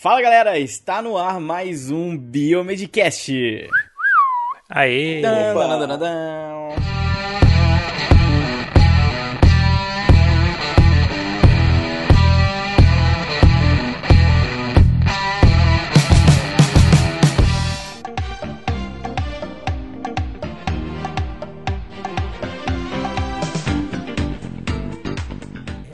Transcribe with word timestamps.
Fala 0.00 0.22
galera, 0.22 0.56
está 0.56 1.02
no 1.02 1.18
ar 1.18 1.40
mais 1.40 1.90
um 1.90 2.16
Biomedcast. 2.16 3.32
Aê! 4.70 5.20
Dan, 5.20 5.54
dan, 5.54 5.78
dan, 5.80 5.88
dan, 5.88 5.98
dan. 5.98 6.18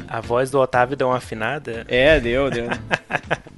A 0.07 0.21
voz 0.21 0.50
do 0.50 0.61
Otávio 0.61 0.95
deu 0.95 1.09
uma 1.09 1.16
afinada. 1.16 1.86
É, 1.89 2.21
deu, 2.21 2.50
deu. 2.50 2.66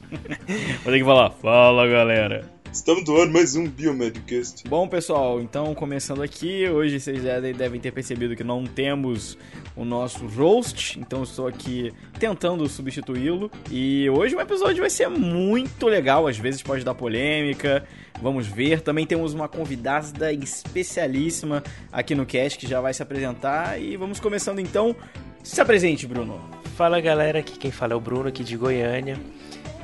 Vou 0.46 0.92
ter 0.92 0.98
que 1.00 1.04
falar, 1.04 1.30
fala 1.30 1.88
galera. 1.88 2.48
Estamos 2.72 3.02
do 3.04 3.20
ar 3.20 3.28
mais 3.28 3.56
um 3.56 3.66
Biomedcast. 3.66 4.68
Bom 4.68 4.86
pessoal, 4.86 5.40
então 5.40 5.74
começando 5.74 6.22
aqui, 6.22 6.68
hoje 6.68 7.00
vocês 7.00 7.20
já 7.20 7.40
devem 7.40 7.80
ter 7.80 7.90
percebido 7.90 8.36
que 8.36 8.44
não 8.44 8.64
temos 8.64 9.36
o 9.74 9.84
nosso 9.84 10.24
roast, 10.24 11.00
então 11.00 11.20
eu 11.20 11.24
estou 11.24 11.48
aqui 11.48 11.92
tentando 12.20 12.68
substituí-lo. 12.68 13.50
E 13.72 14.08
hoje 14.08 14.36
o 14.36 14.40
episódio 14.40 14.82
vai 14.82 14.90
ser 14.90 15.08
muito 15.08 15.88
legal, 15.88 16.28
às 16.28 16.38
vezes 16.38 16.62
pode 16.62 16.84
dar 16.84 16.94
polêmica, 16.94 17.84
vamos 18.22 18.46
ver. 18.46 18.82
Também 18.82 19.04
temos 19.04 19.34
uma 19.34 19.48
convidada 19.48 20.32
especialíssima 20.32 21.64
aqui 21.90 22.14
no 22.14 22.24
cast 22.24 22.56
que 22.56 22.68
já 22.68 22.80
vai 22.80 22.94
se 22.94 23.02
apresentar 23.02 23.82
e 23.82 23.96
vamos 23.96 24.20
começando 24.20 24.60
então. 24.60 24.94
Se 25.42 25.60
apresente, 25.60 26.06
Bruno. 26.06 26.40
Fala 26.76 27.00
galera, 27.00 27.40
aqui 27.40 27.58
quem 27.58 27.72
fala 27.72 27.94
é 27.94 27.96
o 27.96 28.00
Bruno, 28.00 28.28
aqui 28.28 28.44
de 28.44 28.56
Goiânia. 28.56 29.18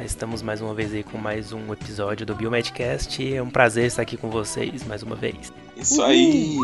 Estamos 0.05 0.43
mais 0.43 0.61
uma 0.61 0.75
vez 0.75 0.93
aí 0.93 1.05
com 1.05 1.17
mais 1.17 1.53
um 1.53 1.73
episódio 1.73 2.27
do 2.27 2.35
Biomedcast. 2.35 3.35
É 3.35 3.41
um 3.41 3.49
prazer 3.49 3.87
estar 3.87 4.03
aqui 4.03 4.17
com 4.17 4.29
vocês 4.29 4.85
mais 4.85 5.03
uma 5.03 5.15
vez. 5.15 5.53
Isso 5.77 6.03
aí. 6.03 6.57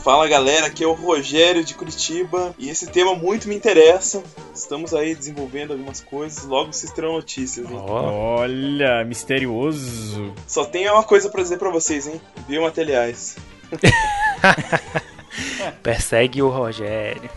Fala 0.00 0.28
galera, 0.28 0.66
aqui 0.66 0.82
é 0.82 0.86
o 0.86 0.92
Rogério 0.92 1.64
de 1.64 1.74
Curitiba 1.74 2.54
e 2.58 2.68
esse 2.68 2.88
tema 2.88 3.14
muito 3.14 3.48
me 3.48 3.54
interessa. 3.54 4.22
Estamos 4.54 4.92
aí 4.92 5.14
desenvolvendo 5.14 5.72
algumas 5.72 6.00
coisas, 6.00 6.44
logo 6.44 6.72
vocês 6.72 6.92
terão 6.92 7.12
notícias, 7.12 7.70
hein? 7.70 7.76
Ó, 7.78 8.40
Olha, 8.40 9.04
misterioso. 9.04 10.34
Só 10.46 10.64
tenho 10.64 10.92
uma 10.92 11.04
coisa 11.04 11.28
pra 11.28 11.42
dizer 11.42 11.58
pra 11.58 11.70
vocês, 11.70 12.06
hein? 12.06 12.20
Biomateriais. 12.46 13.36
persegue 15.82 16.42
o 16.42 16.48
Rogério. 16.48 17.30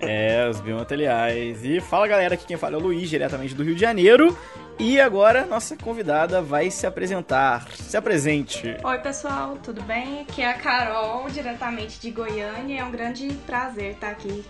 É, 0.00 0.48
os 0.48 0.60
biomateriais. 0.60 1.64
E 1.64 1.80
fala 1.80 2.08
galera, 2.08 2.34
aqui 2.34 2.46
quem 2.46 2.56
fala 2.56 2.74
é 2.74 2.78
o 2.78 2.80
Luiz, 2.80 3.08
diretamente 3.08 3.54
do 3.54 3.62
Rio 3.62 3.74
de 3.74 3.80
Janeiro. 3.80 4.36
E 4.78 4.98
agora 4.98 5.44
nossa 5.44 5.76
convidada 5.76 6.40
vai 6.40 6.70
se 6.70 6.86
apresentar. 6.86 7.68
Se 7.72 7.96
apresente. 7.96 8.76
Oi, 8.82 8.98
pessoal, 8.98 9.58
tudo 9.62 9.82
bem? 9.82 10.22
Aqui 10.22 10.42
é 10.42 10.48
a 10.48 10.54
Carol, 10.54 11.28
diretamente 11.28 12.00
de 12.00 12.10
Goiânia. 12.10 12.80
É 12.80 12.84
um 12.84 12.90
grande 12.90 13.28
prazer 13.46 13.92
estar 13.92 14.10
aqui 14.10 14.42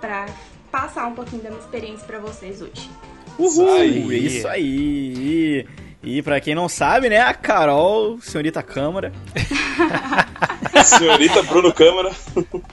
para 0.00 0.26
passar 0.70 1.06
um 1.06 1.14
pouquinho 1.14 1.42
da 1.42 1.50
minha 1.50 1.60
experiência 1.60 2.06
para 2.06 2.18
vocês 2.18 2.60
hoje. 2.60 2.90
Uhul! 3.38 3.72
aí. 3.72 4.26
Isso 4.26 4.48
aí! 4.48 5.66
E, 6.02 6.16
e 6.18 6.22
pra 6.22 6.40
quem 6.40 6.54
não 6.54 6.68
sabe, 6.68 7.08
né, 7.08 7.20
a 7.20 7.32
Carol, 7.32 8.20
senhorita 8.20 8.62
Câmara. 8.62 9.12
Senhorita 10.84 11.42
Bruno 11.42 11.72
Câmara. 11.72 12.10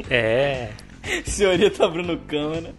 É, 0.09 0.69
senhorita 1.25 1.88
Bruno 1.88 2.17
Câmara. 2.28 2.73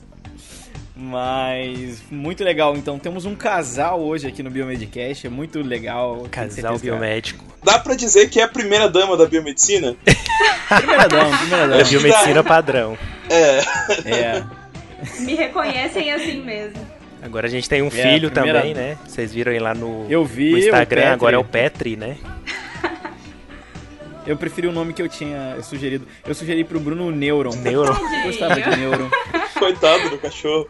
Mas 0.99 2.03
muito 2.11 2.43
legal. 2.43 2.75
Então 2.75 2.99
temos 2.99 3.27
um 3.27 3.35
casal 3.35 4.01
hoje 4.01 4.27
aqui 4.27 4.43
no 4.43 4.51
Biomedcast. 4.51 5.27
É 5.27 5.31
muito 5.31 5.61
legal. 5.61 6.27
Casal 6.31 6.79
biomédico. 6.79 7.45
Dá 7.63 7.79
pra 7.79 7.95
dizer 7.95 8.31
que 8.31 8.41
é 8.41 8.45
a 8.45 8.49
primeira 8.49 8.89
dama 8.89 9.17
da 9.17 9.27
biomedicina? 9.27 9.95
Primeira 10.69 11.07
dama, 11.09 11.37
primeira 11.39 11.65
É 11.65 11.69
dama. 11.69 11.85
biomedicina 11.85 12.43
padrão. 12.45 12.99
É. 13.31 13.59
É. 14.11 14.45
Me 15.21 15.35
reconhecem 15.35 16.11
assim 16.13 16.43
mesmo. 16.43 16.81
Agora 17.23 17.47
a 17.47 17.51
gente 17.51 17.69
tem 17.69 17.83
um 17.83 17.89
É, 17.89 17.91
filho 17.91 18.31
também, 18.31 18.73
né? 18.73 18.97
Vocês 19.07 19.33
viram 19.33 19.53
aí 19.53 19.59
lá 19.59 19.75
no, 19.75 20.07
Eu 20.09 20.25
vi. 20.25 20.53
no 20.53 20.59
Instagram, 20.59 21.13
agora 21.13 21.37
é 21.37 21.39
o 21.39 21.45
Petri, 21.45 21.97
né? 21.97 22.17
Eu 24.27 24.37
preferi 24.37 24.67
o 24.67 24.73
nome 24.73 24.93
que 24.93 25.01
eu 25.01 25.09
tinha 25.09 25.57
sugerido. 25.63 26.07
Eu 26.27 26.35
sugeri 26.35 26.65
pro 26.65 26.81
Bruno 26.81 27.11
Neuron. 27.11 27.55
Neuron. 27.57 27.95
Eu 27.95 28.23
gostava 28.25 28.61
de 28.61 28.77
Neuron. 28.77 29.09
Coitado 29.59 30.11
do 30.11 30.19
cachorro. 30.19 30.69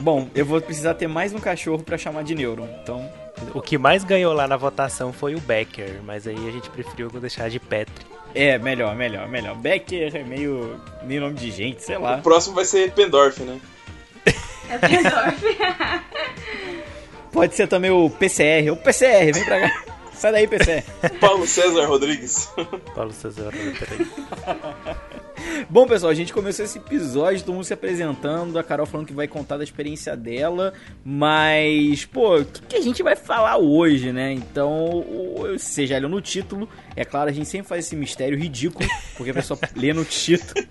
Bom, 0.00 0.28
eu 0.34 0.44
vou 0.46 0.60
precisar 0.60 0.94
ter 0.94 1.06
mais 1.06 1.32
um 1.34 1.38
cachorro 1.38 1.82
pra 1.82 1.98
chamar 1.98 2.24
de 2.24 2.34
Neuron. 2.34 2.68
Então, 2.82 3.08
O 3.54 3.60
que 3.60 3.76
mais 3.76 4.04
ganhou 4.04 4.32
lá 4.32 4.48
na 4.48 4.56
votação 4.56 5.12
foi 5.12 5.34
o 5.34 5.40
Becker, 5.40 6.00
mas 6.04 6.26
aí 6.26 6.34
a 6.48 6.50
gente 6.50 6.70
preferiu 6.70 7.08
deixar 7.10 7.48
de 7.50 7.60
Petri. 7.60 8.06
é, 8.34 8.58
melhor, 8.58 8.94
melhor, 8.96 9.28
melhor. 9.28 9.54
Becker 9.56 10.16
é 10.16 10.22
meio, 10.24 10.80
meio 11.02 11.20
nome 11.20 11.34
de 11.34 11.50
gente, 11.50 11.82
sei 11.84 11.98
lá. 11.98 12.16
O 12.16 12.22
próximo 12.22 12.54
vai 12.54 12.64
ser 12.64 12.90
Pendorf, 12.92 13.40
né? 13.42 13.60
É 14.70 14.78
Pendorf. 14.78 15.44
Pode 17.32 17.54
ser 17.54 17.66
também 17.68 17.90
o 17.90 18.08
PCR. 18.10 18.70
O 18.72 18.76
PCR, 18.76 19.32
vem 19.32 19.44
pra 19.44 19.60
cá. 19.60 19.82
Sai 20.18 20.32
daí, 20.32 20.48
PCR. 20.48 20.82
Paulo 21.20 21.46
César 21.46 21.86
Rodrigues. 21.86 22.50
Paulo 22.92 23.12
César, 23.12 23.52
peraí. 23.52 24.04
Bom, 25.70 25.86
pessoal, 25.86 26.10
a 26.10 26.14
gente 26.14 26.32
começou 26.32 26.64
esse 26.64 26.76
episódio, 26.76 27.44
todo 27.44 27.54
mundo 27.54 27.64
se 27.64 27.72
apresentando, 27.72 28.58
a 28.58 28.64
Carol 28.64 28.84
falando 28.84 29.06
que 29.06 29.12
vai 29.12 29.28
contar 29.28 29.58
da 29.58 29.62
experiência 29.62 30.16
dela, 30.16 30.72
mas, 31.04 32.04
pô, 32.04 32.40
o 32.40 32.44
que, 32.44 32.62
que 32.62 32.76
a 32.76 32.80
gente 32.80 33.00
vai 33.00 33.14
falar 33.14 33.58
hoje, 33.58 34.12
né? 34.12 34.32
Então, 34.32 35.04
já 35.86 35.98
leu 35.98 36.08
no 36.08 36.20
título, 36.20 36.68
é 36.98 37.04
claro, 37.04 37.30
a 37.30 37.32
gente 37.32 37.48
sempre 37.48 37.68
faz 37.68 37.86
esse 37.86 37.94
mistério 37.94 38.36
ridículo, 38.36 38.88
porque 39.16 39.30
a 39.30 39.34
pessoa 39.34 39.56
lê 39.76 39.92
no 39.92 40.04
título 40.04 40.66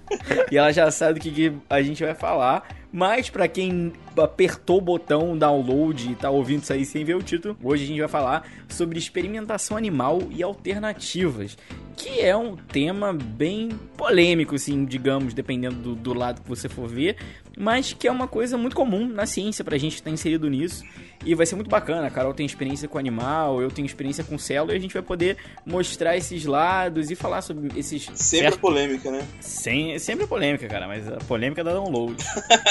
e 0.52 0.58
ela 0.58 0.74
já 0.74 0.92
sabe 0.92 1.22
do 1.22 1.24
que, 1.24 1.54
a 1.70 1.82
gente 1.82 2.04
vai 2.04 2.14
falar. 2.14 2.68
Mas 2.92 3.30
pra 3.30 3.48
quem 3.48 3.94
apertou 4.18 4.80
o 4.80 4.82
botão 4.82 5.38
download 5.38 6.12
e 6.12 6.16
tá 6.16 6.30
ouvindo 6.30 6.64
isso 6.64 6.74
aí 6.74 6.84
sem 6.84 7.06
ver 7.06 7.16
o 7.16 7.24
título, 7.24 7.58
hoje 7.64 7.86
a 7.86 7.88
gente 7.88 8.00
vai 8.00 8.10
falar 8.10 8.46
sobre 8.68 9.00
experimentação 9.00 9.78
animal 9.78 10.20
e 10.30 10.44
alternativas, 10.44 11.58
que 11.96 12.20
é 12.20 12.36
um 12.36 12.58
tema 12.58 13.14
bem 13.14 13.70
polêmico, 13.96 14.56
assim, 14.56 14.84
digamos, 14.84 15.34
dependendo 15.34 15.76
do, 15.76 15.96
do 15.96 16.14
lado 16.14 16.42
que 16.42 16.50
você 16.50 16.68
for 16.68 16.90
ver, 16.90 17.18
mas 17.57 17.91
que 17.94 18.07
é 18.07 18.12
uma 18.12 18.28
coisa 18.28 18.57
muito 18.57 18.75
comum 18.75 19.07
na 19.07 19.25
ciência 19.25 19.66
pra 19.66 19.78
gente 19.78 19.95
estar 19.95 20.12
inserido 20.12 20.50
nisso. 20.50 20.84
E 21.25 21.34
vai 21.34 21.45
ser 21.45 21.56
muito 21.56 21.69
bacana. 21.69 22.07
A 22.07 22.12
Carol 22.12 22.34
tem 22.34 22.45
experiência 22.45 22.88
com 22.88 22.97
animal, 22.97 23.62
eu 23.62 23.72
tenho 23.72 23.85
experiência 23.85 24.23
com 24.23 24.38
célula, 24.38 24.73
e 24.73 24.78
a 24.78 24.79
gente 24.79 24.94
vai 24.94 25.01
poder 25.01 25.35
mostrar 25.66 26.16
esses 26.16 26.45
lados 26.45 27.09
e 27.09 27.16
falar 27.16 27.41
sobre 27.41 27.78
esses 27.78 28.03
Sempre 28.03 28.18
certos 28.19 28.59
polêmica, 28.59 29.09
né? 29.09 29.25
sem, 29.40 29.97
sempre 29.97 30.28
polêmica, 30.28 30.68
cara, 30.68 30.88
mas 30.88 31.07
a 31.07 31.18
polêmica 31.18 31.63
dá 31.63 31.73
download. 31.73 32.16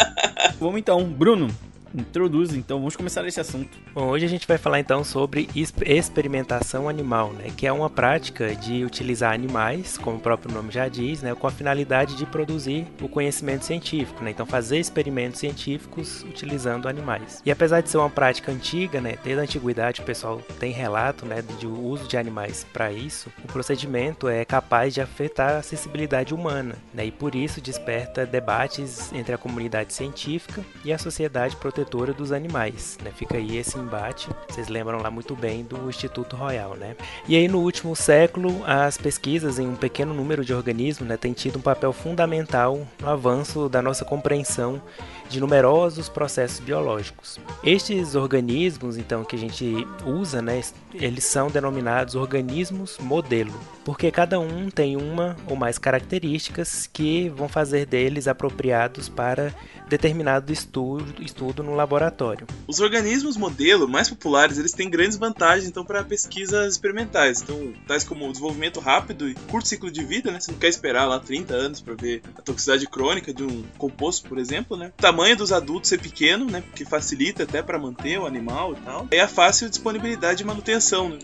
vamos 0.61 0.79
então, 0.79 1.05
Bruno, 1.05 1.49
introduz 1.95 2.55
então, 2.55 2.79
vamos 2.79 2.97
começar 2.97 3.27
esse 3.27 3.41
assunto. 3.41 3.79
Bom, 3.95 4.09
hoje 4.09 4.25
a 4.25 4.29
gente 4.29 4.47
vai 4.47 4.59
falar 4.59 4.81
então 4.81 5.03
sobre 5.05 5.49
exp- 5.55 5.83
experimentação 5.87 6.89
animal, 6.89 7.33
né? 7.33 7.51
Que 7.57 7.67
é 7.67 7.73
uma 7.73 7.89
prática 7.89 8.55
de 8.55 8.85
utilizar 8.85 9.33
animais, 9.33 9.97
como 9.99 10.17
o 10.17 10.21
próprio 10.21 10.53
nome 10.53 10.71
já 10.71 10.89
diz, 10.89 11.23
né? 11.23 11.35
Com 11.35 11.47
a 11.47 11.51
finalidade 11.51 12.17
de 12.17 12.27
produzir 12.27 12.87
o 13.01 13.09
conhecimento 13.09 13.65
científico, 13.65 14.23
né? 14.23 14.31
Então 14.31 14.47
fazer 14.47 14.79
experimentos 14.79 15.41
científicos 15.41 16.23
utilizando 16.23 16.89
animais. 16.89 17.41
E 17.45 17.51
apesar 17.51 17.81
de 17.81 17.91
ser 17.91 17.99
uma 17.99 18.11
prática 18.11 18.53
antiga, 18.53 19.01
né? 19.01 19.17
Desde 19.23 19.41
a 19.41 19.45
antiguidade 19.45 20.01
o 20.01 20.05
pessoal 20.05 20.41
tem 20.59 20.73
relato, 20.73 21.25
né? 21.27 21.43
De 21.59 21.67
uso 21.67 22.07
de 22.09 22.17
animais 22.17 22.67
para 22.73 22.93
isso. 22.93 23.31
O 23.45 23.49
procedimento 23.49 24.29
é 24.29 24.45
capaz 24.45 24.95
de 24.95 25.01
afetar 25.01 25.55
a 25.55 25.59
acessibilidade 25.59 26.35
humana, 26.35 26.77
né? 26.93 27.07
E 27.07 27.11
por 27.11 27.35
isso 27.35 27.61
desperta 27.61 28.27
debates 28.27 29.13
entre 29.13 29.35
a 29.35 29.39
comunidade 29.39 29.93
científica 29.93 30.65
e 30.85 30.93
a 30.93 30.99
sociedade 30.99 31.57
protetora 31.77 32.15
dos 32.15 32.33
animais, 32.33 32.97
né? 33.05 33.13
Fica 33.15 33.37
aí 33.37 33.59
esse 33.59 33.79
embate. 33.79 34.31
Vocês 34.49 34.69
lembram 34.69 35.03
lá 35.03 35.11
muito 35.11 35.37
bem 35.37 35.63
do 35.63 35.91
Instituto 35.91 36.35
Royal, 36.35 36.75
né? 36.75 36.97
E 37.29 37.37
aí 37.37 37.47
no 37.49 37.59
último 37.59 37.95
século, 37.95 38.63
as 38.65 38.97
pesquisas 38.97 39.59
em 39.59 39.69
um 39.69 39.77
pequeno 39.77 40.15
número 40.15 40.43
de 40.43 40.55
organismos, 40.55 41.07
né, 41.07 41.19
têm 41.19 41.35
tido 41.35 41.59
um 41.59 41.63
papel 41.63 41.93
fundamental 41.93 42.81
no 42.99 43.11
avanço 43.11 43.69
da 43.69 43.83
nossa 43.83 44.07
compreensão 44.07 44.81
de 45.29 45.41
numerosos 45.41 46.09
processos 46.09 46.61
biológicos. 46.61 47.39
Estes 47.63 48.15
organismos, 48.15 48.97
então, 48.97 49.25
que 49.25 49.37
a 49.37 49.39
gente 49.39 49.87
usa, 50.05 50.41
né, 50.41 50.63
eles 50.95 51.25
são 51.25 51.49
denominados 51.49 52.15
organismos 52.15 52.99
modelo, 52.99 53.53
porque 53.85 54.11
cada 54.11 54.39
um 54.39 54.71
tem 54.71 54.97
uma 54.97 55.37
ou 55.49 55.57
mais 55.57 55.79
características 55.79 56.89
que 56.93 57.29
vão 57.31 57.49
fazer 57.49 57.87
deles 57.87 58.27
apropriados 58.29 59.09
para 59.09 59.55
determinado 59.89 60.53
estudo, 60.53 61.23
estudo 61.23 61.63
no 61.63 61.75
laboratório. 61.75 62.47
Os 62.67 62.81
organismos 62.81 63.37
modelo 63.37 63.89
mais 63.89 64.09
populares, 64.09 64.59
eles 64.59 64.73
têm 64.73 64.91
grandes 64.91 65.17
vantagens 65.17 65.69
então 65.69 65.85
para 65.85 66.03
pesquisas 66.03 66.73
experimentais. 66.73 67.43
Então, 67.43 67.73
tais 67.87 68.05
como 68.05 68.27
o 68.29 68.33
desenvolvimento 68.33 68.81
rápido 68.81 69.29
e 69.29 69.35
curto 69.35 69.69
ciclo 69.69 69.91
de 69.91 70.05
vida, 70.05 70.31
né? 70.31 70.41
Você 70.41 70.51
não 70.51 70.59
quer 70.59 70.69
esperar 70.69 71.07
lá 71.07 71.21
30 71.21 71.55
anos 71.55 71.81
para 71.81 71.95
ver 71.95 72.23
a 72.37 72.43
toxicidade 72.43 72.87
crônica 72.87 73.33
de 73.33 73.45
um 73.45 73.65
composto, 73.79 74.29
por 74.29 74.39
exemplo, 74.39 74.77
né? 74.77 74.93
Tamanho 74.97 75.16
tamanho 75.17 75.37
dos 75.37 75.51
adultos 75.51 75.89
ser 75.89 75.99
pequeno, 75.99 76.45
né? 76.45 76.61
Porque 76.61 76.85
facilita 76.85 77.45
até 77.45 77.63
para 77.63 77.79
manter 77.79 78.21
o 78.21 78.27
animal 78.27 78.75
e 78.75 78.77
tal. 78.77 79.09
E 79.11 79.19
a 79.19 79.27
fácil 79.27 79.71
disponibilidade 79.71 80.39
de 80.39 80.45
manutenção, 80.45 81.09
né? 81.09 81.19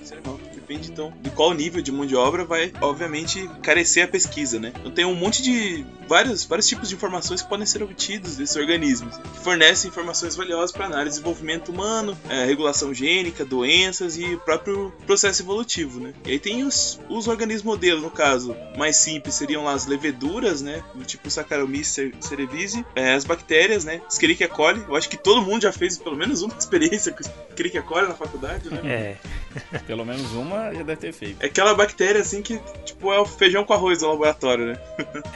Depende 0.62 0.91
então 0.91 1.12
de 1.20 1.31
qual 1.31 1.53
nível 1.53 1.82
de 1.82 1.91
mão 1.91 2.06
de 2.06 2.14
obra 2.14 2.44
vai, 2.44 2.73
obviamente, 2.81 3.49
carecer 3.62 4.05
a 4.05 4.09
pesquisa, 4.09 4.59
né? 4.59 4.73
Então 4.79 4.93
tem 4.93 5.05
um 5.05 5.14
monte 5.14 5.43
de 5.43 5.85
vários, 6.09 6.44
vários 6.44 6.69
tipos 6.69 6.88
de 6.88 6.94
informações 6.94 7.43
que 7.43 7.49
podem 7.49 7.67
ser 7.67 7.82
obtidos 7.82 8.37
desses 8.37 8.56
organismos, 8.56 9.17
que 9.17 9.41
fornecem 9.41 9.91
informações 9.91 10.37
valiosas 10.37 10.73
para 10.73 10.87
análise 10.87 11.17
de 11.17 11.23
desenvolvimento 11.23 11.70
humano, 11.70 12.17
é, 12.29 12.44
regulação 12.44 12.94
gênica, 12.94 13.44
doenças 13.44 14.17
e 14.17 14.35
o 14.35 14.38
próprio 14.38 14.93
processo 15.06 15.43
evolutivo, 15.43 16.00
né? 16.00 16.14
E 16.25 16.32
aí 16.32 16.38
tem 16.38 16.65
os, 16.65 17.00
os 17.08 17.29
organismos 17.29 17.73
modelo, 17.73 18.00
no 18.00 18.11
caso, 18.11 18.55
mais 18.76 18.97
simples 18.97 19.35
seriam 19.35 19.65
lá 19.65 19.73
as 19.73 19.87
leveduras, 19.87 20.62
né? 20.62 20.82
Do 20.94 21.05
tipo 21.05 21.31
Saccharomyces 21.31 22.12
cerevisiae, 22.20 22.85
é, 22.94 23.15
as 23.15 23.25
bactérias, 23.25 23.85
né? 23.85 24.00
Escherichia 24.11 24.49
coli. 24.49 24.85
Eu 24.87 24.94
acho 24.94 25.08
que 25.08 25.17
todo 25.17 25.43
mundo 25.43 25.62
já 25.62 25.73
fez 25.73 25.99
pelo 25.99 26.17
menos 26.17 26.43
uma 26.43 26.55
experiência 26.58 27.12
com 27.12 27.20
Escherichia 27.50 27.82
coli 27.82 28.08
na 28.08 28.15
faculdade, 28.15 28.69
né? 28.70 28.81
É. 28.85 29.79
Pelo 29.87 30.05
menos 30.05 30.32
uma 30.32 30.52
já 30.73 30.83
deve 30.83 30.97
ter 30.97 31.13
feito. 31.13 31.43
É 31.43 31.47
aquela 31.47 31.75
bactéria 31.75 32.21
assim 32.21 32.43
que, 32.43 32.59
tipo, 32.85 33.13
é 33.13 33.19
o 33.19 33.25
feijão 33.27 33.65
com 33.65 33.73
arroz 33.73 34.01
do 34.01 34.09
laboratório, 34.09 34.67
né? 34.67 34.81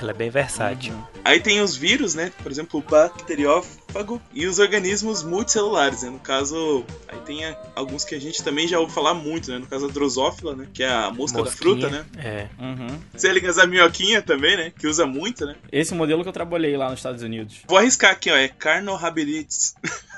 Ela 0.00 0.10
é 0.10 0.14
bem 0.14 0.30
versátil. 0.30 0.92
Uhum. 0.94 1.04
Aí 1.24 1.40
tem 1.40 1.60
os 1.60 1.76
vírus, 1.76 2.14
né? 2.14 2.32
Por 2.42 2.50
exemplo, 2.50 2.80
o 2.80 2.82
bacteriófago 2.82 3.85
e 4.32 4.46
os 4.46 4.58
organismos 4.58 5.22
multicelulares, 5.22 6.02
né? 6.02 6.10
No 6.10 6.18
caso, 6.18 6.84
aí 7.08 7.18
tem 7.20 7.40
alguns 7.74 8.04
que 8.04 8.14
a 8.14 8.20
gente 8.20 8.42
também 8.42 8.66
já 8.66 8.78
ouve 8.78 8.92
falar 8.92 9.14
muito, 9.14 9.50
né? 9.50 9.58
No 9.58 9.66
caso, 9.66 9.86
a 9.86 9.88
drosófila, 9.88 10.54
né? 10.54 10.66
Que 10.72 10.82
é 10.82 10.88
a 10.88 11.10
mosca 11.10 11.38
Mosquinha, 11.38 11.44
da 11.44 11.50
fruta, 11.50 11.90
né? 11.90 12.04
É. 12.18 12.48
Uhum. 12.58 12.98
Céligas 13.14 13.58
a 13.58 13.66
minhoquinha 13.66 14.22
também, 14.22 14.56
né? 14.56 14.72
Que 14.78 14.86
usa 14.86 15.06
muito, 15.06 15.46
né? 15.46 15.56
Esse 15.70 15.94
modelo 15.94 16.22
que 16.22 16.28
eu 16.28 16.32
trabalhei 16.32 16.76
lá 16.76 16.90
nos 16.90 16.98
Estados 16.98 17.22
Unidos. 17.22 17.58
Vou 17.68 17.78
arriscar 17.78 18.12
aqui, 18.12 18.30
ó. 18.30 18.36
É 18.36 18.48
Carnohabirites. 18.48 19.74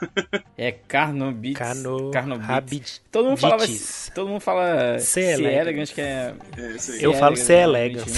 é 0.56 0.72
Carnobites. 0.72 1.58
Carno... 1.58 2.10
Carnobites. 2.10 3.00
Todo 3.10 3.28
mundo 3.28 3.38
falava 3.38 3.64
Todo 4.14 4.28
mundo 4.28 4.40
fala 4.40 4.98
C. 4.98 5.20
elegans, 5.20 5.90
que 5.90 6.00
é. 6.00 6.34
é 6.56 6.76
eu 7.00 7.12
falo 7.14 7.36
C. 7.36 7.54
elegans. 7.54 8.12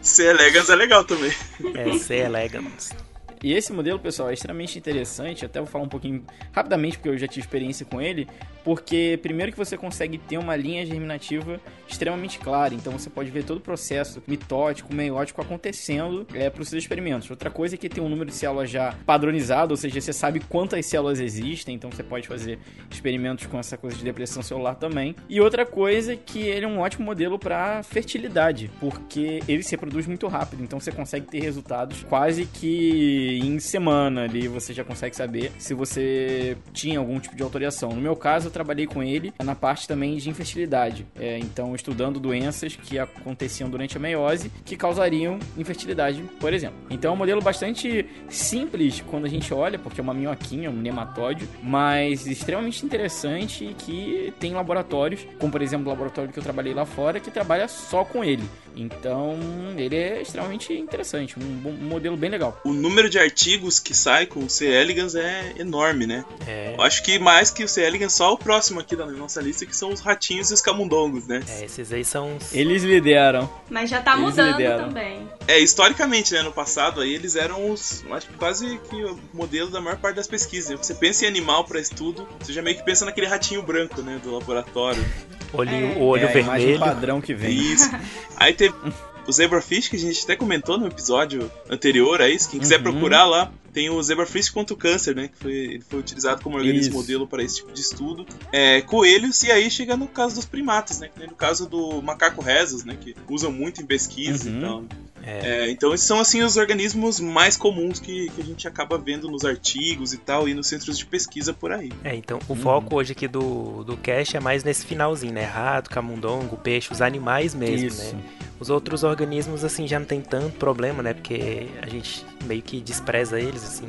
C. 0.00 0.24
elegans 0.26 0.68
é 0.70 0.74
legal 0.74 1.04
também. 1.04 1.32
É, 1.74 1.98
C. 1.98 2.16
elegans. 2.16 2.90
E 3.42 3.52
esse 3.52 3.72
modelo, 3.72 3.98
pessoal, 3.98 4.30
é 4.30 4.34
extremamente 4.34 4.78
interessante. 4.78 5.44
Até 5.44 5.60
vou 5.60 5.68
falar 5.68 5.84
um 5.84 5.88
pouquinho 5.88 6.24
rapidamente, 6.52 6.96
porque 6.96 7.08
eu 7.08 7.18
já 7.18 7.26
tive 7.26 7.40
experiência 7.40 7.84
com 7.84 8.00
ele. 8.00 8.28
Porque, 8.66 9.16
primeiro, 9.22 9.52
que 9.52 9.58
você 9.58 9.76
consegue 9.76 10.18
ter 10.18 10.38
uma 10.38 10.56
linha 10.56 10.84
germinativa 10.84 11.60
extremamente 11.86 12.40
clara. 12.40 12.74
Então, 12.74 12.92
você 12.92 13.08
pode 13.08 13.30
ver 13.30 13.44
todo 13.44 13.58
o 13.58 13.60
processo 13.60 14.20
mitótico, 14.26 14.92
meiótico 14.92 15.40
acontecendo 15.40 16.26
é, 16.34 16.50
para 16.50 16.60
os 16.60 16.68
seus 16.68 16.82
experimentos. 16.82 17.30
Outra 17.30 17.48
coisa 17.48 17.76
é 17.76 17.78
que 17.78 17.88
tem 17.88 18.02
um 18.02 18.08
número 18.08 18.28
de 18.28 18.34
células 18.34 18.68
já 18.68 18.92
padronizado, 19.06 19.72
ou 19.72 19.76
seja, 19.76 20.00
você 20.00 20.12
sabe 20.12 20.40
quantas 20.40 20.84
células 20.84 21.20
existem. 21.20 21.76
Então, 21.76 21.92
você 21.92 22.02
pode 22.02 22.26
fazer 22.26 22.58
experimentos 22.90 23.46
com 23.46 23.56
essa 23.56 23.76
coisa 23.76 23.96
de 23.96 24.02
depressão 24.02 24.42
celular 24.42 24.74
também. 24.74 25.14
E 25.28 25.40
outra 25.40 25.64
coisa 25.64 26.14
é 26.14 26.16
que 26.16 26.40
ele 26.40 26.64
é 26.64 26.68
um 26.68 26.80
ótimo 26.80 27.04
modelo 27.04 27.38
para 27.38 27.84
fertilidade, 27.84 28.68
porque 28.80 29.44
ele 29.46 29.62
se 29.62 29.70
reproduz 29.70 30.08
muito 30.08 30.26
rápido. 30.26 30.64
Então, 30.64 30.80
você 30.80 30.90
consegue 30.90 31.28
ter 31.28 31.38
resultados 31.38 32.02
quase 32.02 32.46
que 32.46 33.38
em 33.44 33.60
semana 33.60 34.24
ali. 34.24 34.48
Você 34.48 34.74
já 34.74 34.82
consegue 34.82 35.14
saber 35.14 35.52
se 35.56 35.72
você 35.72 36.56
tinha 36.72 36.98
algum 36.98 37.20
tipo 37.20 37.36
de 37.36 37.44
autorização. 37.44 37.90
No 37.90 38.00
meu 38.00 38.16
caso, 38.16 38.55
trabalhei 38.56 38.86
com 38.86 39.02
ele 39.02 39.34
na 39.44 39.54
parte 39.54 39.86
também 39.86 40.16
de 40.16 40.30
infertilidade. 40.30 41.06
É, 41.18 41.38
então, 41.38 41.74
estudando 41.74 42.18
doenças 42.18 42.74
que 42.74 42.98
aconteciam 42.98 43.68
durante 43.68 43.96
a 43.98 44.00
meiose 44.00 44.50
que 44.64 44.76
causariam 44.76 45.38
infertilidade, 45.58 46.22
por 46.40 46.54
exemplo. 46.54 46.78
Então, 46.88 47.10
é 47.10 47.14
um 47.14 47.18
modelo 47.18 47.42
bastante 47.42 48.06
simples 48.30 49.02
quando 49.06 49.26
a 49.26 49.28
gente 49.28 49.52
olha, 49.52 49.78
porque 49.78 50.00
é 50.00 50.02
uma 50.02 50.14
minhoquinha, 50.14 50.70
um 50.70 50.76
nematóide, 50.76 51.46
mas 51.62 52.26
extremamente 52.26 52.84
interessante 52.84 53.74
que 53.78 54.32
tem 54.40 54.54
laboratórios, 54.54 55.26
como 55.38 55.52
por 55.52 55.60
exemplo 55.60 55.86
o 55.86 55.90
laboratório 55.90 56.32
que 56.32 56.38
eu 56.38 56.42
trabalhei 56.42 56.72
lá 56.72 56.86
fora, 56.86 57.20
que 57.20 57.30
trabalha 57.30 57.68
só 57.68 58.04
com 58.04 58.24
ele. 58.24 58.44
Então, 58.76 59.38
ele 59.76 59.96
é 59.96 60.20
extremamente 60.20 60.72
interessante, 60.72 61.38
um, 61.38 61.68
um 61.68 61.88
modelo 61.88 62.16
bem 62.16 62.30
legal. 62.30 62.60
O 62.64 62.72
número 62.72 63.08
de 63.08 63.18
artigos 63.18 63.80
que 63.80 63.94
sai 63.94 64.26
com 64.26 64.40
o 64.40 64.50
C. 64.50 64.66
elegans 64.66 65.14
é 65.14 65.54
enorme, 65.58 66.06
né? 66.06 66.24
É. 66.46 66.74
Eu 66.76 66.82
acho 66.82 67.02
que 67.02 67.18
mais 67.18 67.50
que 67.50 67.64
o 67.64 67.68
C. 67.68 67.82
elegans, 67.82 68.12
só 68.12 68.34
o 68.34 68.38
próximo 68.46 68.78
aqui 68.78 68.94
da 68.94 69.04
nossa 69.06 69.42
lista, 69.42 69.66
que 69.66 69.76
são 69.76 69.92
os 69.92 70.00
ratinhos 70.00 70.52
e 70.52 70.54
os 70.54 70.60
camundongos, 70.60 71.26
né? 71.26 71.42
É, 71.48 71.64
esses 71.64 71.92
aí 71.92 72.04
são 72.04 72.36
os... 72.36 72.54
Eles 72.54 72.84
lideram. 72.84 73.50
Mas 73.68 73.90
já 73.90 74.00
tá 74.00 74.12
eles 74.12 74.24
mudando 74.24 74.52
lideram. 74.52 74.84
também. 74.84 75.28
É, 75.48 75.58
historicamente, 75.58 76.32
né, 76.32 76.42
no 76.42 76.52
passado, 76.52 77.00
aí 77.00 77.12
eles 77.12 77.34
eram 77.34 77.68
os, 77.72 78.04
acho 78.08 78.28
que 78.28 78.34
quase 78.34 78.78
que 78.88 79.04
o 79.04 79.18
modelo 79.34 79.68
da 79.68 79.80
maior 79.80 79.98
parte 79.98 80.14
das 80.14 80.28
pesquisas. 80.28 80.78
Você 80.78 80.94
pensa 80.94 81.24
em 81.24 81.28
animal 81.28 81.64
para 81.64 81.80
estudo, 81.80 82.26
você 82.38 82.52
já 82.52 82.62
meio 82.62 82.76
que 82.76 82.84
pensa 82.84 83.04
naquele 83.04 83.26
ratinho 83.26 83.62
branco, 83.62 84.00
né, 84.00 84.20
do 84.22 84.32
laboratório. 84.32 85.04
Olho, 85.52 85.70
é. 85.70 85.96
O 85.96 86.02
olho 86.04 86.28
é, 86.28 86.32
vermelho. 86.32 86.78
padrão 86.78 87.20
que 87.20 87.34
vem. 87.34 87.50
Isso. 87.50 87.90
Aí 88.36 88.52
teve 88.52 88.76
o 89.26 89.32
Zebrafish, 89.32 89.88
que 89.88 89.96
a 89.96 89.98
gente 89.98 90.24
até 90.24 90.36
comentou 90.36 90.78
no 90.78 90.86
episódio 90.86 91.50
anterior, 91.68 92.20
é 92.20 92.30
isso? 92.30 92.50
Quem 92.50 92.60
quiser 92.60 92.76
uhum. 92.78 92.84
procurar 92.84 93.24
lá, 93.24 93.52
tem 93.72 93.90
o 93.90 94.02
Zebrafish 94.02 94.48
contra 94.48 94.72
o 94.72 94.76
câncer, 94.76 95.14
né? 95.14 95.28
Que 95.28 95.36
foi, 95.36 95.52
ele 95.52 95.84
foi 95.86 95.98
utilizado 95.98 96.42
como 96.42 96.56
organismo 96.56 96.88
isso. 96.88 96.92
modelo 96.92 97.26
para 97.26 97.42
esse 97.42 97.56
tipo 97.56 97.72
de 97.72 97.80
estudo. 97.80 98.26
É, 98.50 98.80
coelhos, 98.80 99.42
e 99.42 99.50
aí 99.50 99.70
chega 99.70 99.96
no 99.96 100.06
caso 100.06 100.36
dos 100.36 100.46
primatas, 100.46 101.00
né? 101.00 101.10
No 101.28 101.34
caso 101.34 101.68
do 101.68 102.00
macaco 102.00 102.40
rhesus, 102.40 102.84
né? 102.84 102.96
Que 102.98 103.14
usam 103.28 103.52
muito 103.52 103.82
em 103.82 103.86
pesquisa 103.86 104.48
uhum. 104.48 104.56
e 104.56 104.60
tal. 104.62 104.84
É. 105.22 105.64
É, 105.66 105.70
então 105.70 105.92
esses 105.92 106.06
são 106.06 106.20
assim 106.20 106.42
os 106.42 106.56
organismos 106.56 107.18
mais 107.18 107.56
comuns 107.56 107.98
que, 107.98 108.30
que, 108.30 108.40
a 108.40 108.44
gente 108.44 108.68
acaba 108.68 108.96
vendo 108.96 109.28
nos 109.28 109.44
artigos 109.44 110.12
e 110.14 110.18
tal 110.18 110.48
e 110.48 110.54
nos 110.54 110.68
centros 110.68 110.96
de 110.96 111.04
pesquisa 111.04 111.52
por 111.52 111.72
aí. 111.72 111.90
É, 112.04 112.14
então 112.14 112.38
o 112.48 112.52
uhum. 112.52 112.58
foco 112.58 112.94
hoje 112.94 113.12
aqui 113.12 113.26
do, 113.26 113.82
do 113.82 113.96
cast 113.96 114.36
é 114.36 114.40
mais 114.40 114.62
nesse 114.62 114.86
finalzinho, 114.86 115.34
né? 115.34 115.44
Rato, 115.44 115.90
camundongo, 115.90 116.56
peixe, 116.56 116.92
os 116.92 117.02
animais 117.02 117.54
mesmo, 117.54 117.88
Isso. 117.88 118.14
né? 118.14 118.22
Os 118.58 118.70
outros 118.70 119.04
organismos, 119.04 119.64
assim, 119.64 119.86
já 119.86 119.98
não 119.98 120.06
tem 120.06 120.20
tanto 120.20 120.56
problema, 120.56 121.02
né? 121.02 121.12
Porque 121.12 121.68
a 121.82 121.88
gente 121.88 122.24
meio 122.44 122.62
que 122.62 122.80
despreza 122.80 123.38
eles, 123.38 123.62
assim. 123.62 123.88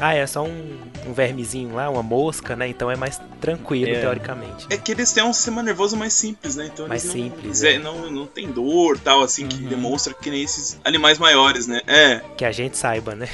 Ah, 0.00 0.14
é 0.14 0.26
só 0.26 0.42
um, 0.42 0.78
um 1.06 1.12
vermezinho 1.12 1.74
lá, 1.74 1.88
uma 1.88 2.02
mosca, 2.02 2.56
né? 2.56 2.66
Então 2.66 2.90
é 2.90 2.96
mais 2.96 3.20
tranquilo, 3.40 3.92
é. 3.92 4.00
teoricamente. 4.00 4.66
É 4.68 4.76
que 4.76 4.90
eles 4.92 5.12
têm 5.12 5.22
um 5.22 5.32
sistema 5.32 5.62
nervoso 5.62 5.96
mais 5.96 6.12
simples, 6.12 6.56
né? 6.56 6.70
Então 6.72 6.88
mais 6.88 7.04
não, 7.04 7.12
simples. 7.12 7.62
É. 7.62 7.78
Não, 7.78 8.10
não 8.10 8.26
tem 8.26 8.50
dor 8.50 8.98
tal, 8.98 9.22
assim, 9.22 9.44
uhum. 9.44 9.48
que 9.48 9.58
demonstra 9.58 10.12
que 10.12 10.30
nem 10.30 10.42
esses 10.42 10.80
animais 10.84 11.18
maiores, 11.18 11.66
né? 11.66 11.80
É. 11.86 12.20
Que 12.36 12.44
a 12.44 12.52
gente 12.52 12.76
saiba, 12.76 13.14
né? 13.14 13.28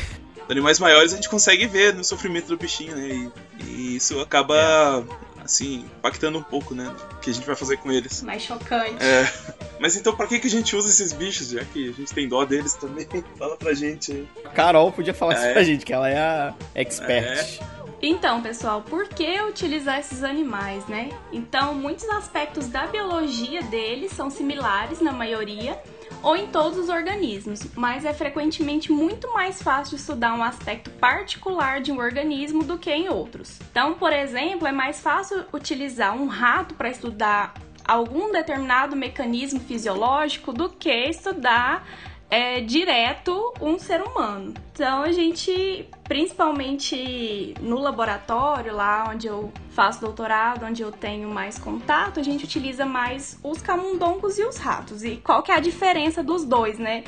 Animais 0.48 0.78
maiores 0.78 1.12
a 1.12 1.16
gente 1.16 1.28
consegue 1.28 1.66
ver 1.66 1.94
no 1.94 2.04
sofrimento 2.04 2.48
do 2.48 2.56
bichinho, 2.56 2.94
né? 2.94 3.30
E, 3.60 3.64
e 3.64 3.96
isso 3.96 4.20
acaba 4.20 5.04
é 5.35 5.35
assim, 5.46 5.86
impactando 5.98 6.38
um 6.38 6.42
pouco, 6.42 6.74
né? 6.74 6.94
O 7.12 7.16
que 7.16 7.30
a 7.30 7.34
gente 7.34 7.46
vai 7.46 7.56
fazer 7.56 7.78
com 7.78 7.90
eles. 7.90 8.22
Mais 8.22 8.42
chocante. 8.42 9.02
É. 9.02 9.32
Mas 9.80 9.96
então, 9.96 10.14
pra 10.14 10.26
que, 10.26 10.38
que 10.38 10.46
a 10.46 10.50
gente 10.50 10.76
usa 10.76 10.88
esses 10.88 11.12
bichos, 11.12 11.50
já 11.50 11.64
que 11.64 11.90
a 11.90 11.92
gente 11.92 12.12
tem 12.12 12.28
dó 12.28 12.44
deles 12.44 12.74
também? 12.74 13.06
Fala 13.38 13.56
pra 13.56 13.74
gente 13.74 14.12
aí. 14.12 14.28
Carol 14.54 14.92
podia 14.92 15.14
falar 15.14 15.34
é. 15.34 15.36
isso 15.36 15.52
pra 15.52 15.62
gente, 15.62 15.84
que 15.84 15.92
ela 15.92 16.08
é 16.08 16.18
a 16.18 16.54
expert. 16.74 17.26
É. 17.26 17.76
Então, 18.02 18.42
pessoal, 18.42 18.82
por 18.82 19.08
que 19.08 19.40
utilizar 19.42 19.98
esses 19.98 20.22
animais, 20.22 20.86
né? 20.86 21.10
Então, 21.32 21.74
muitos 21.74 22.08
aspectos 22.10 22.68
da 22.68 22.86
biologia 22.86 23.62
deles 23.62 24.12
são 24.12 24.28
similares 24.28 25.00
na 25.00 25.12
maioria, 25.12 25.80
ou 26.22 26.36
em 26.36 26.46
todos 26.48 26.78
os 26.78 26.88
organismos, 26.88 27.66
mas 27.74 28.04
é 28.04 28.12
frequentemente 28.12 28.90
muito 28.90 29.32
mais 29.32 29.62
fácil 29.62 29.96
estudar 29.96 30.34
um 30.34 30.42
aspecto 30.42 30.90
particular 30.90 31.80
de 31.80 31.92
um 31.92 31.98
organismo 31.98 32.64
do 32.64 32.78
que 32.78 32.90
em 32.90 33.08
outros. 33.08 33.58
Então, 33.70 33.94
por 33.94 34.12
exemplo, 34.12 34.66
é 34.66 34.72
mais 34.72 35.00
fácil 35.00 35.44
utilizar 35.52 36.14
um 36.16 36.26
rato 36.26 36.74
para 36.74 36.88
estudar 36.88 37.54
algum 37.86 38.32
determinado 38.32 38.96
mecanismo 38.96 39.60
fisiológico 39.60 40.52
do 40.52 40.68
que 40.68 40.90
estudar 40.90 41.86
é, 42.30 42.60
direto 42.60 43.52
um 43.60 43.78
ser 43.78 44.02
humano. 44.02 44.52
Então 44.72 45.02
a 45.02 45.12
gente, 45.12 45.88
principalmente 46.04 47.54
no 47.60 47.78
laboratório, 47.78 48.74
lá 48.74 49.08
onde 49.10 49.26
eu 49.26 49.52
faço 49.70 50.00
doutorado, 50.00 50.64
onde 50.64 50.82
eu 50.82 50.92
tenho 50.92 51.28
mais 51.28 51.58
contato, 51.58 52.20
a 52.20 52.22
gente 52.22 52.44
utiliza 52.44 52.84
mais 52.84 53.38
os 53.42 53.62
camundongos 53.62 54.38
e 54.38 54.44
os 54.44 54.56
ratos. 54.56 55.02
E 55.04 55.16
qual 55.16 55.42
que 55.42 55.50
é 55.50 55.54
a 55.54 55.60
diferença 55.60 56.22
dos 56.22 56.44
dois, 56.44 56.78
né? 56.78 57.04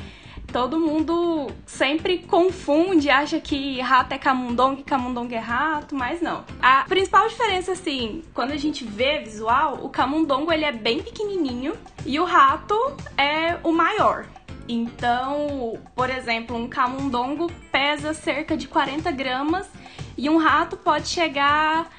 Todo 0.51 0.79
mundo 0.79 1.47
sempre 1.63 2.19
confunde, 2.19 3.07
acha 3.07 3.39
que 3.39 3.79
rato 3.81 4.13
é 4.13 4.17
camundongo 4.17 4.81
e 4.81 4.83
camundongo 4.83 5.31
é 5.31 5.37
rato, 5.37 5.93
mas 5.95 6.21
não. 6.21 6.43
A 6.59 6.85
principal 6.85 7.27
diferença, 7.27 7.73
assim, 7.73 8.23
quando 8.33 8.51
a 8.51 8.57
gente 8.57 8.83
vê 8.83 9.19
visual, 9.19 9.79
o 9.83 9.89
camundongo 9.89 10.51
ele 10.51 10.65
é 10.65 10.71
bem 10.71 11.03
pequenininho 11.03 11.75
e 12.03 12.19
o 12.19 12.25
rato 12.25 12.75
é 13.15 13.57
o 13.63 13.71
maior. 13.71 14.25
Então, 14.71 15.79
por 15.95 16.11
exemplo, 16.11 16.55
um 16.55 16.67
camundongo 16.67 17.51
pesa 17.71 18.13
cerca 18.13 18.55
de 18.55 18.67
40 18.67 19.11
gramas 19.11 19.67
e 20.15 20.29
um 20.29 20.37
rato 20.37 20.77
pode 20.77 21.07
chegar. 21.07 21.89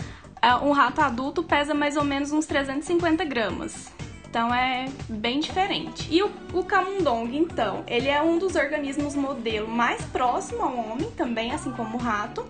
Um 0.62 0.70
rato 0.70 1.00
adulto 1.00 1.42
pesa 1.42 1.74
mais 1.74 1.96
ou 1.96 2.04
menos 2.04 2.30
uns 2.30 2.46
350 2.46 3.24
gramas. 3.24 3.90
Então 4.30 4.54
é 4.54 4.88
bem 5.08 5.40
diferente. 5.40 6.06
E 6.08 6.22
o, 6.22 6.30
o 6.54 6.62
camundongo, 6.62 7.34
então, 7.34 7.82
ele 7.88 8.06
é 8.06 8.22
um 8.22 8.38
dos 8.38 8.54
organismos 8.54 9.16
modelo 9.16 9.66
mais 9.66 10.02
próximo 10.04 10.62
ao 10.62 10.76
homem, 10.76 11.10
também 11.10 11.50
assim 11.52 11.72
como 11.72 11.98
o 11.98 12.00
rato. 12.00 12.46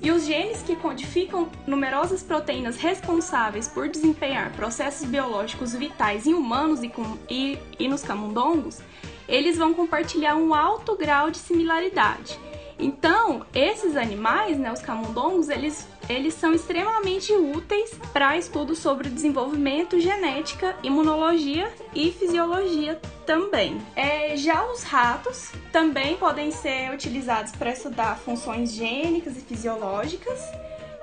E 0.00 0.12
os 0.12 0.24
genes 0.24 0.62
que 0.62 0.76
codificam 0.76 1.48
numerosas 1.66 2.22
proteínas 2.22 2.76
responsáveis 2.76 3.66
por 3.66 3.88
desempenhar 3.88 4.52
processos 4.52 5.08
biológicos 5.08 5.74
vitais 5.74 6.26
em 6.26 6.34
humanos 6.34 6.82
e, 6.84 6.88
com, 6.88 7.18
e, 7.28 7.58
e 7.78 7.88
nos 7.88 8.02
camundongos, 8.02 8.80
eles 9.28 9.56
vão 9.56 9.74
compartilhar 9.74 10.36
um 10.36 10.54
alto 10.54 10.96
grau 10.96 11.30
de 11.30 11.38
similaridade. 11.38 12.38
Então, 12.78 13.46
esses 13.54 13.96
animais, 13.96 14.58
né, 14.58 14.72
os 14.72 14.80
camundongos, 14.80 15.48
eles, 15.48 15.86
eles 16.08 16.34
são 16.34 16.52
extremamente 16.52 17.32
úteis 17.32 17.98
para 18.12 18.36
estudos 18.36 18.78
sobre 18.78 19.08
desenvolvimento, 19.08 20.00
genética, 20.00 20.76
imunologia 20.82 21.72
e 21.94 22.10
fisiologia 22.10 23.00
também. 23.24 23.80
É, 23.94 24.36
já 24.36 24.64
os 24.64 24.82
ratos 24.82 25.52
também 25.70 26.16
podem 26.16 26.50
ser 26.50 26.92
utilizados 26.92 27.52
para 27.52 27.70
estudar 27.70 28.18
funções 28.18 28.72
gênicas 28.72 29.36
e 29.36 29.40
fisiológicas. 29.40 30.40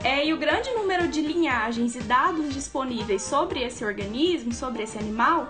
É, 0.03 0.25
e 0.25 0.33
o 0.33 0.37
grande 0.37 0.69
número 0.71 1.07
de 1.07 1.21
linhagens 1.21 1.95
e 1.95 1.99
dados 1.99 2.53
disponíveis 2.53 3.21
sobre 3.21 3.63
esse 3.63 3.85
organismo, 3.85 4.51
sobre 4.51 4.81
esse 4.81 4.97
animal, 4.97 5.47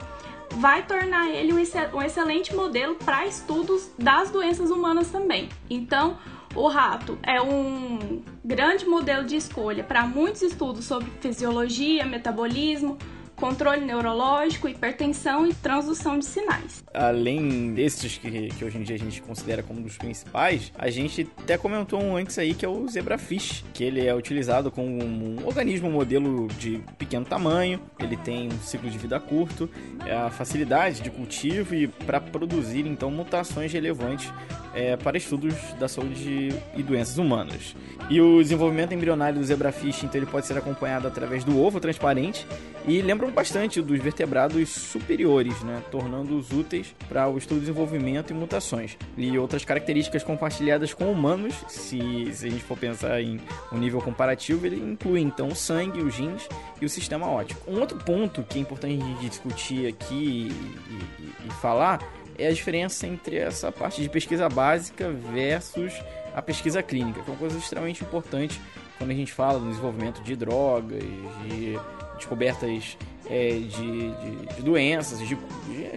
vai 0.56 0.86
tornar 0.86 1.30
ele 1.30 1.54
um 1.54 2.02
excelente 2.02 2.54
modelo 2.54 2.96
para 2.96 3.26
estudos 3.26 3.92
das 3.98 4.30
doenças 4.30 4.70
humanas 4.70 5.10
também. 5.10 5.50
Então, 5.70 6.18
o 6.54 6.68
rato 6.68 7.18
é 7.24 7.42
um 7.42 8.22
grande 8.44 8.86
modelo 8.86 9.26
de 9.26 9.38
escolha 9.38 9.84
para 9.84 10.06
muitos 10.06 10.42
estudos 10.42 10.86
sobre 10.86 11.10
fisiologia, 11.22 12.06
metabolismo, 12.06 12.98
controle 13.42 13.82
neurológico, 13.82 14.70
hipertensão 14.70 15.48
e 15.48 15.54
transdução 15.56 16.20
de 16.20 16.26
sinais. 16.26 16.84
Além 16.94 17.74
desses 17.74 18.16
que, 18.16 18.50
que 18.50 18.64
hoje 18.64 18.78
em 18.78 18.84
dia 18.84 18.96
a 18.96 19.00
gente 19.00 19.20
considera 19.20 19.64
como 19.64 19.82
dos 19.82 19.98
principais, 19.98 20.72
a 20.78 20.92
gente 20.92 21.28
até 21.40 21.58
comentou 21.58 22.00
um 22.00 22.16
antes 22.16 22.38
aí 22.38 22.54
que 22.54 22.64
é 22.64 22.70
o 22.70 22.88
zebrafish, 22.88 23.66
que 23.74 23.84
ele 23.84 24.06
é 24.06 24.14
utilizado 24.14 24.70
como 24.70 25.04
um 25.04 25.38
organismo 25.44 25.90
modelo 25.90 26.48
de 26.50 26.84
pequeno 27.00 27.26
tamanho, 27.26 27.82
ele 28.00 28.16
tem 28.16 28.48
um 28.48 28.60
ciclo 28.60 28.88
de 28.88 28.98
vida 29.00 29.20
curto, 29.20 29.68
é 30.06 30.14
a 30.14 30.30
facilidade 30.30 31.02
de 31.02 31.10
cultivo 31.10 31.74
e 31.74 31.88
para 31.88 32.22
produzir 32.22 32.86
então 32.86 33.10
mutações 33.10 33.74
relevantes 33.74 34.32
é, 34.74 34.96
para 34.96 35.18
estudos 35.18 35.56
da 35.80 35.88
saúde 35.88 36.54
e 36.76 36.84
doenças 36.84 37.18
humanas. 37.18 37.76
E 38.10 38.20
o 38.20 38.42
desenvolvimento 38.42 38.94
embrionário 38.94 39.40
do 39.40 39.46
zebrafish, 39.46 40.04
então 40.04 40.20
ele 40.20 40.26
pode 40.26 40.46
ser 40.46 40.58
acompanhado 40.58 41.08
através 41.08 41.44
do 41.44 41.60
ovo 41.60 41.80
transparente 41.80 42.46
e 42.88 43.02
lembram 43.02 43.32
bastante 43.32 43.82
dos 43.82 44.00
vertebrados 44.00 44.70
superiores, 44.70 45.62
né, 45.62 45.82
tornando-os 45.92 46.52
úteis 46.52 46.96
para 47.08 47.28
o 47.28 47.38
estudo, 47.38 47.60
desenvolvimento 47.60 48.32
e 48.32 48.34
mutações. 48.34 48.98
E 49.18 49.38
outras 49.38 49.64
características 49.64 50.24
compartilhadas 50.24 50.94
com 50.94 51.12
humanos, 51.12 51.54
se, 51.68 52.34
se 52.34 52.48
a 52.48 52.50
gente 52.50 52.64
for 52.64 52.78
pensar 52.78 53.22
em 53.22 53.40
um 53.72 53.78
nível 53.78 54.02
comparativo, 54.02 54.66
ele 54.66 54.78
inclui 54.78 55.22
então 55.22 55.50
o 55.50 55.56
sangue, 55.56 56.02
os 56.02 56.14
genes 56.14 56.48
e 56.82 56.86
o 56.86 56.90
sistema 56.90 57.28
óptico. 57.30 57.70
Um 57.70 57.80
outro 57.80 57.98
ponto 58.00 58.44
que 58.44 58.58
é 58.58 58.62
importante 58.62 58.98
discutir 59.22 59.88
aqui 59.88 60.50
e, 60.50 61.24
e, 61.24 61.48
e 61.48 61.52
falar 61.62 62.00
é 62.38 62.48
a 62.48 62.52
diferença 62.52 63.08
entre 63.08 63.38
essa 63.38 63.72
parte 63.72 64.02
de 64.02 64.10
pesquisa 64.10 64.48
básica 64.50 65.12
versus 65.12 65.94
a 66.34 66.42
pesquisa 66.42 66.82
clínica, 66.82 67.22
que 67.22 67.30
é 67.30 67.34
uma 67.34 67.40
coisa 67.40 67.58
extremamente 67.58 68.04
importante 68.04 68.60
quando 68.98 69.12
a 69.12 69.16
gente 69.16 69.34
fala 69.34 69.60
no 69.60 69.70
desenvolvimento 69.70 70.22
de 70.22 70.36
drogas, 70.36 71.02
de 71.48 71.78
descobertas 72.16 72.98
é, 73.30 73.50
de, 73.50 73.68
de, 73.68 74.56
de, 74.56 74.62
doenças, 74.62 75.20
de, 75.28 75.38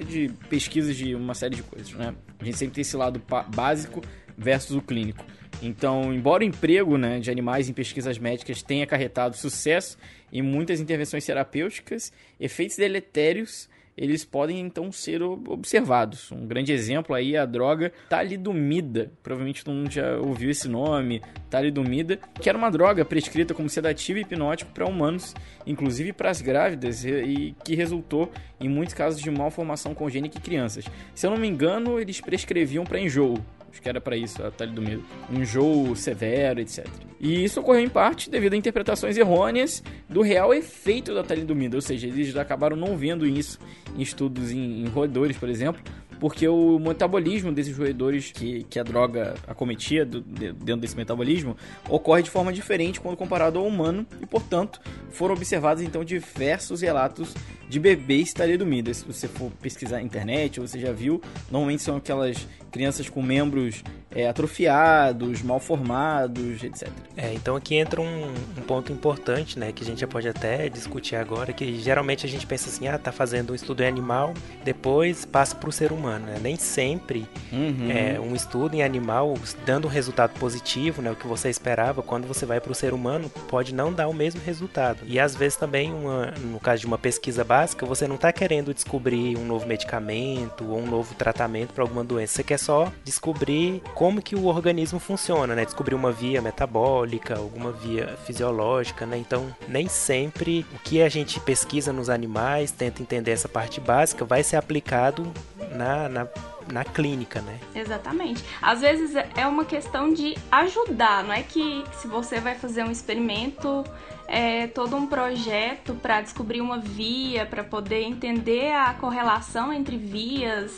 de, 0.04 0.32
pesquisas 0.48 0.96
de 0.96 1.14
uma 1.14 1.34
série 1.34 1.56
de 1.56 1.62
coisas, 1.62 1.92
né? 1.92 2.14
A 2.38 2.44
gente 2.44 2.56
sempre 2.56 2.74
tem 2.74 2.82
esse 2.82 2.96
lado 2.96 3.22
básico 3.54 4.00
versus 4.36 4.76
o 4.76 4.80
clínico. 4.80 5.24
Então, 5.62 6.12
embora 6.12 6.42
o 6.42 6.46
emprego 6.46 6.96
né, 6.96 7.20
de 7.20 7.30
animais 7.30 7.68
em 7.68 7.72
pesquisas 7.72 8.18
médicas 8.18 8.62
tenha 8.62 8.84
acarretado 8.84 9.36
sucesso 9.36 9.96
em 10.32 10.42
muitas 10.42 10.80
intervenções 10.80 11.24
terapêuticas, 11.24 12.12
efeitos 12.40 12.76
deletérios 12.76 13.68
eles 13.96 14.24
podem 14.24 14.60
então 14.60 14.90
ser 14.90 15.22
observados. 15.22 16.30
Um 16.32 16.46
grande 16.46 16.72
exemplo 16.72 17.14
aí 17.14 17.34
é 17.34 17.38
a 17.38 17.46
droga 17.46 17.92
talidomida. 18.08 19.12
Provavelmente 19.22 19.64
todo 19.64 19.74
mundo 19.74 19.90
já 19.90 20.16
ouviu 20.18 20.50
esse 20.50 20.68
nome, 20.68 21.22
talidomida, 21.48 22.18
que 22.40 22.48
era 22.48 22.58
uma 22.58 22.70
droga 22.70 23.04
prescrita 23.04 23.54
como 23.54 23.68
sedativo 23.68 24.18
e 24.18 24.22
hipnótico 24.22 24.72
para 24.72 24.86
humanos, 24.86 25.34
inclusive 25.66 26.12
para 26.12 26.30
as 26.30 26.40
grávidas, 26.40 27.04
e 27.04 27.54
que 27.64 27.74
resultou 27.74 28.30
em 28.60 28.68
muitos 28.68 28.94
casos 28.94 29.20
de 29.20 29.30
malformação 29.30 29.94
congênita 29.94 30.38
em 30.38 30.40
crianças. 30.40 30.84
Se 31.14 31.26
eu 31.26 31.30
não 31.30 31.38
me 31.38 31.48
engano, 31.48 31.98
eles 32.00 32.20
prescreviam 32.20 32.84
para 32.84 33.00
enjoo. 33.00 33.38
Acho 33.74 33.82
que 33.82 33.88
era 33.88 34.00
para 34.00 34.16
isso 34.16 34.40
a 34.40 34.52
talidomida. 34.52 35.02
Enjoo 35.28 35.96
severo, 35.96 36.60
etc. 36.60 36.86
E 37.18 37.42
isso 37.42 37.58
ocorreu 37.58 37.82
em 37.82 37.88
parte 37.88 38.30
devido 38.30 38.52
a 38.52 38.56
interpretações 38.56 39.16
errôneas 39.16 39.82
do 40.08 40.22
real 40.22 40.54
efeito 40.54 41.12
da 41.12 41.24
talidomida, 41.24 41.76
ou 41.76 41.82
seja, 41.82 42.06
eles 42.06 42.36
acabaram 42.36 42.76
não 42.76 42.96
vendo 42.96 43.26
isso 43.26 43.58
em 43.96 44.00
estudos 44.00 44.52
em, 44.52 44.84
em 44.84 44.86
roedores, 44.86 45.36
por 45.36 45.48
exemplo, 45.48 45.82
porque 46.20 46.46
o 46.46 46.78
metabolismo 46.78 47.50
desses 47.50 47.76
roedores 47.76 48.30
que, 48.30 48.62
que 48.64 48.78
a 48.78 48.84
droga 48.84 49.34
acometia 49.46 50.06
do, 50.06 50.20
dentro 50.20 50.76
desse 50.76 50.96
metabolismo 50.96 51.56
ocorre 51.88 52.22
de 52.22 52.30
forma 52.30 52.52
diferente 52.52 53.00
quando 53.00 53.16
comparado 53.16 53.58
ao 53.58 53.66
humano 53.66 54.06
e, 54.22 54.26
portanto, 54.26 54.80
foram 55.10 55.34
observados 55.34 55.82
então 55.82 56.04
diversos 56.04 56.80
relatos 56.80 57.34
de 57.68 57.80
bebês 57.80 58.32
talidomidas. 58.32 58.98
Se 58.98 59.04
você 59.04 59.28
for 59.28 59.50
pesquisar 59.60 59.96
na 59.96 60.02
internet, 60.02 60.60
você 60.60 60.78
já 60.78 60.92
viu, 60.92 61.20
normalmente 61.50 61.82
são 61.82 61.96
aquelas 61.96 62.46
crianças 62.74 63.08
com 63.08 63.22
membros 63.22 63.84
é, 64.10 64.28
atrofiados, 64.28 65.42
mal 65.42 65.60
formados, 65.60 66.64
etc. 66.64 66.88
É, 67.16 67.32
então 67.32 67.54
aqui 67.54 67.76
entra 67.76 68.00
um, 68.00 68.26
um, 68.26 68.62
ponto 68.66 68.92
importante, 68.92 69.56
né, 69.60 69.70
que 69.70 69.84
a 69.84 69.86
gente 69.86 70.00
já 70.00 70.08
pode 70.08 70.28
até 70.28 70.68
discutir 70.68 71.14
agora, 71.14 71.52
que 71.52 71.80
geralmente 71.80 72.26
a 72.26 72.28
gente 72.28 72.44
pensa 72.44 72.68
assim, 72.68 72.88
ah, 72.88 72.98
tá 72.98 73.12
fazendo 73.12 73.52
um 73.52 73.54
estudo 73.54 73.82
em 73.82 73.86
animal, 73.86 74.34
depois 74.64 75.24
passa 75.24 75.54
para 75.54 75.68
o 75.68 75.72
ser 75.72 75.92
humano, 75.92 76.26
né? 76.26 76.38
Nem 76.42 76.56
sempre 76.56 77.28
uhum. 77.52 77.90
é, 77.90 78.18
um 78.18 78.34
estudo 78.34 78.74
em 78.74 78.82
animal 78.82 79.34
dando 79.64 79.86
um 79.86 79.90
resultado 79.90 80.36
positivo, 80.38 81.00
né, 81.00 81.12
o 81.12 81.16
que 81.16 81.28
você 81.28 81.48
esperava, 81.48 82.02
quando 82.02 82.26
você 82.26 82.44
vai 82.44 82.60
para 82.60 82.72
o 82.72 82.74
ser 82.74 82.92
humano, 82.92 83.30
pode 83.48 83.72
não 83.72 83.92
dar 83.92 84.08
o 84.08 84.12
mesmo 84.12 84.40
resultado. 84.44 84.98
E 85.04 85.20
às 85.20 85.36
vezes 85.36 85.56
também, 85.56 85.92
uma, 85.92 86.32
no 86.32 86.58
caso 86.58 86.80
de 86.80 86.86
uma 86.86 86.98
pesquisa 86.98 87.44
básica, 87.44 87.86
você 87.86 88.08
não 88.08 88.16
está 88.16 88.32
querendo 88.32 88.74
descobrir 88.74 89.36
um 89.36 89.44
novo 89.44 89.64
medicamento 89.64 90.68
ou 90.68 90.80
um 90.80 90.86
novo 90.86 91.14
tratamento 91.14 91.72
para 91.72 91.84
alguma 91.84 92.02
doença, 92.02 92.34
você 92.34 92.42
quer 92.42 92.58
só 92.64 92.90
descobrir 93.04 93.82
como 93.94 94.22
que 94.22 94.34
o 94.34 94.46
organismo 94.46 94.98
funciona, 94.98 95.54
né? 95.54 95.64
Descobrir 95.64 95.94
uma 95.94 96.10
via 96.10 96.40
metabólica, 96.40 97.36
alguma 97.36 97.70
via 97.70 98.16
fisiológica, 98.24 99.04
né? 99.04 99.18
Então, 99.18 99.54
nem 99.68 99.86
sempre 99.86 100.64
o 100.74 100.78
que 100.78 101.02
a 101.02 101.08
gente 101.08 101.38
pesquisa 101.40 101.92
nos 101.92 102.08
animais, 102.08 102.70
tenta 102.70 103.02
entender 103.02 103.32
essa 103.32 103.48
parte 103.48 103.80
básica, 103.80 104.24
vai 104.24 104.42
ser 104.42 104.56
aplicado 104.56 105.30
na, 105.72 106.08
na 106.08 106.28
na 106.72 106.82
clínica, 106.82 107.42
né? 107.42 107.60
Exatamente. 107.74 108.42
Às 108.62 108.80
vezes 108.80 109.14
é 109.36 109.46
uma 109.46 109.66
questão 109.66 110.14
de 110.14 110.34
ajudar, 110.50 111.22
não 111.22 111.34
é 111.34 111.42
que 111.42 111.84
se 111.92 112.08
você 112.08 112.40
vai 112.40 112.54
fazer 112.54 112.82
um 112.82 112.90
experimento, 112.90 113.84
é 114.26 114.66
todo 114.68 114.96
um 114.96 115.06
projeto 115.06 115.94
para 115.94 116.22
descobrir 116.22 116.62
uma 116.62 116.78
via, 116.78 117.44
para 117.44 117.62
poder 117.62 118.02
entender 118.04 118.72
a 118.72 118.94
correlação 118.94 119.74
entre 119.74 119.98
vias 119.98 120.72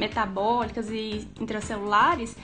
metabólicas 0.00 0.90
e 0.90 1.28
intracelulares, 1.38 2.34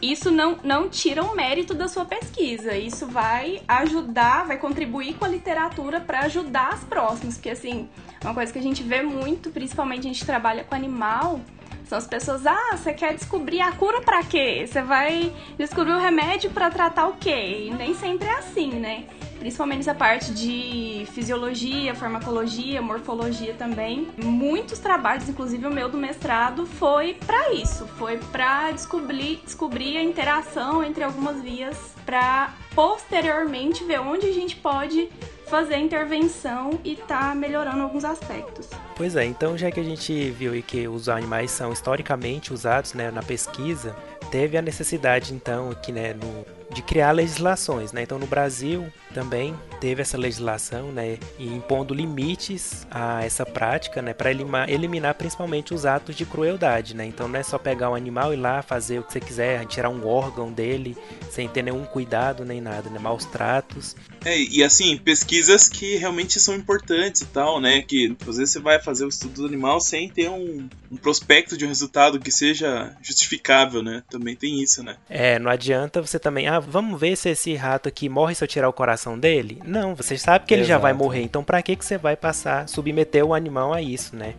isso 0.00 0.30
não, 0.30 0.56
não 0.64 0.88
tira 0.88 1.22
o 1.22 1.36
mérito 1.36 1.74
da 1.74 1.86
sua 1.86 2.06
pesquisa. 2.06 2.74
Isso 2.74 3.06
vai 3.06 3.62
ajudar, 3.68 4.46
vai 4.46 4.56
contribuir 4.56 5.14
com 5.14 5.26
a 5.26 5.28
literatura 5.28 6.00
para 6.00 6.20
ajudar 6.20 6.70
as 6.72 6.84
próximas. 6.84 7.34
Porque, 7.34 7.50
assim, 7.50 7.88
uma 8.24 8.32
coisa 8.32 8.50
que 8.50 8.58
a 8.58 8.62
gente 8.62 8.82
vê 8.82 9.02
muito, 9.02 9.50
principalmente 9.50 10.00
a 10.00 10.12
gente 10.12 10.24
trabalha 10.24 10.64
com 10.64 10.74
animal, 10.74 11.40
são 11.84 11.98
as 11.98 12.06
pessoas, 12.06 12.46
ah, 12.46 12.76
você 12.76 12.94
quer 12.94 13.14
descobrir 13.14 13.60
a 13.60 13.72
cura 13.72 14.00
para 14.00 14.22
quê? 14.22 14.64
Você 14.66 14.80
vai 14.80 15.34
descobrir 15.58 15.92
o 15.92 15.98
remédio 15.98 16.50
para 16.50 16.70
tratar 16.70 17.08
o 17.08 17.16
quê? 17.16 17.66
E 17.66 17.74
nem 17.74 17.94
sempre 17.94 18.28
é 18.28 18.38
assim, 18.38 18.70
né? 18.70 19.04
Principalmente 19.40 19.80
essa 19.80 19.94
parte 19.94 20.32
de 20.32 21.06
fisiologia, 21.12 21.94
farmacologia, 21.94 22.80
morfologia 22.80 23.54
também. 23.54 24.06
Muitos 24.22 24.78
trabalhos, 24.78 25.28
inclusive 25.28 25.66
o 25.66 25.70
meu 25.72 25.88
do 25.88 25.96
mestrado, 25.96 26.66
foi 26.66 27.14
para 27.26 27.52
isso, 27.54 27.86
foi 27.98 28.18
para 28.30 28.70
descobrir, 28.70 29.40
descobrir 29.42 29.96
a 29.96 30.02
interação 30.02 30.84
entre 30.84 31.02
algumas 31.02 31.42
vias 31.42 31.76
para 32.04 32.54
posteriormente 32.74 33.82
ver 33.82 34.00
onde 34.00 34.26
a 34.26 34.32
gente 34.32 34.56
pode 34.56 35.08
fazer 35.46 35.74
a 35.74 35.78
intervenção 35.78 36.78
e 36.84 36.94
tá 36.94 37.34
melhorando 37.34 37.82
alguns 37.82 38.04
aspectos. 38.04 38.68
Pois 38.94 39.16
é, 39.16 39.24
então 39.24 39.58
já 39.58 39.70
que 39.70 39.80
a 39.80 39.82
gente 39.82 40.30
viu 40.30 40.52
que 40.62 40.86
os 40.86 41.08
animais 41.08 41.50
são 41.50 41.72
historicamente 41.72 42.52
usados 42.52 42.94
né, 42.94 43.10
na 43.10 43.22
pesquisa, 43.22 43.96
teve 44.30 44.56
a 44.56 44.62
necessidade 44.62 45.34
então 45.34 45.70
aqui 45.70 45.90
né, 45.90 46.14
no 46.14 46.59
de 46.72 46.82
criar 46.82 47.12
legislações, 47.12 47.92
né? 47.92 48.02
Então 48.02 48.18
no 48.18 48.26
Brasil 48.26 48.86
também 49.12 49.54
teve 49.80 50.02
essa 50.02 50.16
legislação, 50.16 50.92
né, 50.92 51.18
impondo 51.38 51.92
limites 51.92 52.86
a 52.90 53.24
essa 53.24 53.44
prática, 53.44 54.00
né, 54.00 54.12
para 54.12 54.30
eliminar, 54.30 55.14
principalmente 55.14 55.74
os 55.74 55.84
atos 55.84 56.14
de 56.14 56.24
crueldade, 56.24 56.94
né? 56.94 57.04
Então 57.06 57.26
não 57.26 57.38
é 57.38 57.42
só 57.42 57.58
pegar 57.58 57.90
um 57.90 57.94
animal 57.94 58.32
e 58.32 58.36
ir 58.36 58.40
lá 58.40 58.62
fazer 58.62 59.00
o 59.00 59.02
que 59.02 59.12
você 59.12 59.20
quiser, 59.20 59.64
tirar 59.66 59.88
um 59.88 60.06
órgão 60.06 60.52
dele 60.52 60.96
sem 61.30 61.48
ter 61.48 61.62
nenhum 61.62 61.84
cuidado 61.84 62.44
nem 62.44 62.60
nada, 62.60 62.88
né, 62.88 62.98
maus 62.98 63.24
tratos. 63.24 63.96
É, 64.24 64.38
e 64.38 64.62
assim, 64.62 64.96
pesquisas 64.96 65.68
que 65.68 65.96
realmente 65.96 66.38
são 66.38 66.54
importantes 66.54 67.22
e 67.22 67.26
tal, 67.26 67.60
né, 67.60 67.82
que 67.82 68.14
às 68.28 68.36
vezes 68.36 68.52
você 68.52 68.60
vai 68.60 68.80
fazer 68.80 69.04
o 69.04 69.08
estudo 69.08 69.42
do 69.42 69.46
animal 69.46 69.80
sem 69.80 70.08
ter 70.08 70.28
um, 70.28 70.68
um 70.90 70.96
prospecto 70.96 71.56
de 71.56 71.64
um 71.64 71.68
resultado 71.68 72.18
que 72.18 72.30
seja 72.30 72.94
justificável, 73.02 73.82
né? 73.82 74.02
Também 74.10 74.36
tem 74.36 74.62
isso, 74.62 74.82
né? 74.82 74.96
É, 75.08 75.38
não 75.38 75.50
adianta 75.50 76.02
você 76.02 76.18
também, 76.18 76.48
ah, 76.48 76.60
vamos 76.60 77.00
ver 77.00 77.16
se 77.16 77.30
esse 77.30 77.54
rato 77.54 77.88
aqui 77.88 78.08
morre 78.08 78.34
se 78.34 78.44
eu 78.44 78.48
tirar 78.48 78.68
o 78.68 78.72
coração 78.72 79.18
dele. 79.18 79.60
Não, 79.64 79.94
você 79.94 80.18
sabe 80.18 80.46
que 80.46 80.54
ele 80.54 80.62
Exato. 80.62 80.76
já 80.76 80.78
vai 80.78 80.92
morrer, 80.92 81.22
então 81.22 81.42
para 81.42 81.62
que, 81.62 81.76
que 81.76 81.84
você 81.84 81.96
vai 81.96 82.16
passar, 82.16 82.68
submeter 82.68 83.24
o 83.24 83.34
animal 83.34 83.72
a 83.72 83.80
isso, 83.80 84.16
né? 84.16 84.34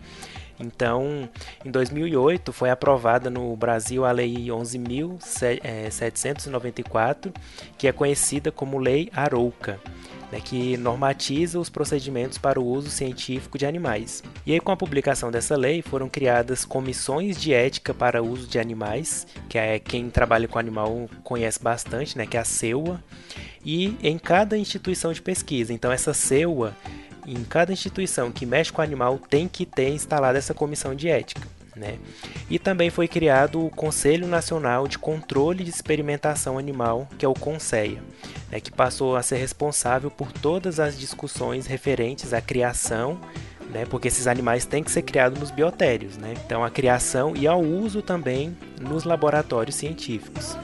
Então, 0.62 1.28
em 1.64 1.70
2008 1.70 2.52
foi 2.52 2.70
aprovada 2.70 3.28
no 3.28 3.56
Brasil 3.56 4.04
a 4.04 4.12
Lei 4.12 4.46
11.794, 4.46 7.34
que 7.76 7.88
é 7.88 7.92
conhecida 7.92 8.52
como 8.52 8.78
Lei 8.78 9.10
Arouca 9.12 9.80
né, 10.32 10.40
que 10.42 10.76
normatiza 10.78 11.60
os 11.60 11.68
procedimentos 11.68 12.38
para 12.38 12.58
o 12.58 12.66
uso 12.66 12.90
científico 12.90 13.58
de 13.58 13.66
animais. 13.66 14.24
E 14.46 14.52
aí, 14.52 14.60
com 14.60 14.72
a 14.72 14.76
publicação 14.76 15.30
dessa 15.30 15.54
lei, 15.54 15.82
foram 15.82 16.08
criadas 16.08 16.64
comissões 16.64 17.38
de 17.38 17.52
ética 17.52 17.92
para 17.92 18.22
o 18.22 18.28
uso 18.28 18.48
de 18.48 18.58
animais, 18.58 19.26
que 19.48 19.58
é 19.58 19.78
quem 19.78 20.08
trabalha 20.08 20.48
com 20.48 20.58
animal 20.58 21.08
conhece 21.22 21.62
bastante, 21.62 22.16
né, 22.16 22.26
que 22.26 22.38
é 22.38 22.40
a 22.40 22.44
CEUA, 22.44 23.04
e 23.64 23.94
em 24.02 24.18
cada 24.18 24.56
instituição 24.56 25.12
de 25.12 25.20
pesquisa. 25.20 25.72
Então, 25.72 25.92
essa 25.92 26.14
CEUA, 26.14 26.74
em 27.26 27.44
cada 27.44 27.72
instituição 27.72 28.30
que 28.30 28.46
mexe 28.46 28.72
com 28.72 28.82
animal, 28.82 29.18
tem 29.18 29.48
que 29.48 29.64
ter 29.64 29.88
instalada 29.90 30.38
essa 30.38 30.54
comissão 30.54 30.94
de 30.94 31.08
ética. 31.08 31.46
Né? 31.74 31.98
E 32.50 32.58
também 32.58 32.90
foi 32.90 33.08
criado 33.08 33.64
o 33.64 33.70
Conselho 33.70 34.26
Nacional 34.26 34.86
de 34.86 34.98
Controle 34.98 35.64
de 35.64 35.70
Experimentação 35.70 36.58
Animal, 36.58 37.08
que 37.18 37.24
é 37.24 37.28
o 37.28 37.32
CONSEA, 37.32 38.02
né, 38.50 38.60
que 38.60 38.70
passou 38.70 39.16
a 39.16 39.22
ser 39.22 39.36
responsável 39.36 40.10
por 40.10 40.30
todas 40.30 40.78
as 40.78 40.98
discussões 40.98 41.66
referentes 41.66 42.34
à 42.34 42.42
criação, 42.42 43.18
né, 43.70 43.86
porque 43.86 44.08
esses 44.08 44.26
animais 44.26 44.66
têm 44.66 44.84
que 44.84 44.90
ser 44.90 45.00
criados 45.00 45.40
nos 45.40 45.50
biotérios, 45.50 46.18
né? 46.18 46.34
então 46.44 46.62
a 46.62 46.68
criação 46.68 47.34
e 47.34 47.46
ao 47.46 47.62
uso 47.62 48.02
também 48.02 48.54
nos 48.78 49.04
laboratórios 49.04 49.76
científicos. 49.76 50.58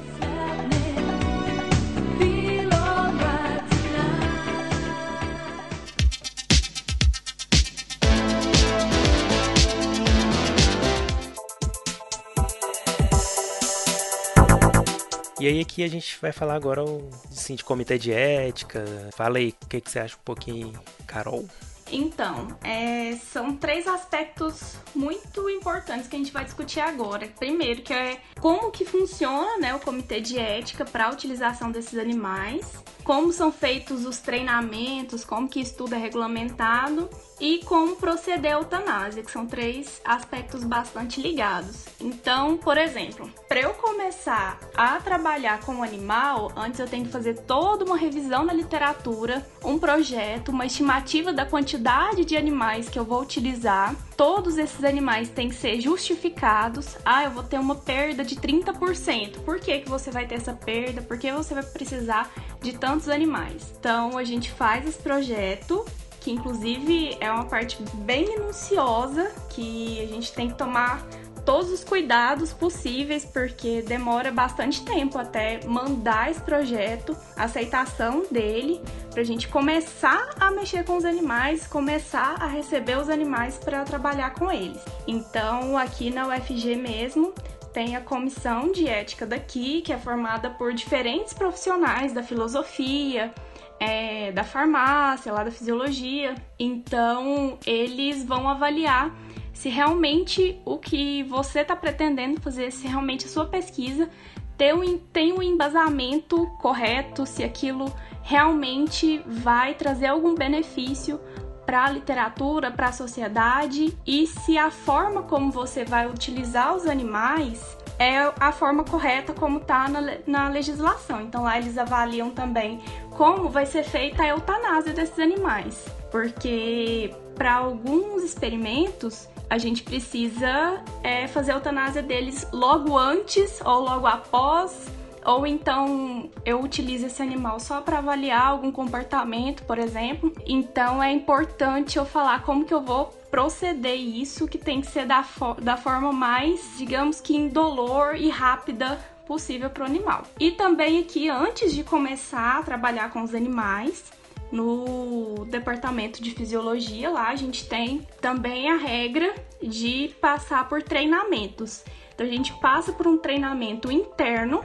E 15.41 15.47
aí 15.47 15.61
aqui 15.61 15.85
a 15.85 15.89
gente 15.89 16.19
vai 16.21 16.33
falar 16.33 16.55
agora 16.55 16.83
assim, 17.31 17.55
de 17.55 17.63
comitê 17.63 17.97
de 17.97 18.13
ética. 18.13 18.85
Fala 19.15 19.39
aí, 19.39 19.55
o 19.63 19.67
que, 19.69 19.81
que 19.81 19.91
você 19.91 20.01
acha 20.01 20.17
um 20.17 20.25
pouquinho, 20.25 20.73
Carol? 21.07 21.47
Então, 21.91 22.49
é, 22.63 23.17
são 23.33 23.57
três 23.57 23.87
aspectos 23.87 24.77
muito 24.95 25.49
importantes 25.49 26.07
que 26.07 26.17
a 26.17 26.19
gente 26.19 26.33
vai 26.33 26.45
discutir 26.45 26.81
agora. 26.81 27.29
Primeiro, 27.39 27.83
que 27.83 27.93
é 27.93 28.21
como 28.41 28.71
que 28.71 28.85
funciona 28.85 29.59
né, 29.59 29.75
o 29.75 29.81
comitê 29.81 30.21
de 30.21 30.39
ética 30.39 30.85
para 30.85 31.07
a 31.07 31.11
utilização 31.11 31.71
desses 31.71 31.99
animais, 31.99 32.83
como 33.05 33.33
são 33.33 33.51
feitos 33.51 34.05
os 34.05 34.19
treinamentos, 34.19 35.25
como 35.25 35.49
que 35.49 35.61
isso 35.61 35.77
tudo 35.77 35.95
é 35.95 35.99
regulamentado 35.99 37.09
e 37.41 37.59
como 37.65 37.97
proceder 37.97 38.53
à 38.53 38.59
eutanásia, 38.59 39.23
que 39.23 39.31
são 39.31 39.47
três 39.47 40.01
aspectos 40.05 40.65
bastante 40.65 41.21
ligados. 41.21 41.87
Então, 42.01 42.57
por 42.57 42.77
exemplo, 42.77 43.31
para 43.49 43.61
eu 43.61 43.75
começar 43.75 44.59
a 44.77 44.99
trabalhar 45.01 45.61
com 45.61 45.77
o 45.77 45.83
animal, 45.83 46.53
antes 46.57 46.81
eu 46.81 46.89
tenho 46.89 47.07
que 47.07 47.13
fazer 47.13 47.35
toda 47.41 47.85
uma 47.85 47.97
revisão 47.97 48.45
na 48.45 48.53
literatura, 48.53 49.47
um 49.65 49.79
projeto, 49.79 50.51
uma 50.51 50.67
estimativa 50.67 51.33
da 51.33 51.47
quantidade 51.47 52.25
de 52.25 52.37
animais 52.37 52.89
que 52.89 52.99
eu 52.99 53.05
vou 53.05 53.23
utilizar. 53.23 53.95
Todos 54.17 54.59
esses 54.59 54.83
animais 54.83 55.29
têm 55.29 55.49
que 55.49 55.55
ser 55.55 55.81
justificados. 55.81 56.97
Ah, 57.05 57.25
eu 57.25 57.31
vou 57.31 57.43
ter 57.43 57.59
uma 57.59 57.77
perda 57.77 58.25
de 58.25 58.37
30%. 58.37 59.41
Por 59.45 59.61
que, 59.61 59.79
que 59.81 59.89
você 59.89 60.11
vai 60.11 60.27
ter 60.27 60.37
essa 60.37 60.53
perda? 60.53 61.03
Por 61.03 61.19
que 61.19 61.31
você 61.31 61.55
vai 61.55 61.63
precisar 61.63 62.31
de 62.61 62.77
tantos 62.77 63.09
animais? 63.09 63.73
Então, 63.79 64.19
a 64.19 64.25
gente 64.25 64.51
faz 64.51 64.87
esse 64.87 64.99
projeto 64.99 65.85
que 66.29 66.33
inclusive 66.33 67.17
é 67.21 67.33
uma 67.33 67.47
parte 67.47 67.83
bem 67.95 68.29
minuciosa 68.29 69.33
que 69.49 69.99
a 70.03 70.07
gente 70.07 70.31
tem 70.31 70.49
que 70.49 70.55
tomar 70.59 71.03
todos 71.43 71.71
os 71.71 71.83
cuidados 71.83 72.53
possíveis, 72.53 73.25
porque 73.25 73.81
demora 73.81 74.31
bastante 74.31 74.85
tempo 74.85 75.17
até 75.17 75.65
mandar 75.67 76.31
esse 76.31 76.43
projeto, 76.43 77.17
a 77.35 77.45
aceitação 77.45 78.27
dele, 78.31 78.79
para 79.11 79.23
a 79.23 79.25
gente 79.25 79.49
começar 79.49 80.35
a 80.39 80.51
mexer 80.51 80.85
com 80.85 80.99
os 80.99 81.07
animais, 81.07 81.67
começar 81.67 82.37
a 82.43 82.47
receber 82.47 82.99
os 82.99 83.09
animais 83.09 83.57
para 83.57 83.83
trabalhar 83.85 84.35
com 84.35 84.53
eles. 84.53 84.85
Então, 85.07 85.79
aqui 85.79 86.11
na 86.11 86.29
UFG 86.29 86.77
mesmo, 86.77 87.33
tem 87.73 87.97
a 87.97 88.03
comissão 88.03 88.71
de 88.71 88.87
ética 88.87 89.25
daqui, 89.25 89.81
que 89.81 89.95
é 89.95 89.99
formada 89.99 90.51
por 90.51 90.75
diferentes 90.75 91.33
profissionais 91.33 92.13
da 92.13 92.23
filosofia, 92.23 93.33
é, 93.81 94.33
da 94.33 94.45
farmácia, 94.45 95.33
lá 95.33 95.45
da 95.45 95.51
fisiologia. 95.51 96.35
Então, 96.59 97.59
eles 97.67 98.25
vão 98.25 98.49
avaliar 98.49 99.15
se 99.53 99.69
realmente 99.69 100.61
o 100.65 100.79
que 100.79 101.23
você 101.25 101.61
está 101.61 101.75
pretendendo 101.75 102.41
fazer, 102.41 102.71
se 102.71 102.87
realmente 102.87 103.27
a 103.27 103.29
sua 103.29 103.47
pesquisa 103.47 104.09
tem 104.57 104.73
um, 104.73 104.99
tem 104.99 105.33
um 105.33 105.43
embasamento 105.43 106.47
correto, 106.61 107.25
se 107.25 107.45
aquilo 107.45 107.93
realmente 108.23 109.23
vai 109.27 109.75
trazer 109.75 110.07
algum 110.07 110.35
benefício 110.35 111.21
para 111.65 111.85
a 111.85 111.91
literatura, 111.91 112.71
para 112.71 112.89
a 112.89 112.93
sociedade 112.93 113.97
e 114.07 114.27
se 114.27 114.59
a 114.59 114.71
forma 114.71 115.23
como 115.23 115.53
você 115.53 115.85
vai 115.85 116.09
utilizar 116.09 116.75
os 116.75 116.87
animais 116.87 117.78
é 117.99 118.33
a 118.39 118.53
forma 118.53 118.85
correta 118.85 119.33
como 119.33 119.59
está 119.59 119.89
na, 119.89 120.19
na 120.27 120.49
legislação. 120.49 121.21
Então 121.23 121.43
lá 121.43 121.59
eles 121.59 121.77
avaliam 121.77 122.31
também 122.31 122.81
como 123.11 123.49
vai 123.49 123.67
ser 123.67 123.83
feita 123.83 124.23
a 124.23 124.29
eutanásia 124.29 124.93
desses 124.93 125.19
animais, 125.19 125.85
porque 126.11 127.13
para 127.35 127.55
alguns 127.55 128.23
experimentos 128.23 129.29
a 129.51 129.59
gente 129.59 129.83
precisa 129.83 130.83
é, 131.03 131.27
fazer 131.27 131.53
a 131.53 131.55
eutanásia 131.55 132.03
deles 132.03 132.47
logo 132.53 132.97
antes 132.97 133.61
ou 133.65 133.81
logo 133.81 134.07
após 134.07 134.99
ou 135.25 135.47
então 135.47 136.31
eu 136.45 136.61
utilizo 136.61 137.07
esse 137.07 137.23
animal 137.23 137.61
só 137.61 137.83
para 137.83 137.99
avaliar 137.99 138.47
algum 138.47 138.73
comportamento, 138.73 139.63
por 139.65 139.79
exemplo. 139.79 140.33
Então 140.47 141.03
é 141.03 141.13
importante 141.13 141.99
eu 141.99 142.07
falar 142.07 142.43
como 142.45 142.65
que 142.65 142.73
eu 142.73 142.81
vou 142.81 143.13
proceder 143.31 143.97
isso, 143.97 144.49
que 144.49 144.59
tem 144.59 144.81
que 144.81 144.87
ser 144.87 145.07
da, 145.07 145.23
fo 145.23 145.55
da 145.55 145.77
forma 145.77 146.13
mais, 146.13 146.75
digamos 146.77 147.21
que 147.21 147.37
indolor 147.37 148.17
e 148.17 148.29
rápida 148.29 148.99
possível 149.27 149.69
para 149.69 149.83
o 149.83 149.87
animal. 149.87 150.23
E 150.41 150.51
também 150.51 151.01
aqui, 151.01 151.29
antes 151.29 151.75
de 151.75 151.85
começar 151.85 152.59
a 152.59 152.63
trabalhar 152.63 153.11
com 153.11 153.23
os 153.23 153.35
animais, 153.35 154.05
no 154.51 155.45
departamento 155.47 156.23
de 156.23 156.31
fisiologia 156.31 157.11
lá 157.11 157.29
a 157.29 157.37
gente 157.37 157.69
tem 157.69 158.07
também 158.21 158.71
a 158.71 158.77
regra 158.77 159.35
de 159.63 160.15
passar 160.21 160.67
por 160.69 160.83
treinamentos. 160.83 161.85
Então 162.15 162.27
a 162.27 162.31
gente 162.31 162.53
passa 162.55 162.93
por 162.93 163.07
um 163.07 163.19
treinamento 163.19 163.93
interno 163.93 164.65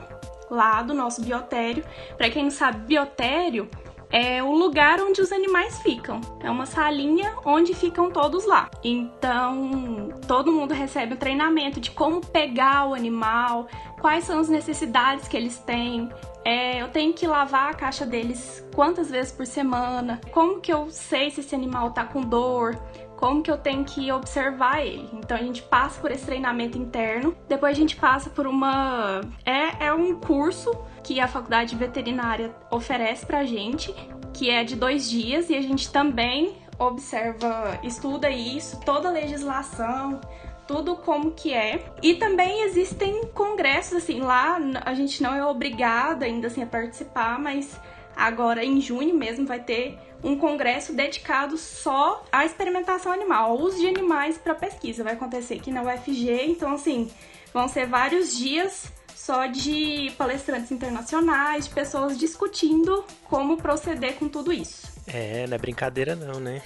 lá 0.50 0.82
do 0.82 0.94
nosso 0.94 1.22
biotério. 1.22 1.84
Para 2.16 2.30
quem 2.30 2.44
não 2.44 2.50
sabe, 2.50 2.86
biotério 2.86 3.68
é 4.14 4.40
o 4.40 4.52
lugar 4.52 5.00
onde 5.00 5.20
os 5.20 5.32
animais 5.32 5.82
ficam. 5.82 6.20
É 6.38 6.48
uma 6.48 6.66
salinha 6.66 7.34
onde 7.44 7.74
ficam 7.74 8.12
todos 8.12 8.46
lá. 8.46 8.70
Então, 8.84 10.10
todo 10.28 10.52
mundo 10.52 10.72
recebe 10.72 11.14
o 11.14 11.16
treinamento 11.16 11.80
de 11.80 11.90
como 11.90 12.24
pegar 12.24 12.86
o 12.86 12.94
animal, 12.94 13.66
quais 14.00 14.22
são 14.22 14.38
as 14.38 14.48
necessidades 14.48 15.26
que 15.26 15.36
eles 15.36 15.58
têm. 15.58 16.08
É, 16.44 16.80
eu 16.80 16.88
tenho 16.90 17.12
que 17.12 17.26
lavar 17.26 17.72
a 17.72 17.74
caixa 17.74 18.06
deles 18.06 18.64
quantas 18.72 19.10
vezes 19.10 19.32
por 19.32 19.46
semana? 19.46 20.20
Como 20.30 20.60
que 20.60 20.72
eu 20.72 20.88
sei 20.90 21.32
se 21.32 21.40
esse 21.40 21.54
animal 21.54 21.90
tá 21.90 22.04
com 22.04 22.20
dor? 22.20 22.78
Como 23.24 23.42
que 23.42 23.50
eu 23.50 23.56
tenho 23.56 23.82
que 23.84 24.12
observar 24.12 24.84
ele. 24.84 25.08
Então 25.14 25.34
a 25.34 25.40
gente 25.40 25.62
passa 25.62 25.98
por 25.98 26.10
esse 26.10 26.26
treinamento 26.26 26.76
interno, 26.76 27.34
depois 27.48 27.74
a 27.74 27.80
gente 27.80 27.96
passa 27.96 28.28
por 28.28 28.46
uma. 28.46 29.22
É, 29.46 29.86
é 29.86 29.94
um 29.94 30.20
curso 30.20 30.76
que 31.02 31.18
a 31.18 31.26
faculdade 31.26 31.74
veterinária 31.74 32.54
oferece 32.70 33.24
pra 33.24 33.42
gente, 33.42 33.94
que 34.34 34.50
é 34.50 34.62
de 34.62 34.76
dois 34.76 35.08
dias, 35.08 35.48
e 35.48 35.56
a 35.56 35.62
gente 35.62 35.90
também 35.90 36.54
observa, 36.78 37.80
estuda 37.82 38.28
isso, 38.28 38.78
toda 38.84 39.08
a 39.08 39.12
legislação, 39.12 40.20
tudo 40.68 40.94
como 40.94 41.30
que 41.30 41.54
é. 41.54 41.82
E 42.02 42.16
também 42.16 42.64
existem 42.64 43.24
congressos, 43.28 43.94
assim, 44.02 44.20
lá 44.20 44.58
a 44.84 44.92
gente 44.92 45.22
não 45.22 45.34
é 45.34 45.42
obrigada 45.46 46.26
ainda 46.26 46.48
assim 46.48 46.62
a 46.62 46.66
participar, 46.66 47.38
mas 47.38 47.80
agora 48.16 48.64
em 48.64 48.80
junho 48.80 49.14
mesmo 49.14 49.46
vai 49.46 49.60
ter 49.60 49.98
um 50.22 50.36
congresso 50.36 50.92
dedicado 50.94 51.58
só 51.58 52.24
à 52.32 52.44
experimentação 52.44 53.12
animal, 53.12 53.50
ao 53.50 53.58
uso 53.58 53.78
de 53.78 53.86
animais 53.86 54.38
para 54.38 54.54
pesquisa. 54.54 55.04
Vai 55.04 55.12
acontecer 55.12 55.54
aqui 55.54 55.70
na 55.70 55.82
UFG, 55.82 56.46
então 56.46 56.72
assim, 56.74 57.10
vão 57.52 57.68
ser 57.68 57.86
vários 57.86 58.36
dias 58.36 58.90
só 59.14 59.46
de 59.46 60.12
palestrantes 60.18 60.70
internacionais, 60.70 61.66
de 61.66 61.74
pessoas 61.74 62.18
discutindo 62.18 63.04
como 63.24 63.56
proceder 63.56 64.14
com 64.14 64.28
tudo 64.28 64.52
isso. 64.52 64.92
É, 65.06 65.46
não 65.46 65.54
é 65.54 65.58
brincadeira 65.58 66.14
não, 66.16 66.40
né? 66.40 66.62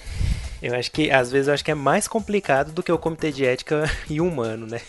Eu 0.61 0.75
acho 0.75 0.91
que, 0.91 1.09
às 1.09 1.31
vezes, 1.31 1.47
eu 1.47 1.53
acho 1.53 1.63
que 1.63 1.71
é 1.71 1.75
mais 1.75 2.07
complicado 2.07 2.71
do 2.71 2.83
que 2.83 2.91
o 2.91 2.97
comitê 2.97 3.31
de 3.31 3.45
ética 3.45 3.85
e 4.09 4.19
humano, 4.19 4.67
né? 4.67 4.81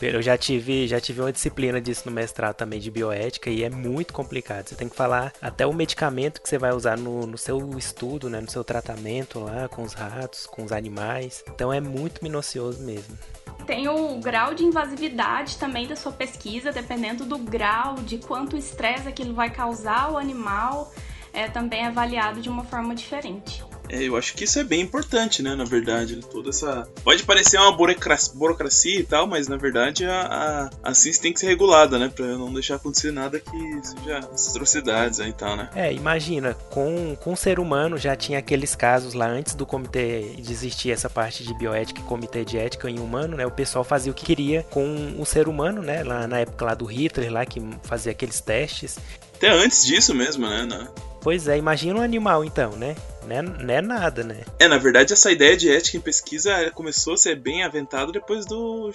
eu 0.00 0.22
já 0.22 0.38
tive, 0.38 0.86
já 0.86 1.00
tive 1.00 1.20
uma 1.20 1.32
disciplina 1.32 1.80
disso 1.80 2.02
no 2.06 2.12
mestrado 2.12 2.54
também 2.54 2.80
de 2.80 2.90
bioética 2.90 3.50
e 3.50 3.62
é 3.62 3.70
muito 3.70 4.12
complicado. 4.12 4.68
Você 4.68 4.74
tem 4.74 4.88
que 4.88 4.96
falar 4.96 5.32
até 5.40 5.66
o 5.66 5.72
medicamento 5.72 6.40
que 6.40 6.48
você 6.48 6.58
vai 6.58 6.72
usar 6.72 6.96
no, 6.96 7.26
no 7.26 7.36
seu 7.36 7.76
estudo, 7.76 8.30
né? 8.30 8.40
No 8.40 8.50
seu 8.50 8.64
tratamento 8.64 9.38
lá 9.40 9.68
com 9.68 9.82
os 9.82 9.92
ratos, 9.92 10.46
com 10.46 10.64
os 10.64 10.72
animais. 10.72 11.44
Então 11.48 11.72
é 11.72 11.80
muito 11.80 12.22
minucioso 12.22 12.82
mesmo. 12.82 13.18
Tem 13.66 13.88
o 13.88 14.18
grau 14.18 14.54
de 14.54 14.64
invasividade 14.64 15.56
também 15.56 15.86
da 15.86 15.94
sua 15.94 16.12
pesquisa, 16.12 16.72
dependendo 16.72 17.24
do 17.24 17.38
grau, 17.38 17.96
de 17.96 18.18
quanto 18.18 18.56
estresse 18.56 19.06
aquilo 19.06 19.34
vai 19.34 19.50
causar 19.50 20.04
ao 20.04 20.18
animal, 20.18 20.92
é 21.32 21.48
também 21.48 21.86
avaliado 21.86 22.40
de 22.40 22.48
uma 22.48 22.64
forma 22.64 22.94
diferente. 22.94 23.62
É, 23.92 24.02
eu 24.02 24.16
acho 24.16 24.34
que 24.34 24.44
isso 24.44 24.58
é 24.58 24.64
bem 24.64 24.80
importante, 24.80 25.42
né? 25.42 25.54
Na 25.54 25.64
verdade, 25.64 26.16
toda 26.16 26.48
essa. 26.48 26.88
Pode 27.04 27.24
parecer 27.24 27.58
uma 27.58 27.76
burocracia, 27.76 28.32
burocracia 28.34 29.00
e 29.00 29.04
tal, 29.04 29.26
mas 29.26 29.48
na 29.48 29.58
verdade 29.58 30.06
a, 30.06 30.70
a, 30.82 30.90
a 30.90 30.94
ciência 30.94 31.20
tem 31.20 31.32
que 31.32 31.38
ser 31.38 31.48
regulada, 31.48 31.98
né? 31.98 32.10
Pra 32.12 32.24
não 32.24 32.50
deixar 32.50 32.76
acontecer 32.76 33.12
nada 33.12 33.38
que 33.38 33.86
seja 33.86 34.18
atrocidades 34.18 35.20
aí 35.20 35.28
e 35.28 35.32
tal, 35.34 35.56
né? 35.58 35.68
É, 35.74 35.92
imagina, 35.92 36.54
com, 36.70 37.14
com 37.16 37.34
o 37.34 37.36
ser 37.36 37.60
humano 37.60 37.98
já 37.98 38.16
tinha 38.16 38.38
aqueles 38.38 38.74
casos 38.74 39.12
lá 39.12 39.26
antes 39.26 39.54
do 39.54 39.66
comitê 39.66 40.36
de 40.38 40.50
existir 40.50 40.90
essa 40.90 41.10
parte 41.10 41.44
de 41.44 41.52
bioética 41.52 42.00
e 42.00 42.04
comitê 42.04 42.46
de 42.46 42.56
ética 42.56 42.88
em 42.88 42.98
humano, 42.98 43.36
né? 43.36 43.44
O 43.44 43.50
pessoal 43.50 43.84
fazia 43.84 44.10
o 44.10 44.14
que 44.14 44.24
queria 44.24 44.62
com 44.70 45.16
o 45.18 45.26
ser 45.26 45.48
humano, 45.48 45.82
né? 45.82 46.02
Lá 46.02 46.26
na 46.26 46.38
época 46.38 46.64
lá 46.64 46.72
do 46.72 46.86
Hitler, 46.86 47.30
lá 47.30 47.44
que 47.44 47.60
fazia 47.82 48.12
aqueles 48.12 48.40
testes. 48.40 48.98
Até 49.36 49.50
antes 49.50 49.84
disso 49.84 50.14
mesmo, 50.14 50.48
né? 50.48 50.88
Pois 51.22 51.46
é, 51.46 51.56
imagina 51.56 52.00
um 52.00 52.02
animal 52.02 52.44
então, 52.44 52.72
né? 52.72 52.96
Não 53.26 53.36
é, 53.36 53.42
não 53.42 53.74
é, 53.74 53.80
nada, 53.80 54.22
né? 54.22 54.42
É, 54.58 54.68
na 54.68 54.78
verdade, 54.78 55.12
essa 55.12 55.30
ideia 55.30 55.56
de 55.56 55.70
ética 55.70 55.96
em 55.96 56.00
pesquisa 56.00 56.70
começou 56.74 57.14
a 57.14 57.16
ser 57.16 57.36
bem 57.36 57.62
aventada 57.62 58.12
depois 58.12 58.46
do 58.46 58.90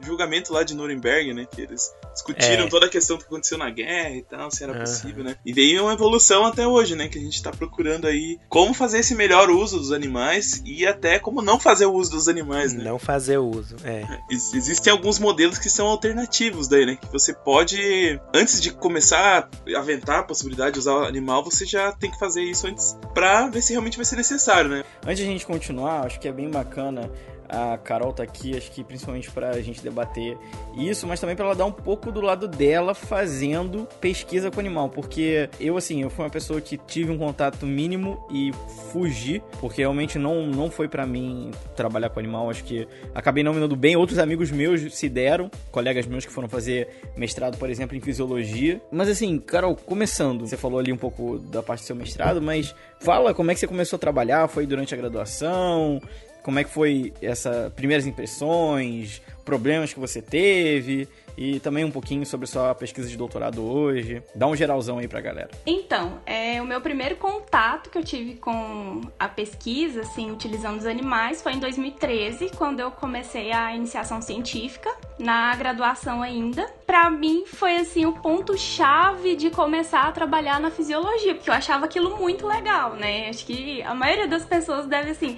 julgamento 0.00 0.52
lá 0.52 0.62
de 0.62 0.74
Nuremberg, 0.74 1.32
né? 1.34 1.46
Que 1.50 1.62
eles 1.62 1.92
discutiram 2.12 2.64
é. 2.64 2.68
toda 2.68 2.86
a 2.86 2.88
questão 2.88 3.16
que 3.16 3.24
aconteceu 3.24 3.58
na 3.58 3.70
guerra 3.70 4.16
e 4.16 4.22
tal, 4.22 4.50
se 4.50 4.62
era 4.62 4.72
uhum. 4.72 4.80
possível, 4.80 5.24
né? 5.24 5.36
E 5.44 5.52
veio 5.52 5.84
uma 5.84 5.92
evolução 5.92 6.44
até 6.44 6.66
hoje, 6.66 6.94
né? 6.94 7.08
Que 7.08 7.18
a 7.18 7.22
gente 7.22 7.42
tá 7.42 7.50
procurando 7.50 8.06
aí 8.06 8.38
como 8.48 8.74
fazer 8.74 8.98
esse 8.98 9.14
melhor 9.14 9.50
uso 9.50 9.78
dos 9.78 9.92
animais 9.92 10.62
e 10.64 10.86
até 10.86 11.18
como 11.18 11.42
não 11.42 11.58
fazer 11.58 11.86
o 11.86 11.92
uso 11.92 12.12
dos 12.12 12.28
animais, 12.28 12.72
né? 12.72 12.84
Não 12.84 12.98
fazer 12.98 13.38
o 13.38 13.48
uso, 13.48 13.76
é. 13.84 14.04
Ex 14.30 14.54
existem 14.54 14.92
alguns 14.92 15.18
modelos 15.18 15.58
que 15.58 15.70
são 15.70 15.86
alternativos 15.86 16.68
daí, 16.68 16.86
né? 16.86 16.96
Que 16.96 17.10
você 17.10 17.32
pode, 17.32 18.20
antes 18.34 18.60
de 18.60 18.70
começar 18.70 19.48
a 19.74 19.78
aventar 19.78 20.20
a 20.20 20.22
possibilidade 20.22 20.74
de 20.74 20.78
usar 20.80 20.94
o 20.94 21.04
animal, 21.04 21.44
você 21.44 21.64
já 21.64 21.92
tem 21.92 22.10
que 22.10 22.18
fazer 22.18 22.42
isso 22.42 22.66
antes 22.66 22.96
pra 23.14 23.48
ver 23.48 23.62
se 23.62 23.67
realmente 23.72 23.96
vai 23.96 24.04
ser 24.04 24.16
necessário, 24.16 24.70
né? 24.70 24.84
Antes 25.04 25.18
de 25.18 25.22
a 25.24 25.26
gente 25.26 25.46
continuar, 25.46 26.06
acho 26.06 26.18
que 26.20 26.28
é 26.28 26.32
bem 26.32 26.50
bacana 26.50 27.10
a 27.48 27.78
Carol 27.78 28.12
tá 28.12 28.22
aqui, 28.22 28.56
acho 28.56 28.70
que 28.70 28.84
principalmente 28.84 29.30
para 29.30 29.50
a 29.50 29.62
gente 29.62 29.82
debater 29.82 30.36
isso, 30.76 31.06
mas 31.06 31.20
também 31.20 31.34
para 31.34 31.46
ela 31.46 31.54
dar 31.54 31.64
um 31.64 31.72
pouco 31.72 32.12
do 32.12 32.20
lado 32.20 32.46
dela 32.46 32.94
fazendo 32.94 33.88
pesquisa 34.00 34.50
com 34.50 34.60
animal, 34.60 34.88
porque 34.88 35.48
eu 35.58 35.76
assim, 35.76 36.02
eu 36.02 36.10
fui 36.10 36.24
uma 36.24 36.30
pessoa 36.30 36.60
que 36.60 36.76
tive 36.76 37.10
um 37.10 37.18
contato 37.18 37.66
mínimo 37.66 38.26
e 38.30 38.52
fugi, 38.92 39.42
porque 39.60 39.80
realmente 39.80 40.18
não 40.18 40.46
não 40.46 40.70
foi 40.70 40.88
para 40.88 41.06
mim 41.06 41.50
trabalhar 41.74 42.10
com 42.10 42.20
animal, 42.20 42.50
acho 42.50 42.64
que 42.64 42.86
acabei 43.14 43.42
não 43.42 43.54
me 43.54 43.60
dando 43.60 43.76
bem, 43.76 43.96
outros 43.96 44.18
amigos 44.18 44.50
meus 44.50 44.94
se 44.94 45.08
deram, 45.08 45.50
colegas 45.70 46.06
meus 46.06 46.26
que 46.26 46.32
foram 46.32 46.48
fazer 46.48 46.88
mestrado, 47.16 47.56
por 47.56 47.70
exemplo, 47.70 47.96
em 47.96 48.00
fisiologia. 48.00 48.80
Mas 48.90 49.08
assim, 49.08 49.38
Carol, 49.38 49.74
começando, 49.74 50.46
você 50.46 50.56
falou 50.56 50.78
ali 50.78 50.92
um 50.92 50.96
pouco 50.96 51.38
da 51.38 51.62
parte 51.62 51.80
do 51.80 51.86
seu 51.86 51.96
mestrado, 51.96 52.42
mas 52.42 52.74
fala 53.00 53.34
como 53.34 53.50
é 53.50 53.54
que 53.54 53.60
você 53.60 53.66
começou 53.66 53.96
a 53.96 54.00
trabalhar, 54.00 54.48
foi 54.48 54.66
durante 54.66 54.94
a 54.94 54.96
graduação? 54.96 56.00
Como 56.48 56.60
é 56.60 56.64
que 56.64 56.70
foi 56.70 57.12
essas 57.20 57.70
primeiras 57.74 58.06
impressões, 58.06 59.20
problemas 59.44 59.92
que 59.92 60.00
você 60.00 60.22
teve 60.22 61.06
e 61.36 61.60
também 61.60 61.84
um 61.84 61.90
pouquinho 61.90 62.24
sobre 62.24 62.46
sua 62.46 62.74
pesquisa 62.74 63.06
de 63.06 63.18
doutorado 63.18 63.62
hoje. 63.62 64.22
Dá 64.34 64.46
um 64.46 64.56
geralzão 64.56 64.96
aí 64.96 65.06
pra 65.06 65.20
galera. 65.20 65.50
Então, 65.66 66.22
é, 66.24 66.60
o 66.62 66.64
meu 66.64 66.80
primeiro 66.80 67.16
contato 67.16 67.90
que 67.90 67.98
eu 67.98 68.02
tive 68.02 68.36
com 68.36 69.02
a 69.18 69.28
pesquisa, 69.28 70.00
assim, 70.00 70.30
utilizando 70.30 70.78
os 70.78 70.86
animais, 70.86 71.42
foi 71.42 71.52
em 71.52 71.58
2013, 71.58 72.50
quando 72.56 72.80
eu 72.80 72.90
comecei 72.90 73.52
a 73.52 73.76
iniciação 73.76 74.22
científica, 74.22 74.90
na 75.18 75.54
graduação 75.54 76.22
ainda. 76.22 76.66
Pra 76.86 77.10
mim, 77.10 77.44
foi, 77.44 77.76
assim, 77.76 78.06
o 78.06 78.14
ponto-chave 78.14 79.36
de 79.36 79.50
começar 79.50 80.08
a 80.08 80.12
trabalhar 80.12 80.58
na 80.58 80.70
fisiologia, 80.70 81.34
porque 81.34 81.50
eu 81.50 81.54
achava 81.54 81.84
aquilo 81.84 82.16
muito 82.16 82.46
legal, 82.46 82.94
né? 82.96 83.28
Acho 83.28 83.44
que 83.44 83.82
a 83.82 83.94
maioria 83.94 84.26
das 84.26 84.46
pessoas 84.46 84.86
deve, 84.86 85.10
assim 85.10 85.36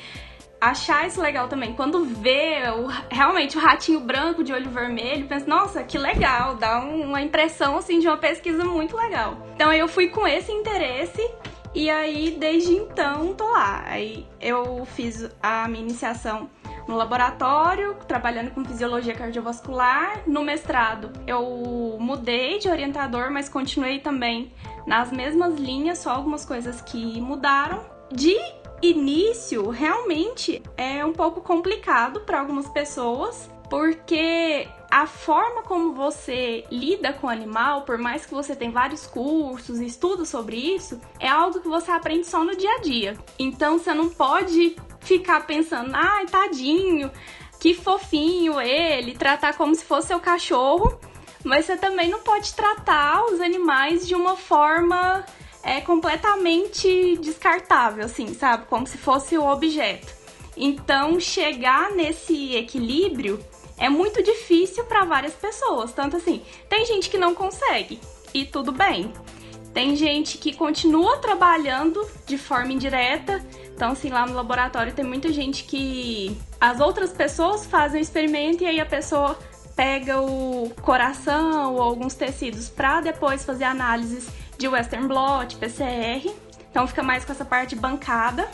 achar 0.60 1.06
isso 1.06 1.20
legal 1.20 1.48
também. 1.48 1.72
Quando 1.72 2.04
vê 2.04 2.62
o, 2.76 2.86
realmente 3.08 3.56
o 3.56 3.60
ratinho 3.60 4.00
branco 4.00 4.44
de 4.44 4.52
olho 4.52 4.70
vermelho, 4.70 5.26
pensa, 5.26 5.46
nossa, 5.46 5.82
que 5.82 5.96
legal, 5.96 6.56
dá 6.56 6.80
uma 6.80 7.22
impressão 7.22 7.78
assim 7.78 7.98
de 7.98 8.06
uma 8.06 8.18
pesquisa 8.18 8.64
muito 8.64 8.96
legal. 8.96 9.36
Então 9.54 9.72
eu 9.72 9.88
fui 9.88 10.08
com 10.08 10.26
esse 10.26 10.52
interesse 10.52 11.22
e 11.74 11.88
aí 11.88 12.36
desde 12.38 12.74
então 12.74 13.32
tô 13.34 13.48
lá. 13.48 13.84
Aí 13.86 14.26
eu 14.40 14.84
fiz 14.84 15.30
a 15.42 15.66
minha 15.68 15.82
iniciação 15.82 16.50
no 16.86 16.96
laboratório, 16.96 17.94
trabalhando 18.06 18.50
com 18.50 18.64
fisiologia 18.64 19.14
cardiovascular. 19.14 20.22
No 20.26 20.42
mestrado, 20.42 21.10
eu 21.26 21.96
mudei 22.00 22.58
de 22.58 22.68
orientador, 22.68 23.30
mas 23.30 23.48
continuei 23.48 24.00
também 24.00 24.52
nas 24.86 25.12
mesmas 25.12 25.54
linhas, 25.54 25.98
só 25.98 26.10
algumas 26.10 26.44
coisas 26.44 26.80
que 26.80 27.20
mudaram. 27.20 27.88
De 28.12 28.36
início 28.82 29.68
realmente 29.70 30.62
é 30.76 31.04
um 31.04 31.12
pouco 31.12 31.40
complicado 31.40 32.20
para 32.20 32.40
algumas 32.40 32.68
pessoas, 32.68 33.50
porque 33.68 34.66
a 34.90 35.06
forma 35.06 35.62
como 35.62 35.92
você 35.92 36.64
lida 36.70 37.12
com 37.12 37.28
o 37.28 37.30
animal, 37.30 37.82
por 37.82 37.96
mais 37.96 38.26
que 38.26 38.34
você 38.34 38.56
tenha 38.56 38.72
vários 38.72 39.06
cursos 39.06 39.78
e 39.80 39.86
estudos 39.86 40.28
sobre 40.28 40.56
isso, 40.56 41.00
é 41.18 41.28
algo 41.28 41.60
que 41.60 41.68
você 41.68 41.90
aprende 41.90 42.26
só 42.26 42.44
no 42.44 42.56
dia 42.56 42.74
a 42.74 42.80
dia. 42.80 43.16
Então 43.38 43.78
você 43.78 43.94
não 43.94 44.08
pode 44.08 44.76
ficar 45.00 45.46
pensando, 45.46 45.92
ai, 45.94 46.26
tadinho, 46.26 47.10
que 47.60 47.74
fofinho 47.74 48.60
ele, 48.60 49.14
tratar 49.14 49.56
como 49.56 49.74
se 49.74 49.84
fosse 49.84 50.08
seu 50.08 50.18
cachorro, 50.18 50.98
mas 51.44 51.66
você 51.66 51.76
também 51.76 52.10
não 52.10 52.20
pode 52.20 52.52
tratar 52.54 53.24
os 53.26 53.40
animais 53.40 54.06
de 54.06 54.14
uma 54.14 54.36
forma 54.36 55.24
é 55.62 55.80
completamente 55.80 57.16
descartável, 57.18 58.04
assim, 58.04 58.34
sabe? 58.34 58.66
Como 58.66 58.86
se 58.86 58.98
fosse 58.98 59.36
o 59.36 59.46
objeto. 59.46 60.12
Então, 60.56 61.18
chegar 61.20 61.90
nesse 61.92 62.54
equilíbrio 62.54 63.42
é 63.78 63.88
muito 63.88 64.22
difícil 64.22 64.84
para 64.84 65.04
várias 65.04 65.34
pessoas. 65.34 65.92
Tanto 65.92 66.16
assim, 66.16 66.42
tem 66.68 66.84
gente 66.84 67.08
que 67.08 67.18
não 67.18 67.34
consegue 67.34 68.00
e 68.34 68.44
tudo 68.44 68.72
bem. 68.72 69.12
Tem 69.72 69.94
gente 69.94 70.36
que 70.36 70.54
continua 70.54 71.18
trabalhando 71.18 72.06
de 72.26 72.36
forma 72.36 72.72
indireta. 72.72 73.44
Então, 73.74 73.92
assim, 73.92 74.10
lá 74.10 74.26
no 74.26 74.34
laboratório 74.34 74.92
tem 74.92 75.04
muita 75.04 75.32
gente 75.32 75.64
que 75.64 76.36
as 76.60 76.80
outras 76.80 77.12
pessoas 77.12 77.64
fazem 77.64 78.00
o 78.00 78.02
experimento 78.02 78.64
e 78.64 78.66
aí 78.66 78.80
a 78.80 78.86
pessoa 78.86 79.38
pega 79.76 80.20
o 80.20 80.70
coração 80.82 81.74
ou 81.74 81.80
alguns 81.80 82.14
tecidos 82.14 82.68
para 82.68 83.00
depois 83.00 83.44
fazer 83.44 83.64
análises 83.64 84.28
de 84.60 84.68
Western 84.68 85.08
Blot, 85.08 85.56
PCR. 85.56 86.30
Então 86.70 86.86
fica 86.86 87.02
mais 87.02 87.24
com 87.24 87.32
essa 87.32 87.44
parte 87.44 87.74
bancada. 87.74 88.48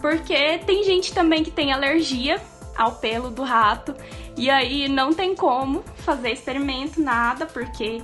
Porque 0.00 0.58
tem 0.66 0.82
gente 0.82 1.14
também 1.14 1.44
que 1.44 1.50
tem 1.50 1.72
alergia 1.72 2.40
ao 2.76 2.92
pelo 2.92 3.30
do 3.30 3.42
rato. 3.42 3.94
E 4.36 4.50
aí 4.50 4.88
não 4.88 5.12
tem 5.12 5.34
como 5.34 5.84
fazer 5.98 6.32
experimento, 6.32 7.00
nada, 7.00 7.46
porque 7.46 8.02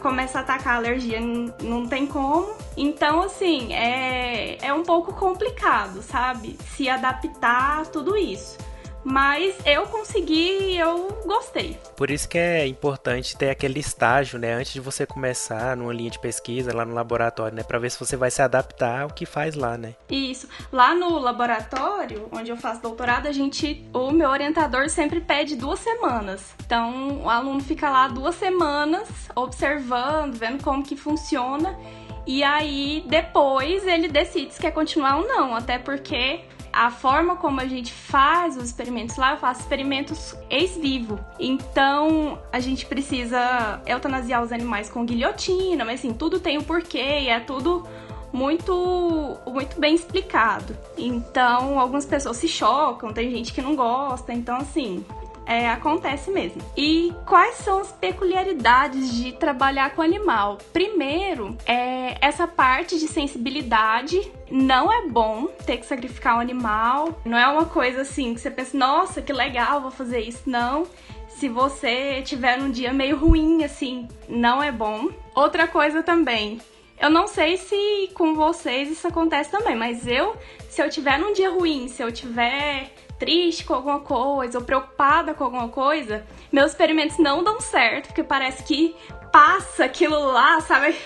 começa 0.00 0.38
a 0.38 0.42
atacar 0.42 0.74
a 0.74 0.76
alergia, 0.76 1.18
não 1.20 1.86
tem 1.88 2.06
como. 2.06 2.54
Então, 2.76 3.22
assim, 3.22 3.72
é, 3.72 4.58
é 4.64 4.72
um 4.72 4.84
pouco 4.84 5.12
complicado, 5.14 6.00
sabe? 6.02 6.56
Se 6.76 6.88
adaptar 6.88 7.80
a 7.80 7.84
tudo 7.84 8.16
isso. 8.16 8.56
Mas 9.04 9.54
eu 9.66 9.86
consegui 9.86 10.72
e 10.72 10.78
eu 10.78 11.08
gostei. 11.26 11.78
Por 11.96 12.10
isso 12.10 12.28
que 12.28 12.38
é 12.38 12.66
importante 12.66 13.36
ter 13.36 13.50
aquele 13.50 13.80
estágio, 13.80 14.38
né, 14.38 14.52
antes 14.54 14.72
de 14.72 14.80
você 14.80 15.04
começar 15.06 15.76
numa 15.76 15.92
linha 15.92 16.10
de 16.10 16.18
pesquisa 16.18 16.74
lá 16.74 16.84
no 16.84 16.94
laboratório, 16.94 17.56
né, 17.56 17.62
para 17.62 17.78
ver 17.78 17.90
se 17.90 17.98
você 17.98 18.16
vai 18.16 18.30
se 18.30 18.42
adaptar 18.42 19.02
ao 19.02 19.10
que 19.10 19.26
faz 19.26 19.54
lá, 19.54 19.76
né? 19.76 19.94
Isso. 20.10 20.48
Lá 20.70 20.94
no 20.94 21.18
laboratório, 21.18 22.28
onde 22.32 22.50
eu 22.50 22.56
faço 22.56 22.82
doutorado, 22.82 23.26
a 23.26 23.32
gente, 23.32 23.84
o 23.92 24.10
meu 24.10 24.30
orientador 24.30 24.88
sempre 24.88 25.20
pede 25.20 25.56
duas 25.56 25.78
semanas. 25.80 26.54
Então, 26.64 27.22
o 27.22 27.28
aluno 27.28 27.60
fica 27.60 27.90
lá 27.90 28.08
duas 28.08 28.34
semanas 28.34 29.08
observando, 29.34 30.34
vendo 30.34 30.62
como 30.62 30.82
que 30.82 30.96
funciona. 30.96 31.78
E 32.26 32.42
aí, 32.42 33.04
depois, 33.08 33.84
ele 33.86 34.08
decide 34.08 34.54
se 34.54 34.60
quer 34.60 34.70
continuar 34.70 35.16
ou 35.18 35.26
não. 35.26 35.54
Até 35.54 35.78
porque 35.78 36.40
a 36.72 36.90
forma 36.90 37.36
como 37.36 37.60
a 37.60 37.66
gente 37.66 37.92
faz 37.92 38.56
os 38.56 38.64
experimentos 38.64 39.16
lá, 39.16 39.32
eu 39.32 39.36
faço 39.36 39.60
experimentos 39.60 40.34
ex-vivo. 40.48 41.18
Então, 41.38 42.38
a 42.50 42.60
gente 42.60 42.86
precisa 42.86 43.82
eutanasiar 43.86 44.42
os 44.42 44.52
animais 44.52 44.88
com 44.88 45.04
guilhotina, 45.04 45.84
mas 45.84 46.00
assim, 46.00 46.14
tudo 46.14 46.40
tem 46.40 46.56
o 46.56 46.60
um 46.60 46.64
porquê 46.64 47.20
e 47.20 47.28
é 47.28 47.40
tudo 47.40 47.86
muito 48.32 49.36
muito 49.46 49.78
bem 49.78 49.94
explicado. 49.94 50.76
Então, 50.96 51.78
algumas 51.78 52.06
pessoas 52.06 52.38
se 52.38 52.48
chocam, 52.48 53.12
tem 53.12 53.30
gente 53.30 53.52
que 53.52 53.60
não 53.60 53.76
gosta, 53.76 54.32
então 54.32 54.56
assim, 54.56 55.04
é, 55.46 55.68
acontece 55.68 56.30
mesmo. 56.30 56.62
E 56.76 57.12
quais 57.26 57.56
são 57.56 57.80
as 57.80 57.92
peculiaridades 57.92 59.12
de 59.12 59.32
trabalhar 59.32 59.94
com 59.94 60.02
animal? 60.02 60.58
Primeiro, 60.72 61.56
é 61.66 62.16
essa 62.20 62.46
parte 62.46 62.98
de 62.98 63.08
sensibilidade. 63.08 64.20
Não 64.50 64.92
é 64.92 65.06
bom 65.08 65.46
ter 65.66 65.78
que 65.78 65.86
sacrificar 65.86 66.36
um 66.36 66.40
animal. 66.40 67.20
Não 67.24 67.38
é 67.38 67.46
uma 67.46 67.66
coisa 67.66 68.02
assim 68.02 68.34
que 68.34 68.40
você 68.40 68.50
pensa, 68.50 68.76
nossa, 68.76 69.22
que 69.22 69.32
legal, 69.32 69.80
vou 69.80 69.90
fazer 69.90 70.20
isso. 70.20 70.42
Não. 70.46 70.86
Se 71.28 71.48
você 71.48 72.22
tiver 72.22 72.60
um 72.60 72.70
dia 72.70 72.92
meio 72.92 73.16
ruim, 73.16 73.64
assim, 73.64 74.06
não 74.28 74.62
é 74.62 74.70
bom. 74.70 75.08
Outra 75.34 75.66
coisa 75.66 76.02
também, 76.02 76.60
eu 77.00 77.10
não 77.10 77.26
sei 77.26 77.56
se 77.56 78.10
com 78.14 78.34
vocês 78.34 78.88
isso 78.88 79.08
acontece 79.08 79.50
também, 79.50 79.74
mas 79.74 80.06
eu, 80.06 80.36
se 80.68 80.80
eu 80.80 80.88
tiver 80.88 81.18
num 81.18 81.32
dia 81.32 81.50
ruim, 81.50 81.88
se 81.88 82.00
eu 82.00 82.12
tiver 82.12 82.92
triste 83.22 83.64
com 83.64 83.74
alguma 83.74 84.00
coisa 84.00 84.58
ou 84.58 84.64
preocupada 84.64 85.32
com 85.32 85.44
alguma 85.44 85.68
coisa, 85.68 86.24
meus 86.50 86.72
experimentos 86.72 87.18
não 87.18 87.44
dão 87.44 87.60
certo, 87.60 88.08
porque 88.08 88.24
parece 88.24 88.64
que 88.64 88.96
passa 89.30 89.84
aquilo 89.84 90.32
lá, 90.32 90.60
sabe? 90.60 90.96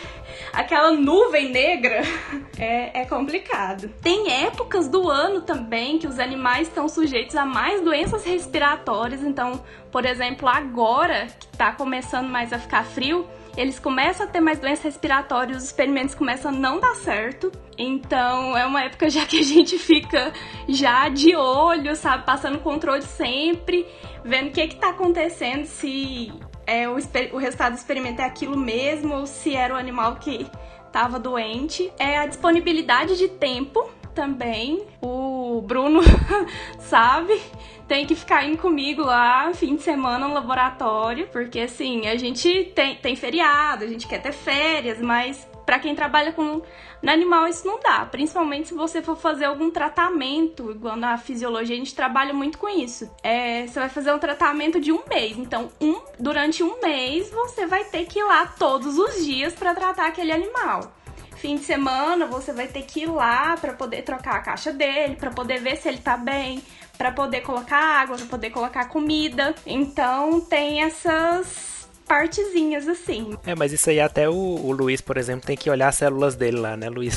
Aquela 0.50 0.92
nuvem 0.92 1.50
negra 1.50 2.00
é, 2.59 3.02
é, 3.02 3.05
complicado. 3.05 3.90
Tem 4.00 4.33
épocas 4.46 4.88
do 4.88 5.11
ano 5.11 5.42
também 5.42 5.98
que 5.98 6.07
os 6.07 6.18
animais 6.18 6.68
estão 6.68 6.88
sujeitos 6.88 7.37
a 7.37 7.44
mais 7.44 7.83
doenças 7.83 8.24
respiratórias. 8.24 9.22
Então, 9.22 9.62
por 9.92 10.07
exemplo, 10.07 10.48
agora 10.48 11.26
que 11.38 11.48
tá 11.48 11.72
começando 11.72 12.29
mais 12.29 12.50
a 12.50 12.59
ficar 12.59 12.85
frio, 12.87 13.26
eles 13.56 13.78
começam 13.78 14.26
a 14.26 14.28
ter 14.28 14.40
mais 14.40 14.58
doenças 14.58 14.84
respiratórias, 14.84 15.58
os 15.58 15.64
experimentos 15.64 16.14
começam 16.14 16.50
a 16.50 16.54
não 16.54 16.78
dar 16.78 16.94
certo. 16.94 17.50
Então 17.78 18.56
é 18.56 18.66
uma 18.66 18.84
época 18.84 19.08
já 19.10 19.24
que 19.24 19.38
a 19.38 19.42
gente 19.42 19.78
fica 19.78 20.32
já 20.68 21.08
de 21.08 21.34
olho, 21.34 21.94
sabe, 21.96 22.24
passando 22.24 22.58
controle 22.58 23.02
sempre, 23.02 23.86
vendo 24.24 24.48
o 24.48 24.50
que 24.52 24.68
que 24.68 24.76
tá 24.76 24.90
acontecendo, 24.90 25.64
se 25.64 26.32
é, 26.66 26.88
o, 26.88 26.96
o 27.32 27.38
resultado 27.38 27.72
do 27.72 27.78
experimento 27.78 28.20
é 28.20 28.24
aquilo 28.24 28.56
mesmo 28.56 29.14
ou 29.14 29.26
se 29.26 29.54
era 29.54 29.74
o 29.74 29.76
animal 29.76 30.16
que 30.16 30.46
estava 30.86 31.18
doente. 31.18 31.92
É 31.98 32.18
a 32.18 32.26
disponibilidade 32.26 33.16
de 33.16 33.28
tempo 33.28 33.88
também. 34.14 34.84
O 35.00 35.62
Bruno 35.62 36.00
sabe 36.80 37.40
tem 37.87 38.07
que 38.07 38.14
ficar 38.14 38.44
indo 38.44 38.59
comigo 38.59 39.03
lá 39.03 39.53
fim 39.55 39.77
de 39.77 39.83
semana 39.83 40.27
no 40.27 40.35
laboratório, 40.35 41.29
porque 41.29 41.61
assim, 41.61 42.07
a 42.07 42.16
gente 42.16 42.72
tem, 42.75 42.96
tem 42.96 43.14
feriado, 43.16 43.85
a 43.85 43.87
gente 43.87 44.07
quer 44.07 44.20
ter 44.20 44.33
férias, 44.33 45.01
mas 45.01 45.46
para 45.64 45.79
quem 45.79 45.94
trabalha 45.94 46.33
com 46.33 46.62
no 47.03 47.11
animal 47.11 47.46
isso 47.46 47.66
não 47.66 47.79
dá, 47.79 48.07
principalmente 48.07 48.68
se 48.68 48.75
você 48.75 49.03
for 49.03 49.16
fazer 49.16 49.44
algum 49.44 49.70
tratamento, 49.70 50.70
igual 50.70 50.96
na 50.96 51.18
fisiologia 51.18 51.77
a 51.77 51.79
gente 51.79 51.94
trabalha 51.94 52.33
muito 52.33 52.59
com 52.59 52.68
isso. 52.68 53.11
É, 53.22 53.66
você 53.66 53.79
vai 53.79 53.88
fazer 53.88 54.12
um 54.12 54.18
tratamento 54.18 54.81
de 54.81 54.90
um 54.90 55.03
mês, 55.09 55.37
então 55.37 55.70
um, 55.81 56.01
durante 56.18 56.62
um 56.62 56.81
mês 56.81 57.31
você 57.31 57.66
vai 57.66 57.85
ter 57.85 58.07
que 58.07 58.18
ir 58.18 58.25
lá 58.25 58.46
todos 58.59 58.99
os 58.99 59.25
dias 59.25 59.55
para 59.55 59.75
tratar 59.75 60.07
aquele 60.07 60.33
animal. 60.33 60.92
Fim 61.37 61.57
de 61.57 61.64
semana 61.64 62.27
você 62.27 62.53
vai 62.53 62.66
ter 62.66 62.83
que 62.83 63.03
ir 63.03 63.11
lá 63.11 63.57
para 63.59 63.75
poder 63.75 64.03
trocar 64.03 64.37
a 64.37 64.40
caixa 64.40 64.72
dele, 64.72 65.16
para 65.16 65.31
poder 65.31 65.61
ver 65.61 65.77
se 65.77 65.87
ele 65.87 65.99
tá 65.99 66.16
bem, 66.16 66.62
para 66.96 67.12
poder 67.12 67.40
colocar 67.42 67.76
água, 67.76 68.16
para 68.16 68.26
poder 68.26 68.50
colocar 68.50 68.88
comida. 68.88 69.54
Então 69.66 70.40
tem 70.40 70.82
essas 70.82 71.88
partezinhas 72.06 72.87
assim. 72.88 73.37
É, 73.46 73.54
mas 73.54 73.72
isso 73.72 73.90
aí 73.90 74.00
até 74.00 74.28
o, 74.28 74.35
o 74.35 74.72
Luiz, 74.72 75.00
por 75.00 75.16
exemplo, 75.16 75.46
tem 75.46 75.56
que 75.56 75.68
olhar 75.68 75.88
as 75.88 75.96
células 75.96 76.35
dele 76.35 76.59
lá, 76.59 76.76
né, 76.76 76.88
Luiz? 76.88 77.16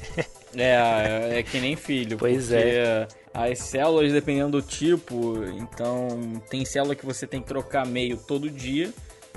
é, 0.54 1.38
é 1.38 1.42
que 1.42 1.60
nem 1.60 1.76
filho. 1.76 2.16
Pois 2.18 2.52
é. 2.52 3.06
As 3.32 3.58
células, 3.58 4.12
dependendo 4.12 4.60
do 4.60 4.62
tipo, 4.62 5.44
então 5.58 6.40
tem 6.48 6.64
célula 6.64 6.94
que 6.94 7.04
você 7.04 7.26
tem 7.26 7.40
que 7.40 7.48
trocar 7.48 7.84
meio 7.84 8.16
todo 8.16 8.48
dia 8.48 8.92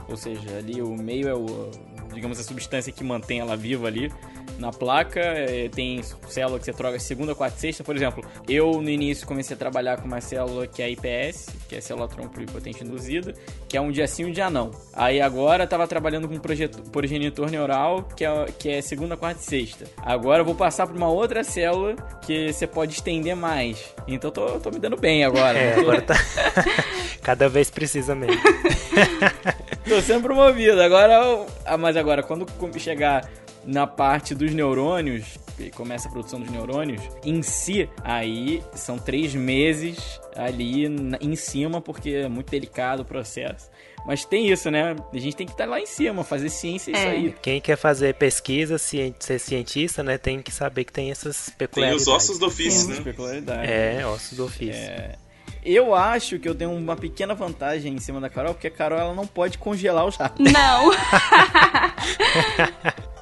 ou 0.08 0.16
seja, 0.16 0.58
ali 0.58 0.82
o 0.82 0.96
meio 0.96 1.28
é 1.28 1.34
o, 1.34 1.70
digamos, 2.14 2.40
a 2.40 2.44
substância 2.44 2.92
que 2.92 3.04
mantém 3.04 3.40
ela 3.40 3.58
viva 3.58 3.88
ali 3.88 4.12
na 4.60 4.72
placa. 4.72 5.20
É, 5.20 5.70
tem 5.70 6.02
célula 6.28 6.60
que 6.60 6.66
você 6.66 6.74
troca 6.74 7.00
segunda, 7.00 7.36
quarta, 7.36 7.58
sexta. 7.58 7.84
Por 7.84 7.96
exemplo, 7.96 8.24
eu 8.48 8.82
no 8.82 8.90
início 8.90 9.28
comecei 9.28 9.56
a 9.56 9.58
trabalhar 9.58 9.98
com 9.98 10.08
uma 10.08 10.22
célula 10.22 10.68
que 10.68 10.82
é 10.82 10.86
a 10.86 10.90
IPS, 10.90 11.50
que 11.68 11.76
é 11.76 11.78
a 11.80 11.82
célula 11.82 12.08
pluripotente 12.08 12.84
induzida, 12.84 13.34
que 13.68 13.78
é 13.78 13.82
um 13.82 13.92
dia 13.92 14.08
sim, 14.08 14.26
um 14.26 14.32
dia 14.32 14.50
não. 14.50 14.72
Aí 14.94 15.22
agora 15.22 15.64
estava 15.64 15.88
trabalhando 15.88 16.28
com 16.28 16.36
um 16.36 16.90
progenitor 16.92 17.50
neural, 17.50 18.04
que 18.16 18.26
é, 18.26 18.46
que 18.58 18.70
é 18.70 18.82
segunda, 18.82 19.16
quarta 19.16 19.42
e 19.42 19.44
sexta. 19.44 19.86
Agora 19.98 20.42
eu 20.42 20.46
vou 20.46 20.56
passar 20.56 20.88
para 20.88 20.96
uma 20.96 21.10
outra 21.10 21.44
célula 21.44 21.96
que 22.26 22.52
você 22.52 22.68
pode 22.68 22.94
estender 22.94 23.36
mais. 23.36 23.94
Então 24.08 24.32
tô, 24.32 24.60
tô 24.60 24.72
me 24.72 24.80
dando 24.80 24.98
bem 24.98 25.24
agora. 25.24 25.58
É, 25.58 25.76
agora 25.80 26.02
tá. 26.02 26.16
Cada 27.22 27.50
vez 27.50 27.70
precisa 27.70 28.16
mesmo. 28.16 28.42
Tô 29.88 30.02
sendo 30.02 30.24
promovido. 30.24 30.82
Agora, 30.82 31.46
ah, 31.66 31.78
mas 31.78 31.96
agora, 31.96 32.22
quando 32.22 32.46
chegar 32.80 33.28
na 33.68 33.86
parte 33.86 34.34
dos 34.34 34.54
neurônios, 34.54 35.38
e 35.60 35.70
começa 35.70 36.08
a 36.08 36.12
produção 36.12 36.40
dos 36.40 36.50
neurônios, 36.50 37.02
em 37.24 37.42
si, 37.42 37.90
aí 38.02 38.64
são 38.74 38.98
três 38.98 39.36
meses 39.36 40.22
ali 40.34 40.86
em 41.20 41.36
cima, 41.36 41.82
porque 41.82 42.12
é 42.12 42.30
muito 42.30 42.50
delicado 42.50 43.02
o 43.02 43.06
processo. 43.06 43.70
Mas 44.06 44.24
tem 44.24 44.50
isso, 44.50 44.72
né? 44.72 44.96
A 45.14 45.18
gente 45.18 45.36
tem 45.36 45.46
que 45.46 45.52
estar 45.52 45.66
lá 45.66 45.82
em 45.82 45.86
cima, 45.86 46.24
fazer 46.24 46.50
ciência, 46.50 46.92
é 46.92 46.98
isso 46.98 47.08
aí. 47.08 47.36
Quem 47.42 47.60
quer 47.60 47.76
fazer 47.76 48.14
pesquisa, 48.14 48.78
ser 48.78 49.14
cientista, 49.38 50.02
né, 50.02 50.18
tem 50.18 50.42
que 50.42 50.52
saber 50.52 50.86
que 50.86 50.94
tem 50.94 51.12
essas 51.12 51.50
peculiaridades. 51.50 52.06
Tem 52.06 52.14
os 52.14 52.24
ossos 52.24 52.40
do 52.40 52.46
ofício, 52.46 52.88
né? 52.88 53.02
Peculiaridades. 53.02 53.70
É, 53.70 54.08
ossos 54.08 54.38
do 54.38 54.46
ofício. 54.46 54.82
É... 54.82 55.16
Eu 55.66 55.94
acho 55.94 56.40
que 56.40 56.48
eu 56.48 56.56
tenho 56.56 56.72
uma 56.72 56.96
pequena 56.96 57.36
vantagem 57.36 57.94
em 57.94 58.00
cima 58.00 58.22
da 58.22 58.30
Carol, 58.30 58.54
porque 58.54 58.68
a 58.68 58.72
Carol 58.72 58.98
ela 58.98 59.14
não 59.14 59.28
pode 59.28 59.58
congelar 59.58 60.06
os 60.06 60.16
ratos. 60.16 60.50
Não. 60.50 60.92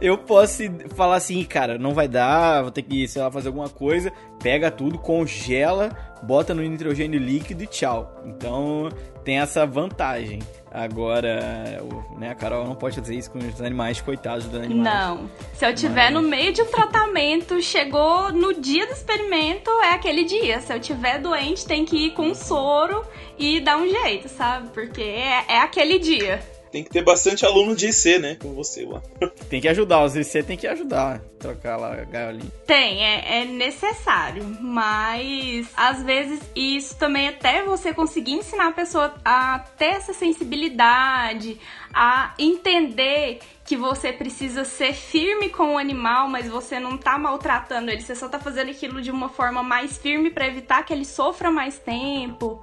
eu 0.00 0.16
posso 0.16 0.62
falar 0.94 1.16
assim, 1.16 1.44
cara, 1.44 1.78
não 1.78 1.92
vai 1.92 2.08
dar, 2.08 2.62
vou 2.62 2.70
ter 2.70 2.82
que, 2.82 3.06
sei 3.06 3.22
lá, 3.22 3.30
fazer 3.30 3.48
alguma 3.48 3.68
coisa, 3.68 4.12
pega 4.42 4.70
tudo, 4.70 4.98
congela, 4.98 5.90
bota 6.22 6.54
no 6.54 6.62
nitrogênio 6.62 7.20
líquido 7.20 7.64
e 7.64 7.66
tchau. 7.66 8.22
Então 8.24 8.88
tem 9.24 9.38
essa 9.38 9.66
vantagem. 9.66 10.40
Agora, 10.72 11.82
né, 12.16 12.30
a 12.30 12.34
Carol 12.34 12.64
não 12.64 12.76
pode 12.76 12.94
fazer 12.94 13.16
isso 13.16 13.30
com 13.30 13.38
os 13.38 13.60
animais, 13.60 14.00
coitados 14.00 14.46
dos 14.46 14.60
animais. 14.60 14.94
Não. 14.94 15.28
Se 15.54 15.66
eu 15.66 15.74
tiver 15.74 16.12
Mas... 16.12 16.14
no 16.14 16.22
meio 16.22 16.52
de 16.52 16.62
um 16.62 16.66
tratamento, 16.66 17.60
chegou 17.60 18.32
no 18.32 18.54
dia 18.54 18.86
do 18.86 18.92
experimento, 18.92 19.68
é 19.82 19.94
aquele 19.94 20.24
dia. 20.24 20.60
Se 20.60 20.72
eu 20.72 20.80
tiver 20.80 21.18
doente, 21.18 21.66
tem 21.66 21.84
que 21.84 22.06
ir 22.06 22.10
com 22.12 22.28
um 22.28 22.34
soro 22.34 23.04
e 23.36 23.60
dar 23.60 23.78
um 23.78 23.88
jeito, 23.88 24.28
sabe? 24.28 24.70
Porque 24.70 25.02
é, 25.02 25.44
é 25.48 25.58
aquele 25.58 25.98
dia. 25.98 26.40
Tem 26.70 26.84
que 26.84 26.90
ter 26.90 27.02
bastante 27.02 27.44
aluno 27.44 27.74
de 27.74 27.88
IC, 27.88 28.18
né? 28.18 28.36
Com 28.40 28.54
você 28.54 28.84
lá. 28.84 29.02
tem 29.50 29.60
que 29.60 29.68
ajudar, 29.68 30.04
os 30.04 30.14
IC 30.14 30.44
tem 30.44 30.56
que 30.56 30.66
ajudar. 30.66 31.20
Trocar 31.38 31.76
lá 31.76 31.92
a 31.92 32.04
gaiolinha. 32.04 32.52
Tem, 32.66 33.04
é, 33.04 33.40
é, 33.40 33.44
necessário. 33.44 34.44
Mas 34.60 35.68
às 35.76 36.02
vezes 36.02 36.40
isso 36.54 36.96
também 36.96 37.28
até 37.28 37.64
você 37.64 37.92
conseguir 37.92 38.32
ensinar 38.32 38.68
a 38.68 38.72
pessoa 38.72 39.14
a 39.24 39.58
ter 39.76 39.86
essa 39.96 40.12
sensibilidade, 40.12 41.58
a 41.92 42.34
entender 42.38 43.40
que 43.64 43.76
você 43.76 44.12
precisa 44.12 44.64
ser 44.64 44.92
firme 44.94 45.48
com 45.48 45.74
o 45.74 45.78
animal, 45.78 46.28
mas 46.28 46.48
você 46.48 46.78
não 46.78 46.96
tá 46.96 47.18
maltratando 47.18 47.90
ele, 47.90 48.00
você 48.00 48.14
só 48.14 48.28
tá 48.28 48.38
fazendo 48.38 48.70
aquilo 48.70 49.00
de 49.00 49.10
uma 49.10 49.28
forma 49.28 49.62
mais 49.62 49.98
firme 49.98 50.30
para 50.30 50.46
evitar 50.46 50.84
que 50.84 50.92
ele 50.92 51.04
sofra 51.04 51.50
mais 51.50 51.78
tempo, 51.78 52.62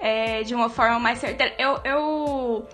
é, 0.00 0.42
de 0.42 0.54
uma 0.54 0.68
forma 0.68 0.98
mais 0.98 1.18
certeira. 1.18 1.54
Eu, 1.58 1.78
eu 1.84 2.66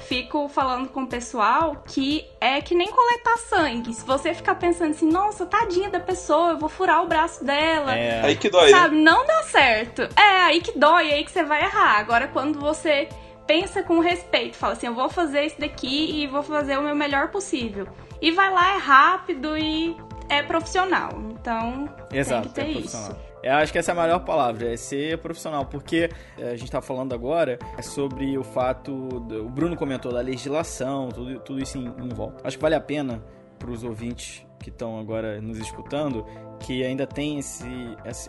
fico 0.00 0.48
falando 0.48 0.88
com 0.88 1.02
o 1.02 1.06
pessoal 1.06 1.82
que 1.86 2.26
é 2.40 2.60
que 2.60 2.74
nem 2.74 2.90
coletar 2.90 3.36
sangue. 3.38 3.94
Se 3.94 4.04
você 4.04 4.34
ficar 4.34 4.54
pensando 4.56 4.90
assim, 4.90 5.08
nossa, 5.08 5.46
tadinha 5.46 5.88
da 5.88 6.00
pessoa, 6.00 6.50
eu 6.50 6.58
vou 6.58 6.68
furar 6.68 7.02
o 7.02 7.06
braço 7.06 7.44
dela. 7.44 7.96
É. 7.96 8.20
Aí 8.24 8.36
que 8.36 8.50
dói. 8.50 8.70
Sabe, 8.70 8.96
né? 8.96 9.02
não 9.02 9.26
dá 9.26 9.42
certo. 9.44 10.02
É 10.16 10.42
aí 10.42 10.60
que 10.60 10.78
dói, 10.78 11.12
aí 11.12 11.24
que 11.24 11.30
você 11.30 11.44
vai 11.44 11.62
errar. 11.62 11.98
Agora, 11.98 12.26
quando 12.28 12.58
você 12.58 13.08
pensa 13.46 13.82
com 13.82 14.00
respeito, 14.00 14.56
fala 14.56 14.72
assim: 14.72 14.86
eu 14.86 14.94
vou 14.94 15.08
fazer 15.08 15.44
isso 15.44 15.60
daqui 15.60 16.22
e 16.22 16.26
vou 16.26 16.42
fazer 16.42 16.78
o 16.78 16.82
meu 16.82 16.94
melhor 16.94 17.28
possível. 17.28 17.86
E 18.20 18.30
vai 18.30 18.50
lá, 18.50 18.74
é 18.74 18.78
rápido 18.78 19.56
e 19.56 19.96
é 20.28 20.42
profissional. 20.42 21.10
Então, 21.30 21.88
Exato, 22.12 22.48
tem 22.50 22.66
que 22.66 22.72
ter 22.72 22.78
é 22.78 22.80
isso. 22.80 23.16
Eu 23.42 23.54
acho 23.54 23.72
que 23.72 23.78
essa 23.78 23.92
é 23.92 23.96
a 23.96 24.02
melhor 24.02 24.20
palavra, 24.20 24.72
é 24.72 24.76
ser 24.76 25.16
profissional, 25.18 25.64
porque 25.64 26.10
é, 26.38 26.50
a 26.50 26.56
gente 26.56 26.70
tá 26.70 26.80
falando 26.82 27.14
agora 27.14 27.58
sobre 27.82 28.36
o 28.36 28.44
fato, 28.44 28.92
do- 29.20 29.46
o 29.46 29.48
Bruno 29.48 29.76
comentou 29.76 30.12
da 30.12 30.20
legislação, 30.20 31.08
tudo, 31.08 31.38
tudo 31.40 31.62
isso 31.62 31.78
volta. 32.14 32.46
Acho 32.46 32.56
que 32.58 32.62
vale 32.62 32.74
a 32.74 32.80
pena 32.80 33.22
para 33.58 33.70
os 33.70 33.82
ouvintes 33.82 34.44
que 34.58 34.68
estão 34.68 34.98
agora 35.00 35.40
nos 35.40 35.58
escutando, 35.58 36.24
que 36.60 36.84
ainda 36.84 37.06
tem 37.06 37.38
esse 37.38 37.66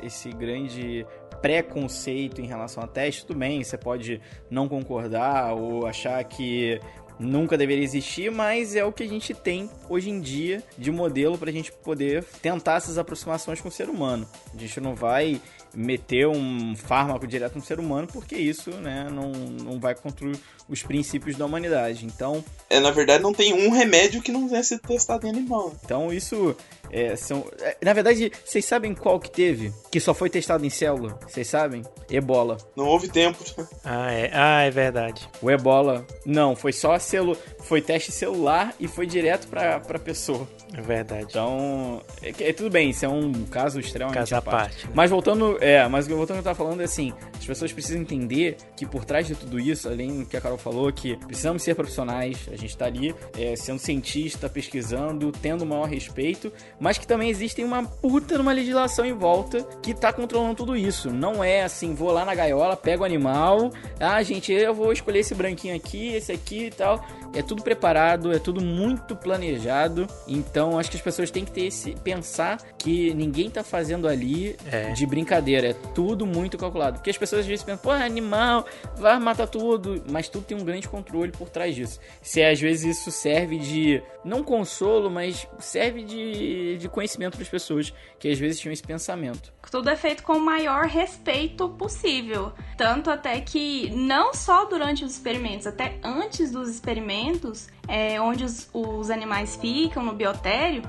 esse 0.02 0.30
grande 0.32 1.06
preconceito 1.42 2.40
em 2.40 2.46
relação 2.46 2.82
a 2.84 2.88
teste, 2.88 3.26
tudo 3.26 3.40
bem, 3.40 3.62
você 3.64 3.78
pode 3.78 4.22
não 4.50 4.68
concordar 4.70 5.54
ou 5.54 5.86
achar 5.86 6.24
que 6.24 6.80
nunca 7.20 7.58
deveria 7.58 7.84
existir, 7.84 8.32
mas 8.32 8.76
é 8.76 8.84
o 8.84 8.92
que 8.92 9.04
a 9.04 9.08
gente 9.08 9.34
tem 9.34 9.70
hoje 9.90 10.10
em 10.10 10.20
dia 10.20 10.64
de 10.78 10.92
modelo 10.92 11.38
para 11.38 11.50
a 11.50 11.54
gente 11.54 11.72
poder 11.72 12.24
tentar 12.42 12.76
essas 12.78 12.98
aproximações 12.98 13.62
com 13.62 13.70
o 13.70 13.72
ser 13.72 13.90
humano. 13.90 14.28
A 14.54 14.58
gente 14.58 14.80
não 14.80 14.96
vai 14.96 15.40
meter 15.74 16.28
um 16.28 16.76
fármaco 16.76 17.26
direto 17.26 17.56
no 17.56 17.64
ser 17.64 17.80
humano, 17.80 18.08
porque 18.12 18.36
isso 18.36 18.72
né, 18.72 19.08
não, 19.10 19.32
não 19.32 19.80
vai 19.80 19.96
contra 19.96 20.30
os 20.68 20.84
princípios 20.84 21.38
da 21.38 21.46
humanidade. 21.46 22.06
Então, 22.06 22.44
É, 22.70 22.80
na 22.80 22.92
verdade, 22.92 23.24
não 23.24 23.34
tem 23.34 23.54
um 23.54 23.70
remédio 23.72 24.22
que 24.22 24.32
não 24.32 24.48
tenha 24.48 24.64
sido 24.64 24.82
testado 24.82 25.26
em 25.26 25.30
animal. 25.30 25.74
então 25.84 26.12
isso 26.12 26.56
é, 26.92 27.16
são. 27.16 27.46
é, 27.62 27.78
na 27.84 27.94
verdade, 27.94 28.32
vocês 28.44 28.66
sabem 28.66 28.94
qual 28.94 29.20
que 29.20 29.32
teve? 29.32 29.74
Que 29.90 30.00
só 30.00 30.14
foi 30.14 30.30
testado 30.30 30.66
em 30.66 30.70
célula? 30.70 31.18
Vocês 31.28 31.48
sabem? 31.48 31.84
Ebola. 32.10 32.58
Não 32.76 32.86
houve 32.86 33.08
tempo. 33.08 33.40
Ah, 33.84 34.12
é, 34.12 34.30
ah, 34.34 34.62
é 34.62 34.70
verdade. 34.70 35.28
O 35.42 35.50
ebola, 35.50 36.06
não, 36.26 36.56
foi 36.56 36.74
só 36.74 37.00
celu... 37.00 37.38
foi 37.60 37.82
teste 37.82 38.12
celular 38.12 38.76
e 38.80 38.88
foi 38.88 39.08
direto 39.08 39.48
pra, 39.48 39.80
pra 39.80 39.98
pessoa. 39.98 40.48
É 40.74 40.82
verdade. 40.82 41.26
Então, 41.30 42.02
é, 42.22 42.50
é 42.50 42.54
tudo 42.54 42.70
bem, 42.70 42.92
isso 42.92 43.06
é 43.06 43.10
um 43.10 43.32
caso 43.46 43.80
extremamente 43.80 44.18
Caso 44.18 44.36
à 44.36 44.42
parte, 44.42 44.86
né? 44.86 44.92
Mas 44.96 45.10
voltando, 45.10 45.58
é, 45.62 45.86
mas 45.88 46.08
voltando 46.08 46.38
ao 46.38 46.44
que 46.44 46.50
eu 46.50 46.56
tava 46.56 46.56
falando 46.56 46.82
é 46.82 46.86
assim, 46.86 47.14
as 47.38 47.46
pessoas 47.46 47.74
precisam 47.74 48.02
entender 48.02 48.56
que 48.76 48.86
por 48.86 49.04
trás 49.04 49.28
de 49.28 49.36
tudo 49.36 49.60
isso, 49.60 49.90
além 49.90 50.20
do 50.20 50.26
que 50.26 50.38
a 50.38 50.42
Carol 50.42 50.58
falou, 50.58 50.92
que 50.92 51.18
precisamos 51.18 51.62
ser 51.62 51.76
profissionais, 51.76 52.38
a 52.52 52.56
gente 52.56 52.78
tá 52.78 52.86
ali 52.86 53.14
é, 53.38 53.56
sendo 53.56 53.80
cientista, 53.80 54.50
pesquisando, 54.50 55.32
tendo 55.32 55.64
o 55.64 55.66
maior 55.66 55.88
respeito, 55.88 56.52
mas 56.80 56.98
que 56.98 57.06
também 57.06 57.30
existe 57.30 57.64
uma 57.64 57.84
puta 57.84 58.38
numa 58.38 58.54
legislação 58.54 59.06
em 59.06 59.14
volta 59.14 59.64
que 59.82 59.94
tá 59.94 60.14
controlando 60.14 60.56
tudo 60.56 60.76
isso. 60.76 61.10
Não 61.10 61.44
é 61.44 61.64
assim, 61.64 61.94
vou 61.94 62.12
lá 62.12 62.24
na 62.24 62.34
gaiola, 62.34 62.78
pego 62.78 63.04
o 63.04 63.06
animal, 63.06 63.72
ah, 64.00 64.22
gente, 64.24 64.54
eu 64.54 64.74
vou 64.74 64.94
escolher 64.94 65.20
esse 65.20 65.36
branquinho 65.36 65.76
aqui, 65.76 66.14
esse 66.14 66.32
aqui 66.32 66.66
e 66.66 66.72
tal. 66.72 67.06
É 67.34 67.42
tudo 67.42 67.64
preparado, 67.64 68.32
é 68.32 68.40
tudo 68.40 68.62
muito 68.62 69.16
planejado. 69.16 70.08
Então 70.28 70.78
acho 70.78 70.90
que 70.92 70.98
as 70.98 71.04
pessoas 71.04 71.32
têm 71.32 71.46
que 71.46 71.52
ter 71.52 71.66
esse 71.66 71.96
pensar 72.04 72.58
que 72.82 73.14
ninguém 73.14 73.50
tá 73.50 73.64
fazendo 73.64 74.08
ali 74.08 74.56
É. 74.72 74.92
de 74.94 75.06
brincadeira, 75.06 75.70
é 75.70 75.74
tudo 75.74 76.26
muito 76.26 76.58
calculado. 76.58 76.98
Porque 76.98 77.10
as 77.10 77.18
pessoas 77.18 77.42
às 77.42 77.48
vezes 77.48 77.64
pensam, 77.64 77.82
pô, 77.82 77.94
é 77.94 78.04
animal, 78.04 78.66
vai 78.98 79.20
matar 79.20 79.48
tudo, 79.48 80.04
mas 80.10 80.28
tudo 80.30 80.46
tem 80.46 80.58
um 80.58 80.64
grande 80.66 80.88
controle 80.88 81.32
por 81.32 81.50
trás 81.50 81.76
disso. 81.76 82.00
Se 82.22 82.44
às 82.44 82.60
vezes 82.60 82.98
isso 82.98 83.12
serve 83.12 83.58
de 83.58 84.02
não 84.24 84.44
consolo, 84.44 85.10
mas 85.10 85.48
serve 85.60 86.04
de, 86.04 86.78
de 86.78 86.90
conhecimento 86.90 87.34
para 87.34 87.44
as 87.44 87.50
pessoas 87.50 87.94
que 88.20 88.28
às 88.28 88.38
vezes 88.38 88.60
tinham 88.60 88.74
esse 88.74 88.84
pensamento. 88.84 89.52
Tudo 89.70 89.90
é 89.90 89.96
feito 89.96 90.24
com 90.24 90.34
o 90.34 90.40
maior 90.40 90.86
respeito 90.86 91.70
possível. 91.70 92.52
Tanto 92.78 93.10
até 93.10 93.40
que, 93.42 93.90
não 93.92 94.34
só 94.34 94.66
durante 94.66 95.04
os 95.06 95.12
experimentos, 95.12 95.66
até 95.68 95.98
antes 96.04 96.52
dos 96.52 96.70
experimentos, 96.70 97.68
é, 97.88 98.20
onde 98.22 98.44
os, 98.44 98.70
os 98.74 99.10
animais 99.10 99.56
ficam 99.56 100.04
no 100.04 100.14
biotério, 100.14 100.82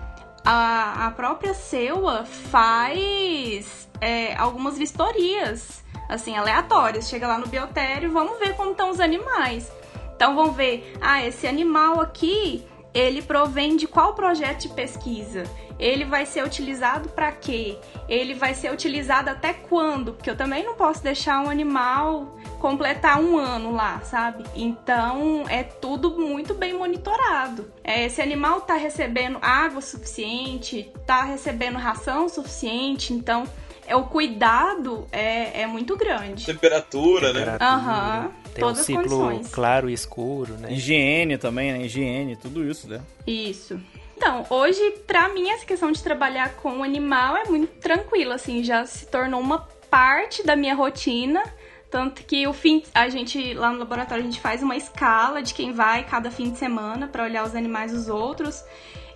a, 0.45 1.07
a 1.07 1.11
própria 1.13 1.55
CEUA 1.55 2.25
faz 2.25 3.89
é, 4.01 4.35
algumas 4.37 4.77
vistorias, 4.77 5.83
assim, 6.09 6.37
aleatórias. 6.37 7.09
Chega 7.09 7.27
lá 7.27 7.39
no 7.39 7.47
biotério, 7.47 8.11
vamos 8.11 8.39
ver 8.39 8.55
como 8.55 8.73
estão 8.73 8.91
os 8.91 9.01
animais. 9.01 9.71
Então 10.17 10.35
vão 10.35 10.53
ver, 10.53 10.97
ah, 11.01 11.25
esse 11.25 11.47
animal 11.47 12.01
aqui, 12.01 12.65
ele 12.95 13.23
provém 13.23 13.77
de 13.77 13.87
qual 13.87 14.15
projeto 14.15 14.63
de 14.63 14.69
pesquisa? 14.69 15.45
Ele 15.79 16.05
vai 16.05 16.27
ser 16.27 16.45
utilizado 16.45 17.09
para 17.09 17.33
quê? 17.33 17.77
Ele 18.09 18.35
vai 18.35 18.55
ser 18.55 18.73
utilizado 18.73 19.31
até 19.31 19.53
quando? 19.53 20.13
Porque 20.13 20.31
eu 20.31 20.37
também 20.37 20.65
não 20.65 20.75
posso 20.75 21.03
deixar 21.03 21.41
um 21.41 21.51
animal 21.51 22.37
completar 22.61 23.21
um 23.21 23.37
ano 23.37 23.73
lá, 23.73 24.01
sabe? 24.01 24.45
Então 24.55 25.45
é 25.49 25.65
tudo 25.65 26.19
muito 26.19 26.55
bem 26.55 26.75
monitorado. 26.75 27.73
É, 27.83 28.05
esse 28.05 28.23
animal 28.23 28.61
tá 28.61 28.75
recebendo 28.75 29.39
água 29.43 29.81
suficiente, 29.81 30.93
tá 31.05 31.25
recebendo 31.25 31.79
ração 31.79 32.29
suficiente, 32.29 33.13
então 33.13 33.45
é 33.87 33.97
o 33.97 34.05
cuidado 34.05 35.09
é, 35.11 35.63
é 35.63 35.67
muito 35.67 35.97
grande. 35.97 36.47
Temperatura, 36.47 37.33
né? 37.33 37.41
Temperatura, 37.41 37.71
Aham, 37.71 38.33
Tem 38.55 38.63
todas 38.63 38.81
um 38.81 38.85
ciclo 38.85 39.03
condições. 39.03 39.49
claro 39.55 39.89
e 39.89 39.93
escuro, 39.93 40.55
né? 40.55 40.73
Higiene 40.73 41.39
também, 41.39 41.73
né? 41.73 41.85
Higiene, 41.85 42.37
tudo 42.37 42.65
isso, 42.69 42.89
né? 42.89 43.01
Isso. 43.27 43.81
Então, 44.17 44.47
hoje, 44.51 44.81
pra 45.07 45.29
mim, 45.31 45.51
essa 45.51 45.65
questão 45.65 45.91
de 45.91 46.03
trabalhar 46.03 46.55
com 46.57 46.79
o 46.79 46.83
animal 46.83 47.37
é 47.37 47.45
muito 47.45 47.73
tranquila, 47.81 48.37
assim, 48.37 48.63
já 48.63 48.87
se 48.87 49.07
tornou 49.07 49.41
uma 49.41 49.67
parte 49.91 50.45
da 50.47 50.55
minha 50.55 50.75
rotina. 50.75 51.43
Tanto 51.91 52.23
que 52.25 52.47
o 52.47 52.53
fim, 52.53 52.83
a 52.95 53.09
gente 53.09 53.53
lá 53.53 53.71
no 53.71 53.79
laboratório 53.79 54.23
a 54.23 54.27
gente 54.27 54.41
faz 54.41 54.63
uma 54.63 54.77
escala 54.77 55.43
de 55.43 55.53
quem 55.53 55.73
vai 55.73 56.05
cada 56.05 56.31
fim 56.31 56.51
de 56.51 56.59
semana 56.59 57.07
pra 57.07 57.25
olhar 57.25 57.45
os 57.45 57.55
animais 57.55 57.93
dos 57.93 58.09
outros. 58.09 58.65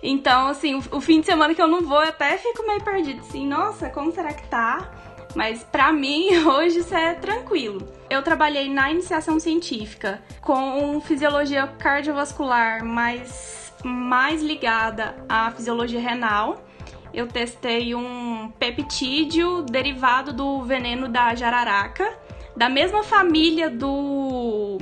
Então, 0.03 0.47
assim, 0.47 0.75
o, 0.75 0.97
o 0.97 1.01
fim 1.01 1.21
de 1.21 1.25
semana 1.25 1.55
que 1.55 1.61
eu 1.61 1.67
não 1.67 1.81
vou, 1.81 2.01
eu 2.01 2.09
até 2.09 2.37
fico 2.37 2.65
meio 2.67 2.83
perdido, 2.83 3.21
assim, 3.21 3.47
nossa, 3.47 3.89
como 3.89 4.11
será 4.11 4.33
que 4.33 4.47
tá? 4.47 4.91
Mas 5.37 5.63
pra 5.63 5.93
mim, 5.93 6.35
hoje 6.49 6.79
isso 6.79 6.95
é 6.95 7.13
tranquilo. 7.13 7.87
Eu 8.09 8.23
trabalhei 8.23 8.73
na 8.73 8.89
iniciação 8.89 9.39
científica 9.39 10.19
com 10.41 10.99
fisiologia 10.99 11.67
cardiovascular, 11.67 12.83
mas 12.83 13.71
mais 13.83 14.41
ligada 14.41 15.15
à 15.29 15.51
fisiologia 15.51 15.99
renal. 15.99 16.65
Eu 17.13 17.27
testei 17.27 17.93
um 17.93 18.51
peptídeo 18.57 19.61
derivado 19.61 20.33
do 20.33 20.63
veneno 20.63 21.07
da 21.07 21.35
jararaca, 21.35 22.17
da 22.55 22.67
mesma 22.67 23.03
família 23.03 23.69
do 23.69 24.79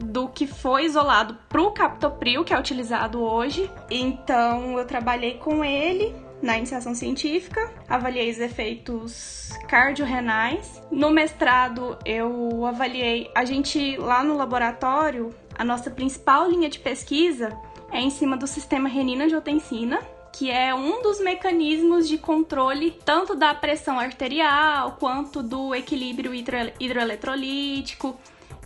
do 0.00 0.28
que 0.28 0.46
foi 0.46 0.84
isolado 0.84 1.36
pro 1.50 1.70
captopril, 1.72 2.44
que 2.44 2.54
é 2.54 2.58
utilizado 2.58 3.20
hoje. 3.20 3.70
Então, 3.90 4.78
eu 4.78 4.86
trabalhei 4.86 5.34
com 5.34 5.62
ele 5.62 6.14
na 6.40 6.56
iniciação 6.56 6.94
científica, 6.94 7.72
avaliei 7.88 8.30
os 8.30 8.38
efeitos 8.38 9.50
cardiorrenais. 9.68 10.82
No 10.90 11.10
mestrado, 11.10 11.98
eu 12.04 12.64
avaliei. 12.64 13.30
A 13.34 13.44
gente, 13.44 13.96
lá 13.96 14.22
no 14.22 14.36
laboratório, 14.36 15.34
a 15.56 15.64
nossa 15.64 15.90
principal 15.90 16.48
linha 16.48 16.68
de 16.68 16.78
pesquisa 16.78 17.56
é 17.90 18.00
em 18.00 18.10
cima 18.10 18.36
do 18.36 18.46
sistema 18.46 18.88
renina-angiotensina, 18.88 20.00
que 20.32 20.50
é 20.50 20.74
um 20.74 21.02
dos 21.02 21.20
mecanismos 21.20 22.06
de 22.06 22.18
controle 22.18 22.96
tanto 23.04 23.34
da 23.34 23.52
pressão 23.54 23.98
arterial 23.98 24.96
quanto 25.00 25.42
do 25.42 25.74
equilíbrio 25.74 26.34
hidro- 26.34 26.72
hidroeletrolítico 26.78 28.16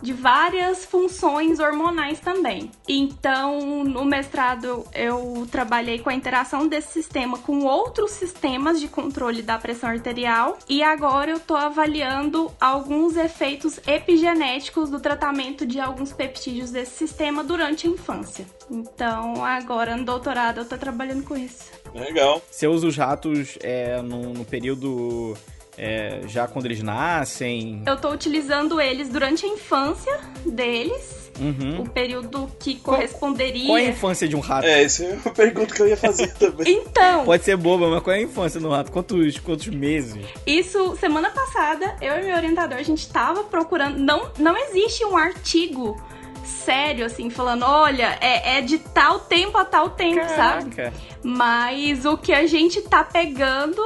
de 0.03 0.11
várias 0.13 0.85
funções 0.85 1.59
hormonais 1.59 2.19
também. 2.19 2.69
Então, 2.87 3.83
no 3.83 4.03
mestrado 4.03 4.85
eu 4.93 5.47
trabalhei 5.49 5.99
com 5.99 6.09
a 6.09 6.13
interação 6.13 6.67
desse 6.67 6.91
sistema 6.91 7.37
com 7.39 7.63
outros 7.63 8.11
sistemas 8.11 8.79
de 8.79 8.87
controle 8.89 9.41
da 9.41 9.57
pressão 9.57 9.89
arterial 9.89 10.59
e 10.67 10.83
agora 10.83 11.31
eu 11.31 11.39
tô 11.39 11.55
avaliando 11.55 12.51
alguns 12.59 13.15
efeitos 13.15 13.79
epigenéticos 13.87 14.89
do 14.89 14.99
tratamento 14.99 15.65
de 15.65 15.79
alguns 15.79 16.11
peptídeos 16.11 16.69
desse 16.69 16.91
sistema 16.97 17.43
durante 17.43 17.87
a 17.87 17.89
infância. 17.89 18.45
Então, 18.69 19.43
agora 19.43 19.95
no 19.95 20.03
doutorado 20.03 20.59
eu 20.59 20.65
tô 20.65 20.77
trabalhando 20.77 21.23
com 21.23 21.37
isso. 21.37 21.71
Legal. 21.95 22.41
Você 22.51 22.67
usa 22.67 22.87
os 22.87 22.97
ratos 22.97 23.57
é, 23.61 24.01
no, 24.01 24.33
no 24.33 24.43
período 24.43 25.37
é, 25.77 26.21
já 26.27 26.47
quando 26.47 26.65
eles 26.65 26.81
nascem. 26.83 27.81
Eu 27.85 27.97
tô 27.97 28.09
utilizando 28.11 28.79
eles 28.79 29.09
durante 29.09 29.45
a 29.45 29.49
infância 29.49 30.19
deles, 30.45 31.23
Uhum. 31.39 31.81
o 31.81 31.89
período 31.89 32.47
que 32.59 32.75
corresponderia. 32.75 33.65
Qual 33.65 33.77
é 33.79 33.87
a 33.87 33.89
infância 33.89 34.27
de 34.27 34.35
um 34.35 34.39
rato? 34.39 34.67
É, 34.67 34.83
essa 34.83 35.03
é 35.03 35.13
uma 35.13 35.31
pergunta 35.33 35.73
que 35.73 35.81
eu 35.81 35.87
ia 35.87 35.97
fazer 35.97 36.31
também. 36.35 36.73
Então, 36.77 37.25
Pode 37.25 37.43
ser 37.43 37.57
boba, 37.57 37.89
mas 37.89 38.03
qual 38.03 38.15
é 38.15 38.19
a 38.19 38.21
infância 38.21 38.59
do 38.59 38.69
rato? 38.69 38.91
Quantos, 38.91 39.39
quantos 39.39 39.65
meses? 39.67 40.23
Isso, 40.45 40.95
semana 40.97 41.31
passada, 41.31 41.95
eu 42.01 42.19
e 42.19 42.25
meu 42.25 42.35
orientador, 42.35 42.77
a 42.77 42.83
gente 42.83 43.09
tava 43.09 43.43
procurando. 43.45 43.97
Não, 43.97 44.29
não 44.37 44.55
existe 44.55 45.03
um 45.05 45.17
artigo 45.17 45.99
sério, 46.45 47.05
assim, 47.05 47.31
falando, 47.31 47.63
olha, 47.65 48.15
é, 48.21 48.57
é 48.57 48.61
de 48.61 48.77
tal 48.77 49.21
tempo 49.21 49.57
a 49.57 49.65
tal 49.65 49.89
tempo, 49.89 50.23
sabe? 50.35 50.69
Caraca. 50.69 50.93
Mas 51.23 52.05
o 52.05 52.15
que 52.15 52.31
a 52.31 52.45
gente 52.45 52.81
tá 52.81 53.03
pegando 53.03 53.81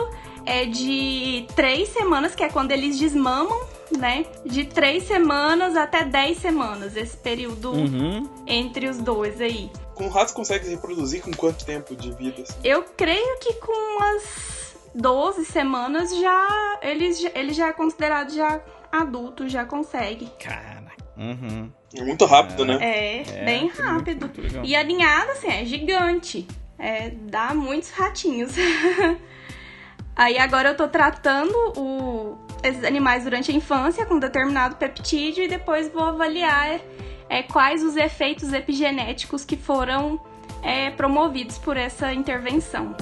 é 0.47 0.65
de 0.65 1.45
três 1.55 1.89
semanas, 1.89 2.33
que 2.33 2.43
é 2.43 2.49
quando 2.49 2.71
eles 2.71 2.97
desmamam, 2.97 3.59
né? 3.97 4.25
De 4.45 4.65
três 4.65 5.03
semanas 5.03 5.75
até 5.75 6.03
dez 6.05 6.37
semanas, 6.37 6.95
esse 6.95 7.17
período 7.17 7.71
Uhum. 7.73 8.27
entre 8.47 8.87
os 8.87 8.97
dois 8.97 9.39
aí. 9.41 9.69
Com 9.93 10.07
ratos 10.07 10.33
consegue 10.33 10.69
reproduzir 10.69 11.21
com 11.21 11.31
quanto 11.31 11.65
tempo 11.65 11.95
de 11.95 12.11
vida? 12.13 12.41
assim? 12.43 12.53
Eu 12.63 12.83
creio 12.95 13.39
que 13.39 13.53
com 13.55 14.03
as 14.15 14.75
12 14.95 15.43
semanas 15.45 16.15
já 16.17 16.79
eles, 16.81 17.23
ele 17.35 17.51
já 17.53 17.67
é 17.67 17.73
considerado 17.73 18.31
já 18.33 18.61
adulto, 18.91 19.49
já 19.49 19.65
consegue. 19.65 20.29
Cara. 20.39 20.87
Uhum. 21.17 21.69
É 21.95 22.03
muito 22.03 22.25
rápido, 22.25 22.63
né? 22.63 22.77
É, 22.79 23.21
É, 23.41 23.45
bem 23.45 23.61
muito, 23.65 23.81
rápido. 23.81 24.25
muito 24.27 24.41
legal. 24.41 24.63
E 24.63 24.75
a 24.75 24.83
ninhada, 24.83 25.31
assim, 25.31 25.47
é 25.47 25.65
gigante. 25.65 26.47
É, 26.77 27.09
dá 27.09 27.53
muitos 27.55 27.89
ratinhos. 27.89 28.51
Aí 30.17 30.37
agora 30.39 30.69
eu 30.69 30.75
tô 30.75 30.87
tratando 30.87 31.53
o- 31.77 32.37
esses 32.63 32.83
animais 32.83 33.23
durante 33.23 33.51
a 33.51 33.53
infância 33.53 34.03
com 34.05 34.17
determinado 34.17 34.75
peptídeo 34.75 35.43
e 35.43 35.47
depois 35.47 35.89
vou 35.93 36.03
avaliar 36.03 36.79
é, 37.29 37.43
quais 37.43 37.83
os 37.83 37.95
efeitos 37.95 38.51
epigenéticos 38.51 39.45
que 39.45 39.55
foram 39.55 40.19
é, 40.63 40.89
promovidos 40.89 41.57
por 41.59 41.77
essa 41.77 42.11
intervenção. 42.13 42.95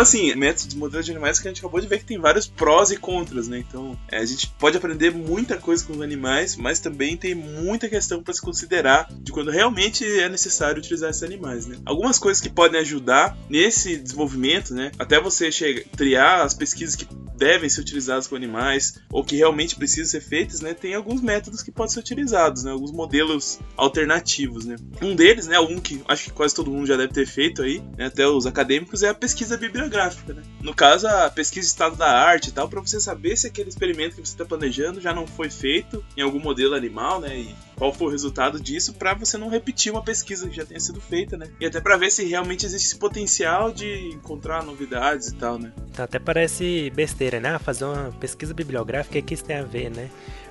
Então, 0.00 0.08
assim, 0.08 0.34
métodos, 0.34 0.74
modelos 0.74 1.04
de 1.04 1.12
animais 1.12 1.38
que 1.38 1.46
a 1.46 1.50
gente 1.50 1.58
acabou 1.58 1.78
de 1.78 1.86
ver 1.86 1.98
que 1.98 2.06
tem 2.06 2.18
vários 2.18 2.46
prós 2.46 2.90
e 2.90 2.96
contras, 2.96 3.48
né? 3.48 3.58
Então, 3.58 3.98
é, 4.10 4.16
a 4.16 4.24
gente 4.24 4.48
pode 4.58 4.74
aprender 4.74 5.10
muita 5.10 5.58
coisa 5.58 5.84
com 5.84 5.92
os 5.92 6.00
animais, 6.00 6.56
mas 6.56 6.80
também 6.80 7.18
tem 7.18 7.34
muita 7.34 7.86
questão 7.86 8.22
para 8.22 8.32
se 8.32 8.40
considerar 8.40 9.08
de 9.20 9.30
quando 9.30 9.50
realmente 9.50 10.02
é 10.06 10.26
necessário 10.30 10.78
utilizar 10.78 11.10
esses 11.10 11.22
animais, 11.22 11.66
né? 11.66 11.76
Algumas 11.84 12.18
coisas 12.18 12.40
que 12.40 12.48
podem 12.48 12.80
ajudar 12.80 13.36
nesse 13.50 13.98
desenvolvimento, 13.98 14.72
né? 14.72 14.90
Até 14.98 15.20
você 15.20 15.52
chegar, 15.52 15.84
triar 15.94 16.46
as 16.46 16.54
pesquisas 16.54 16.96
que 16.96 17.06
devem 17.36 17.68
ser 17.68 17.80
utilizadas 17.80 18.26
com 18.26 18.36
animais 18.36 19.00
ou 19.10 19.24
que 19.24 19.34
realmente 19.34 19.74
precisam 19.74 20.06
ser 20.06 20.20
feitas, 20.20 20.60
né? 20.60 20.72
Tem 20.72 20.94
alguns 20.94 21.20
métodos 21.20 21.62
que 21.62 21.70
podem 21.70 21.92
ser 21.92 22.00
utilizados, 22.00 22.64
né? 22.64 22.70
Alguns 22.70 22.92
modelos 22.92 23.58
alternativos, 23.76 24.64
né? 24.64 24.76
Um 25.02 25.14
deles, 25.14 25.46
né? 25.46 25.58
Um 25.60 25.78
que 25.78 26.02
acho 26.08 26.24
que 26.24 26.32
quase 26.32 26.54
todo 26.54 26.70
mundo 26.70 26.86
já 26.86 26.96
deve 26.96 27.12
ter 27.12 27.26
feito 27.26 27.62
aí, 27.62 27.82
né? 27.98 28.06
até 28.06 28.26
os 28.26 28.46
acadêmicos, 28.46 29.02
é 29.02 29.08
a 29.08 29.14
pesquisa 29.14 29.56
bibliográfica, 29.56 29.89
né? 30.34 30.42
No 30.62 30.74
caso, 30.74 31.06
a 31.06 31.30
pesquisa 31.30 31.66
de 31.66 31.70
estado 31.72 31.96
da 31.96 32.08
arte 32.08 32.48
e 32.48 32.52
tal, 32.52 32.68
para 32.68 32.80
você 32.80 33.00
saber 33.00 33.36
se 33.36 33.46
aquele 33.46 33.68
experimento 33.68 34.16
que 34.16 34.20
você 34.20 34.32
está 34.32 34.44
planejando 34.44 35.00
já 35.00 35.12
não 35.12 35.26
foi 35.26 35.50
feito 35.50 36.04
em 36.16 36.22
algum 36.22 36.38
modelo 36.38 36.74
animal, 36.74 37.20
né? 37.20 37.36
E 37.36 37.54
qual 37.76 37.92
foi 37.92 38.08
o 38.08 38.10
resultado 38.10 38.60
disso 38.60 38.92
para 38.94 39.14
você 39.14 39.38
não 39.38 39.48
repetir 39.48 39.90
uma 39.90 40.02
pesquisa 40.02 40.48
que 40.48 40.54
já 40.54 40.64
tenha 40.64 40.80
sido 40.80 41.00
feita, 41.00 41.36
né? 41.36 41.48
E 41.58 41.66
até 41.66 41.80
para 41.80 41.96
ver 41.96 42.10
se 42.10 42.24
realmente 42.24 42.66
existe 42.66 42.88
esse 42.88 42.98
potencial 42.98 43.72
de 43.72 44.10
encontrar 44.10 44.62
novidades 44.64 45.28
e 45.28 45.34
tal, 45.34 45.58
né? 45.58 45.72
Então 45.90 46.04
até 46.04 46.18
parece 46.18 46.90
besteira, 46.90 47.40
né? 47.40 47.54
Ah, 47.54 47.58
fazer 47.58 47.84
uma 47.84 48.12
pesquisa 48.12 48.52
bibliográfica, 48.52 49.20
que 49.22 49.34
isso 49.34 49.44
tem 49.44 49.56
a 49.56 49.62
ver, 49.62 49.90
né? 49.90 50.10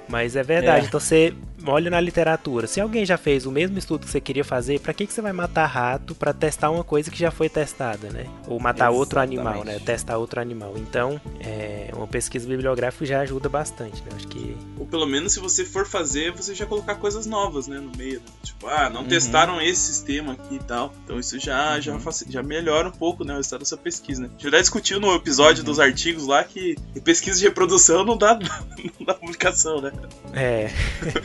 Mas 0.09 0.35
é 0.35 0.43
verdade, 0.43 0.85
É. 0.85 0.87
então 0.87 0.99
você 0.99 1.33
olha 1.65 1.91
na 1.91 1.99
literatura. 1.99 2.65
Se 2.67 2.79
alguém 2.81 3.05
já 3.05 3.17
fez 3.17 3.45
o 3.45 3.51
mesmo 3.51 3.77
estudo 3.77 4.05
que 4.05 4.11
você 4.11 4.19
queria 4.21 4.43
fazer, 4.45 4.79
pra 4.79 4.93
que, 4.93 5.05
que 5.05 5.13
você 5.13 5.21
vai 5.21 5.33
matar 5.33 5.65
rato 5.67 6.15
pra 6.15 6.33
testar 6.33 6.71
uma 6.71 6.83
coisa 6.83 7.11
que 7.11 7.19
já 7.19 7.29
foi 7.31 7.49
testada, 7.49 8.09
né? 8.09 8.25
Ou 8.47 8.59
matar 8.59 8.89
outro 8.91 9.19
animal, 9.19 9.55
né? 9.55 9.59
Exatamente. 9.73 9.85
Testar 9.85 10.17
outro 10.17 10.39
animal. 10.41 10.73
Então, 10.77 11.19
é, 11.41 11.91
uma 11.95 12.07
pesquisa 12.07 12.47
bibliográfica 12.47 13.05
já 13.05 13.19
ajuda 13.21 13.49
bastante, 13.49 14.01
né? 14.03 14.09
Acho 14.15 14.27
que 14.27 14.57
Ou 14.79 14.85
pelo 14.87 15.05
menos 15.05 15.33
se 15.33 15.39
você 15.39 15.63
for 15.65 15.85
fazer, 15.85 16.31
você 16.31 16.55
já 16.55 16.65
colocar 16.65 16.95
coisas 16.95 17.25
novas, 17.25 17.67
né, 17.67 17.77
no 17.79 17.91
meio. 17.97 18.19
né? 18.19 18.25
Tipo, 18.41 18.67
ah, 18.67 18.89
não 18.89 19.01
Uhum. 19.01 19.07
testaram 19.07 19.61
esse 19.61 19.81
sistema 19.93 20.33
aqui 20.33 20.55
e 20.55 20.59
tal. 20.59 20.93
Então 21.03 21.19
isso 21.19 21.37
já, 21.39 21.79
já, 21.79 21.93
Uhum. 21.93 21.99
faci- 21.99 22.25
já 22.29 22.41
melhora 22.41 22.87
um 22.87 22.91
pouco, 22.91 23.23
né, 23.23 23.35
o 23.35 23.39
estado 23.41 23.59
da 23.59 23.65
sua 23.65 23.77
pesquisa, 23.77 24.21
né? 24.21 24.29
A 24.29 24.31
gente 24.41 24.49
já 24.51 24.59
discutiu 24.61 24.99
no 24.99 25.13
episódio 25.13 25.59
Uhum. 25.61 25.65
dos 25.65 25.79
artigos 25.79 26.25
lá 26.25 26.43
que 26.43 26.75
pesquisa 27.03 27.37
de 27.37 27.45
reprodução 27.45 28.03
não 28.05 28.17
dá, 28.17 28.39
não 28.99 29.05
dá 29.05 29.13
publicação, 29.13 29.81
né? 29.81 29.91
É, 30.33 30.71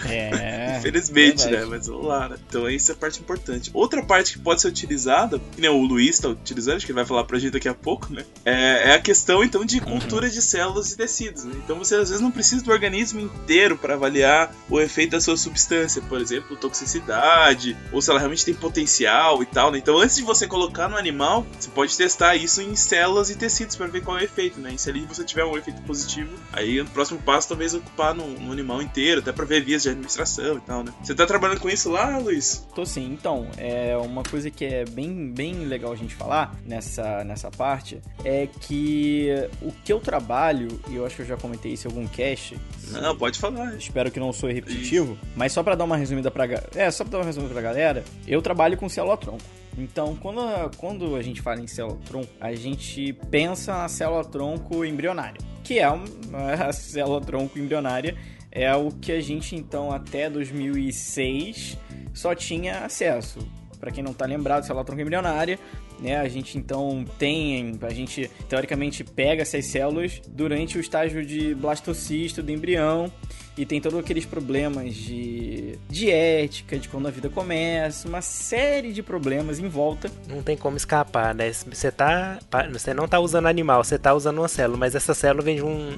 É. 0.08 0.78
Infelizmente, 0.78 1.44
verdade. 1.44 1.64
né? 1.64 1.76
Mas 1.76 1.86
vamos 1.86 2.06
lá, 2.06 2.28
né? 2.28 2.36
Então 2.48 2.66
essa 2.68 2.92
é 2.92 2.94
a 2.94 2.96
parte 2.96 3.20
importante. 3.20 3.70
Outra 3.72 4.02
parte 4.02 4.34
que 4.34 4.38
pode 4.38 4.60
ser 4.60 4.68
utilizada, 4.68 5.38
que 5.38 5.60
nem 5.60 5.70
o 5.70 5.82
Luiz 5.82 6.18
tá 6.18 6.28
utilizando, 6.28 6.76
acho 6.76 6.86
que 6.86 6.92
ele 6.92 6.96
vai 6.96 7.06
falar 7.06 7.24
pra 7.24 7.38
gente 7.38 7.52
daqui 7.52 7.68
a 7.68 7.74
pouco, 7.74 8.12
né? 8.12 8.24
É, 8.44 8.90
é 8.90 8.94
a 8.94 9.00
questão, 9.00 9.42
então, 9.42 9.64
de 9.64 9.80
cultura 9.80 10.28
de 10.28 10.40
células 10.42 10.92
e 10.92 10.96
tecidos, 10.96 11.44
né? 11.44 11.54
Então 11.64 11.78
você 11.78 11.94
às 11.94 12.08
vezes 12.08 12.20
não 12.22 12.30
precisa 12.30 12.64
do 12.64 12.70
organismo 12.70 13.20
inteiro 13.20 13.76
para 13.76 13.94
avaliar 13.94 14.54
o 14.68 14.80
efeito 14.80 15.12
da 15.12 15.20
sua 15.20 15.36
substância, 15.36 16.02
por 16.02 16.20
exemplo, 16.20 16.56
toxicidade, 16.56 17.76
ou 17.92 18.00
se 18.00 18.10
ela 18.10 18.18
realmente 18.18 18.44
tem 18.44 18.54
potencial 18.54 19.42
e 19.42 19.46
tal, 19.46 19.70
né? 19.70 19.78
Então 19.78 19.98
antes 19.98 20.16
de 20.16 20.22
você 20.22 20.46
colocar 20.46 20.88
no 20.88 20.96
animal, 20.96 21.46
você 21.58 21.70
pode 21.70 21.96
testar 21.96 22.36
isso 22.36 22.60
em 22.60 22.74
células 22.74 23.30
e 23.30 23.36
tecidos 23.36 23.76
para 23.76 23.86
ver 23.86 24.02
qual 24.02 24.18
é 24.18 24.22
o 24.22 24.24
efeito, 24.24 24.60
né? 24.60 24.72
E 24.74 24.78
se 24.78 24.88
ali 24.90 25.04
você 25.04 25.24
tiver 25.24 25.44
um 25.44 25.56
efeito 25.56 25.80
positivo, 25.82 26.30
aí 26.52 26.80
o 26.80 26.86
próximo 26.86 27.20
passo 27.20 27.48
talvez 27.48 27.74
ocupar 27.74 28.14
no, 28.14 28.26
no 28.26 28.52
animal 28.52 28.63
inteiro, 28.82 29.20
até 29.20 29.32
para 29.32 29.44
ver 29.44 29.64
vias 29.64 29.82
de 29.82 29.90
administração 29.90 30.56
e 30.56 30.60
tal, 30.60 30.82
né? 30.84 30.92
Você 31.02 31.14
tá 31.14 31.26
trabalhando 31.26 31.60
com 31.60 31.68
isso 31.68 31.90
lá, 31.90 32.18
Luiz? 32.18 32.66
Tô 32.74 32.84
sim. 32.84 33.12
Então, 33.12 33.46
é 33.56 33.96
uma 33.96 34.22
coisa 34.22 34.50
que 34.50 34.64
é 34.64 34.84
bem, 34.84 35.30
bem 35.32 35.54
legal 35.66 35.92
a 35.92 35.96
gente 35.96 36.14
falar 36.14 36.54
nessa, 36.66 37.24
nessa 37.24 37.50
parte 37.50 38.00
é 38.24 38.48
que 38.60 39.28
o 39.62 39.72
que 39.84 39.92
eu 39.92 40.00
trabalho, 40.00 40.68
e 40.88 40.96
eu 40.96 41.06
acho 41.06 41.16
que 41.16 41.22
eu 41.22 41.26
já 41.26 41.36
comentei 41.36 41.72
isso 41.72 41.86
em 41.86 41.90
algum 41.90 42.06
cast, 42.06 42.56
Não, 42.90 43.16
pode 43.16 43.38
falar. 43.38 43.74
espero 43.76 44.10
que 44.10 44.20
não 44.20 44.32
sou 44.32 44.48
repetitivo, 44.50 45.18
mas 45.36 45.52
só 45.52 45.62
pra 45.62 45.74
dar 45.74 45.84
uma 45.84 45.96
resumida 45.96 46.30
pra 46.30 46.44
é, 46.74 46.90
só 46.90 47.04
pra 47.04 47.12
dar 47.12 47.18
uma 47.18 47.24
resumida 47.24 47.52
pra 47.52 47.62
galera, 47.62 48.04
eu 48.26 48.40
trabalho 48.42 48.76
com 48.76 48.88
célula-tronco. 48.88 49.42
Então, 49.76 50.14
quando 50.16 50.40
a, 50.40 50.70
quando 50.76 51.16
a 51.16 51.22
gente 51.22 51.42
fala 51.42 51.60
em 51.60 51.66
célula-tronco, 51.66 52.30
a 52.40 52.54
gente 52.54 53.12
pensa 53.30 53.72
na 53.76 53.88
célula-tronco 53.88 54.84
embrionária, 54.84 55.40
que 55.64 55.78
é 55.80 55.88
uma, 55.90 56.04
a 56.68 56.72
célula-tronco 56.72 57.58
embrionária 57.58 58.16
é 58.54 58.74
o 58.74 58.92
que 58.92 59.10
a 59.10 59.20
gente 59.20 59.56
então 59.56 59.90
até 59.90 60.30
2006 60.30 61.76
só 62.14 62.34
tinha 62.34 62.84
acesso. 62.84 63.40
Pra 63.80 63.90
quem 63.90 64.02
não 64.02 64.14
tá 64.14 64.24
lembrado, 64.24 64.64
célula-tronco 64.64 65.02
embrionária, 65.02 65.58
né? 66.00 66.16
A 66.16 66.28
gente 66.28 66.56
então 66.56 67.04
tem, 67.18 67.78
a 67.82 67.90
gente 67.90 68.30
teoricamente 68.48 69.02
pega 69.02 69.42
essas 69.42 69.66
células 69.66 70.22
durante 70.28 70.78
o 70.78 70.80
estágio 70.80 71.26
de 71.26 71.54
blastocisto 71.54 72.42
do 72.42 72.52
embrião 72.52 73.12
e 73.56 73.64
tem 73.64 73.80
todos 73.80 73.98
aqueles 73.98 74.24
problemas 74.24 74.94
de, 74.94 75.78
de 75.88 76.10
ética, 76.10 76.76
de 76.78 76.88
quando 76.88 77.06
a 77.06 77.10
vida 77.10 77.28
começa, 77.28 78.08
uma 78.08 78.20
série 78.20 78.92
de 78.92 79.02
problemas 79.02 79.58
em 79.58 79.68
volta. 79.68 80.10
não 80.28 80.42
tem 80.42 80.56
como 80.56 80.76
escapar, 80.76 81.34
né? 81.34 81.52
Você 81.52 81.90
tá. 81.90 82.38
Você 82.72 82.92
não 82.92 83.06
tá 83.06 83.20
usando 83.20 83.46
animal, 83.46 83.84
você 83.84 83.98
tá 83.98 84.12
usando 84.12 84.38
uma 84.38 84.48
célula, 84.48 84.78
mas 84.78 84.94
essa 84.94 85.14
célula 85.14 85.42
vem 85.42 85.56
de 85.56 85.62
um, 85.62 85.90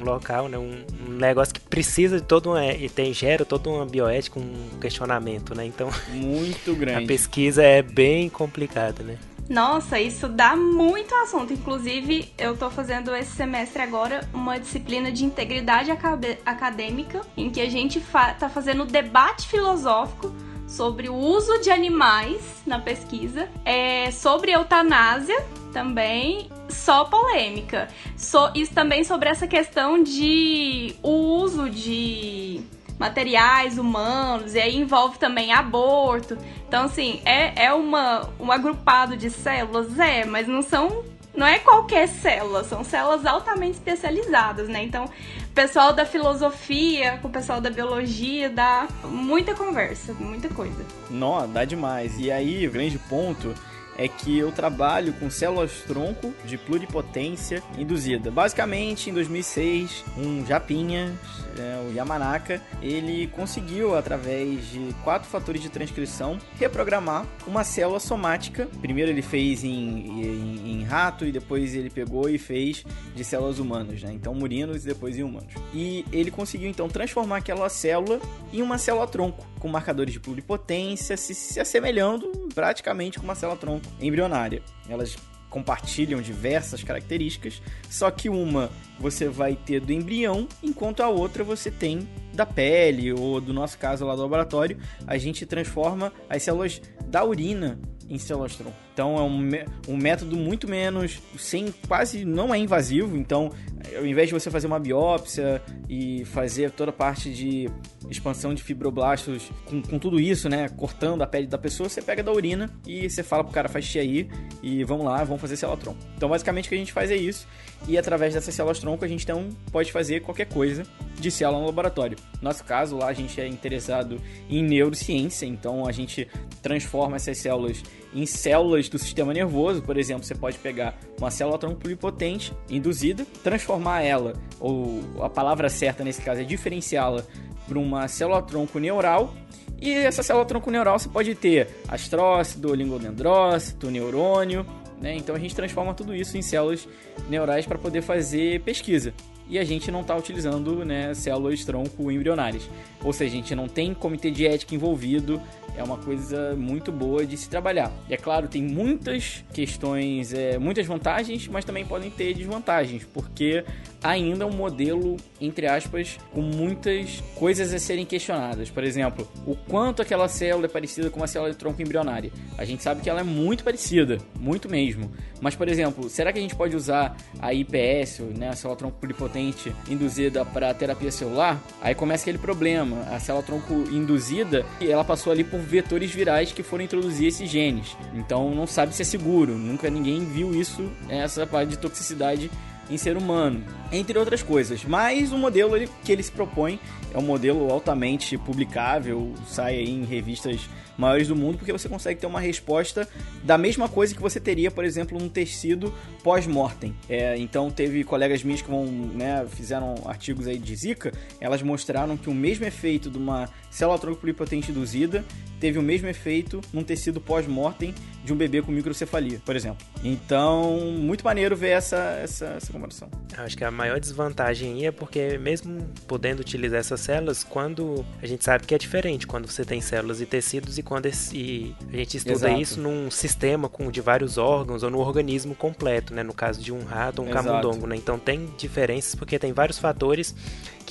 um 0.00 0.04
local, 0.04 0.48
né? 0.48 0.56
Um, 0.58 0.84
um 1.08 1.12
negócio 1.12 1.52
que 1.52 1.60
precisa 1.60 2.20
de 2.20 2.26
todo 2.26 2.52
um. 2.52 2.70
E 2.70 2.88
tem, 2.88 3.12
gera 3.12 3.44
toda 3.44 3.68
uma 3.68 3.86
bioética, 3.86 4.38
um 4.38 4.78
questionamento, 4.80 5.54
né? 5.54 5.66
Então 5.66 5.90
Muito 6.10 6.70
a 6.72 6.74
grande. 6.74 7.06
pesquisa 7.06 7.62
é 7.62 7.82
bem 7.82 8.28
complicada, 8.28 9.02
né? 9.02 9.18
Nossa, 9.48 10.00
isso 10.00 10.28
dá 10.28 10.56
muito 10.56 11.14
assunto. 11.16 11.52
Inclusive, 11.52 12.32
eu 12.38 12.56
tô 12.56 12.70
fazendo 12.70 13.14
esse 13.14 13.32
semestre 13.32 13.82
agora 13.82 14.28
uma 14.32 14.58
disciplina 14.58 15.10
de 15.10 15.24
integridade 15.24 15.90
acadêmica, 15.90 17.20
em 17.36 17.50
que 17.50 17.60
a 17.60 17.68
gente 17.68 18.00
fa 18.00 18.34
tá 18.34 18.48
fazendo 18.48 18.84
debate 18.84 19.48
filosófico 19.48 20.32
sobre 20.66 21.08
o 21.08 21.14
uso 21.14 21.60
de 21.60 21.70
animais 21.70 22.62
na 22.66 22.78
pesquisa, 22.78 23.48
é, 23.64 24.10
sobre 24.10 24.52
eutanásia 24.52 25.44
também, 25.72 26.48
só 26.68 27.04
polêmica. 27.04 27.88
So, 28.16 28.50
isso 28.54 28.72
também 28.72 29.04
sobre 29.04 29.28
essa 29.28 29.46
questão 29.46 30.02
de 30.02 30.94
o 31.02 31.10
uso 31.10 31.68
de 31.68 32.62
materiais 33.02 33.78
humanos, 33.78 34.54
e 34.54 34.60
aí 34.60 34.76
envolve 34.76 35.18
também 35.18 35.52
aborto. 35.52 36.38
Então, 36.68 36.84
assim, 36.84 37.20
é, 37.24 37.64
é 37.64 37.72
uma, 37.72 38.30
um 38.38 38.52
agrupado 38.52 39.16
de 39.16 39.28
células, 39.28 39.98
é, 39.98 40.24
mas 40.24 40.46
não 40.46 40.62
são. 40.62 41.04
Não 41.34 41.46
é 41.46 41.58
qualquer 41.58 42.08
célula, 42.08 42.62
são 42.62 42.84
células 42.84 43.24
altamente 43.24 43.72
especializadas, 43.72 44.68
né? 44.68 44.84
Então, 44.84 45.06
o 45.06 45.54
pessoal 45.54 45.94
da 45.94 46.04
filosofia 46.04 47.18
com 47.22 47.28
o 47.28 47.30
pessoal 47.30 47.58
da 47.58 47.70
biologia 47.70 48.50
dá 48.50 48.86
muita 49.02 49.54
conversa, 49.54 50.12
muita 50.12 50.50
coisa. 50.50 50.84
Não, 51.08 51.50
dá 51.50 51.64
demais. 51.64 52.18
E 52.18 52.30
aí, 52.30 52.68
o 52.68 52.70
grande 52.70 52.98
ponto 52.98 53.54
é 53.96 54.08
que 54.08 54.38
eu 54.38 54.52
trabalho 54.52 55.12
com 55.14 55.30
células-tronco 55.30 56.34
de 56.44 56.58
pluripotência 56.58 57.62
induzida. 57.78 58.30
Basicamente, 58.30 59.10
em 59.10 59.14
2006, 59.14 60.04
um 60.18 60.44
japinha, 60.44 61.18
é, 61.58 61.88
o 61.88 61.92
Yamanaka, 61.92 62.60
ele 62.80 63.26
conseguiu, 63.28 63.96
através 63.96 64.66
de 64.70 64.94
quatro 65.04 65.28
fatores 65.28 65.60
de 65.60 65.68
transcrição, 65.68 66.38
reprogramar 66.58 67.26
uma 67.46 67.64
célula 67.64 68.00
somática. 68.00 68.68
Primeiro 68.80 69.10
ele 69.10 69.22
fez 69.22 69.64
em, 69.64 69.70
em, 69.70 70.72
em 70.72 70.84
rato 70.84 71.24
e 71.24 71.32
depois 71.32 71.74
ele 71.74 71.90
pegou 71.90 72.28
e 72.28 72.38
fez 72.38 72.84
de 73.14 73.24
células 73.24 73.58
humanas, 73.58 74.02
né? 74.02 74.12
Então, 74.12 74.34
murinos 74.34 74.84
e 74.84 74.86
depois 74.86 75.18
em 75.18 75.22
humanos. 75.22 75.52
E 75.74 76.04
ele 76.12 76.30
conseguiu, 76.30 76.68
então, 76.68 76.88
transformar 76.88 77.38
aquela 77.38 77.68
célula 77.68 78.20
em 78.52 78.62
uma 78.62 78.78
célula-tronco, 78.78 79.46
com 79.58 79.68
marcadores 79.68 80.12
de 80.12 80.20
pluripotência, 80.20 81.16
se, 81.16 81.34
se 81.34 81.60
assemelhando 81.60 82.30
praticamente 82.54 83.18
com 83.18 83.24
uma 83.24 83.34
célula-tronco 83.34 83.86
embrionária. 84.00 84.62
Elas 84.88 85.16
compartilham 85.52 86.22
diversas 86.22 86.82
características, 86.82 87.60
só 87.90 88.10
que 88.10 88.30
uma 88.30 88.70
você 88.98 89.28
vai 89.28 89.54
ter 89.54 89.80
do 89.80 89.92
embrião, 89.92 90.48
enquanto 90.62 91.02
a 91.02 91.08
outra 91.08 91.44
você 91.44 91.70
tem 91.70 92.08
da 92.32 92.46
pele, 92.46 93.12
ou 93.12 93.40
do 93.40 93.52
nosso 93.52 93.76
caso 93.78 94.06
lá 94.06 94.16
do 94.16 94.22
laboratório, 94.22 94.78
a 95.06 95.18
gente 95.18 95.44
transforma 95.44 96.10
as 96.28 96.42
células 96.42 96.80
da 97.06 97.22
urina 97.22 97.78
em 98.08 98.18
células 98.18 98.56
tronco. 98.56 98.76
Então 98.92 99.16
é 99.16 99.22
um, 99.22 99.94
um 99.94 99.96
método 99.96 100.36
muito 100.36 100.68
menos, 100.68 101.18
sem 101.38 101.72
quase 101.88 102.24
não 102.24 102.54
é 102.54 102.58
invasivo. 102.58 103.16
Então, 103.16 103.50
ao 103.96 104.06
invés 104.06 104.28
de 104.28 104.34
você 104.34 104.50
fazer 104.50 104.66
uma 104.66 104.78
biópsia 104.78 105.62
e 105.88 106.24
fazer 106.26 106.70
toda 106.70 106.90
a 106.90 106.94
parte 106.94 107.32
de 107.32 107.68
expansão 108.10 108.52
de 108.52 108.62
fibroblastos 108.62 109.50
com, 109.64 109.80
com 109.80 109.98
tudo 109.98 110.20
isso, 110.20 110.48
né, 110.48 110.68
cortando 110.68 111.22
a 111.22 111.26
pele 111.26 111.46
da 111.46 111.56
pessoa, 111.56 111.88
você 111.88 112.02
pega 112.02 112.22
da 112.22 112.30
urina 112.30 112.70
e 112.86 113.08
você 113.08 113.22
fala 113.22 113.42
pro 113.42 113.52
cara 113.52 113.68
faz 113.68 113.84
xixi 113.86 113.98
aí 113.98 114.30
e 114.62 114.84
vamos 114.84 115.06
lá, 115.06 115.24
vamos 115.24 115.40
fazer 115.40 115.56
célula 115.56 115.78
tronco. 115.78 115.98
Então, 116.16 116.28
basicamente 116.28 116.66
o 116.66 116.68
que 116.68 116.74
a 116.74 116.78
gente 116.78 116.92
faz 116.92 117.10
é 117.10 117.16
isso 117.16 117.46
e 117.88 117.96
através 117.96 118.34
dessas 118.34 118.54
células 118.54 118.78
tronco 118.78 119.04
a 119.04 119.08
gente 119.08 119.22
então 119.22 119.48
pode 119.70 119.90
fazer 119.90 120.20
qualquer 120.20 120.46
coisa 120.46 120.84
de 121.18 121.30
célula 121.30 121.60
no 121.60 121.66
laboratório. 121.66 122.18
No 122.40 122.48
nosso 122.48 122.64
caso, 122.64 122.96
lá 122.96 123.08
a 123.08 123.12
gente 123.12 123.40
é 123.40 123.46
interessado 123.46 124.20
em 124.50 124.62
neurociência, 124.62 125.46
então 125.46 125.86
a 125.86 125.92
gente 125.92 126.28
transforma 126.60 127.16
essas 127.16 127.38
células 127.38 127.82
em 128.14 128.26
células 128.26 128.88
do 128.88 128.98
sistema 128.98 129.32
nervoso. 129.32 129.82
Por 129.82 129.96
exemplo, 129.96 130.24
você 130.24 130.34
pode 130.34 130.58
pegar 130.58 130.98
uma 131.18 131.30
célula 131.30 131.58
tronco 131.58 131.76
pluripotente 131.76 132.52
induzida, 132.68 133.26
transformar 133.42 134.02
ela, 134.02 134.34
ou 134.60 135.00
a 135.20 135.28
palavra 135.28 135.68
certa 135.68 136.04
nesse 136.04 136.22
caso 136.22 136.40
é 136.40 136.44
diferenciá-la 136.44 137.24
para 137.66 137.78
uma 137.78 138.06
célula 138.08 138.42
tronco 138.42 138.78
neural. 138.78 139.34
E 139.80 139.92
essa 139.92 140.22
célula 140.22 140.44
tronco 140.44 140.70
neural 140.70 140.98
você 140.98 141.08
pode 141.08 141.34
ter 141.34 141.68
astrócito, 141.88 142.70
oligodendrócito, 142.70 143.90
neurônio. 143.90 144.64
Né? 145.00 145.16
Então 145.16 145.34
a 145.34 145.38
gente 145.38 145.54
transforma 145.54 145.92
tudo 145.94 146.14
isso 146.14 146.36
em 146.36 146.42
células 146.42 146.86
neurais 147.28 147.66
para 147.66 147.78
poder 147.78 148.02
fazer 148.02 148.60
pesquisa 148.60 149.12
e 149.48 149.58
a 149.58 149.64
gente 149.64 149.90
não 149.90 150.00
está 150.00 150.16
utilizando 150.16 150.84
né, 150.84 151.12
células 151.14 151.64
tronco 151.64 152.10
embrionárias. 152.10 152.68
Ou 153.04 153.12
seja, 153.12 153.32
a 153.32 153.36
gente 153.36 153.54
não 153.54 153.68
tem 153.68 153.92
comitê 153.92 154.30
de 154.30 154.46
ética 154.46 154.74
envolvido, 154.74 155.40
é 155.76 155.82
uma 155.82 155.96
coisa 155.96 156.54
muito 156.54 156.92
boa 156.92 157.24
de 157.24 157.36
se 157.36 157.48
trabalhar. 157.48 157.90
E 158.08 158.14
é 158.14 158.16
claro, 158.16 158.48
tem 158.48 158.62
muitas 158.62 159.44
questões, 159.52 160.32
é, 160.32 160.58
muitas 160.58 160.86
vantagens, 160.86 161.48
mas 161.48 161.64
também 161.64 161.84
podem 161.84 162.10
ter 162.10 162.34
desvantagens, 162.34 163.04
porque 163.12 163.64
ainda 164.02 164.44
é 164.44 164.46
um 164.46 164.52
modelo, 164.52 165.16
entre 165.40 165.66
aspas, 165.66 166.18
com 166.32 166.42
muitas 166.42 167.22
coisas 167.36 167.72
a 167.72 167.78
serem 167.78 168.04
questionadas. 168.04 168.70
Por 168.70 168.84
exemplo, 168.84 169.28
o 169.46 169.54
quanto 169.54 170.02
aquela 170.02 170.28
célula 170.28 170.66
é 170.66 170.68
parecida 170.68 171.08
com 171.08 171.20
uma 171.20 171.26
célula 171.26 171.50
de 171.50 171.56
tronco 171.56 171.80
embrionária. 171.80 172.32
A 172.58 172.64
gente 172.64 172.82
sabe 172.82 173.00
que 173.00 173.08
ela 173.08 173.20
é 173.20 173.24
muito 173.24 173.64
parecida, 173.64 174.18
muito 174.38 174.68
mesmo. 174.68 175.10
Mas, 175.40 175.56
por 175.56 175.68
exemplo, 175.68 176.08
será 176.08 176.32
que 176.32 176.38
a 176.38 176.42
gente 176.42 176.54
pode 176.54 176.76
usar 176.76 177.16
a 177.40 177.52
IPS, 177.52 178.20
né, 178.36 178.48
a 178.48 178.56
célula 178.56 178.76
tronco 178.76 178.98
pluripotente 178.98 179.74
induzida 179.88 180.44
para 180.44 180.72
terapia 180.74 181.10
celular? 181.10 181.60
Aí 181.80 181.94
começa 181.94 182.22
aquele 182.22 182.38
problema. 182.38 183.00
A 183.10 183.18
célula 183.18 183.44
tronco 183.44 183.72
induzida, 183.90 184.64
ela 184.80 185.04
passou 185.04 185.32
ali 185.32 185.44
por 185.44 185.61
vetores 185.62 186.10
virais 186.10 186.52
que 186.52 186.62
foram 186.62 186.84
introduzir 186.84 187.28
esses 187.28 187.48
genes. 187.48 187.96
Então 188.14 188.54
não 188.54 188.66
sabe 188.66 188.94
se 188.94 189.02
é 189.02 189.04
seguro. 189.04 189.56
Nunca 189.56 189.90
ninguém 189.90 190.24
viu 190.24 190.54
isso, 190.54 190.90
essa 191.08 191.46
parte 191.46 191.70
de 191.70 191.78
toxicidade 191.78 192.50
em 192.90 192.98
ser 192.98 193.16
humano, 193.16 193.64
entre 193.90 194.18
outras 194.18 194.42
coisas. 194.42 194.84
Mas 194.84 195.32
o 195.32 195.38
modelo 195.38 195.76
que 196.04 196.12
ele 196.12 196.22
se 196.22 196.32
propõe 196.32 196.78
é 197.12 197.18
um 197.18 197.22
modelo 197.22 197.70
altamente 197.70 198.36
publicável, 198.38 199.32
sai 199.46 199.80
em 199.80 200.04
revistas 200.04 200.68
maiores 200.96 201.28
do 201.28 201.36
mundo, 201.36 201.58
porque 201.58 201.72
você 201.72 201.88
consegue 201.88 202.20
ter 202.20 202.26
uma 202.26 202.40
resposta 202.40 203.08
da 203.42 203.56
mesma 203.56 203.88
coisa 203.88 204.14
que 204.14 204.20
você 204.20 204.38
teria, 204.38 204.70
por 204.70 204.84
exemplo, 204.84 205.18
num 205.18 205.28
tecido 205.28 205.92
pós-mortem. 206.22 206.94
É, 207.08 207.36
então 207.38 207.70
teve 207.70 208.04
colegas 208.04 208.42
minhas 208.42 208.62
que 208.62 208.70
vão, 208.70 208.86
né, 208.86 209.44
fizeram 209.48 209.94
artigos 210.04 210.46
aí 210.46 210.58
de 210.58 210.74
Zika, 210.76 211.12
elas 211.40 211.62
mostraram 211.62 212.16
que 212.16 212.28
o 212.28 212.34
mesmo 212.34 212.64
efeito 212.64 213.10
de 213.10 213.18
uma 213.18 213.48
célula 213.70 213.98
tronco 213.98 214.20
pluripotente 214.20 214.70
induzida 214.70 215.24
teve 215.58 215.78
o 215.78 215.82
mesmo 215.82 216.08
efeito 216.08 216.60
num 216.72 216.82
tecido 216.82 217.20
pós-mortem 217.20 217.94
de 218.24 218.32
um 218.32 218.36
bebê 218.36 218.60
com 218.62 218.72
microcefalia, 218.72 219.40
por 219.44 219.54
exemplo. 219.54 219.84
Então, 220.02 220.80
muito 220.98 221.24
maneiro 221.24 221.56
ver 221.56 221.70
essa, 221.70 222.18
essa, 222.22 222.46
essa 222.46 222.72
comparação. 222.72 223.08
Acho 223.36 223.56
que 223.56 223.64
a 223.64 223.70
maior 223.70 223.98
desvantagem 224.00 224.74
aí 224.74 224.86
é 224.86 224.92
porque, 224.92 225.38
mesmo 225.38 225.88
podendo 226.06 226.40
utilizar 226.40 226.80
essas 226.80 227.01
células, 227.02 227.44
quando 227.44 228.04
a 228.22 228.26
gente 228.26 228.44
sabe 228.44 228.66
que 228.66 228.74
é 228.74 228.78
diferente 228.78 229.26
quando 229.26 229.50
você 229.50 229.64
tem 229.64 229.80
células 229.80 230.20
e 230.20 230.26
tecidos 230.26 230.78
e 230.78 230.82
quando 230.82 231.06
esse, 231.06 231.36
e 231.36 231.76
a 231.92 231.96
gente 231.96 232.16
estuda 232.16 232.34
Exato. 232.34 232.60
isso 232.60 232.80
num 232.80 233.10
sistema 233.10 233.68
com 233.68 233.90
de 233.90 234.00
vários 234.00 234.38
órgãos 234.38 234.82
ou 234.82 234.90
no 234.90 234.98
organismo 234.98 235.54
completo, 235.54 236.14
né? 236.14 236.22
No 236.22 236.34
caso 236.34 236.60
de 236.60 236.72
um 236.72 236.84
rato 236.84 237.20
ou 237.20 237.26
um 237.26 237.30
Exato. 237.30 237.46
camundongo, 237.46 237.86
né? 237.86 237.96
Então 237.96 238.18
tem 238.18 238.52
diferenças 238.56 239.14
porque 239.14 239.38
tem 239.38 239.52
vários 239.52 239.78
fatores 239.78 240.34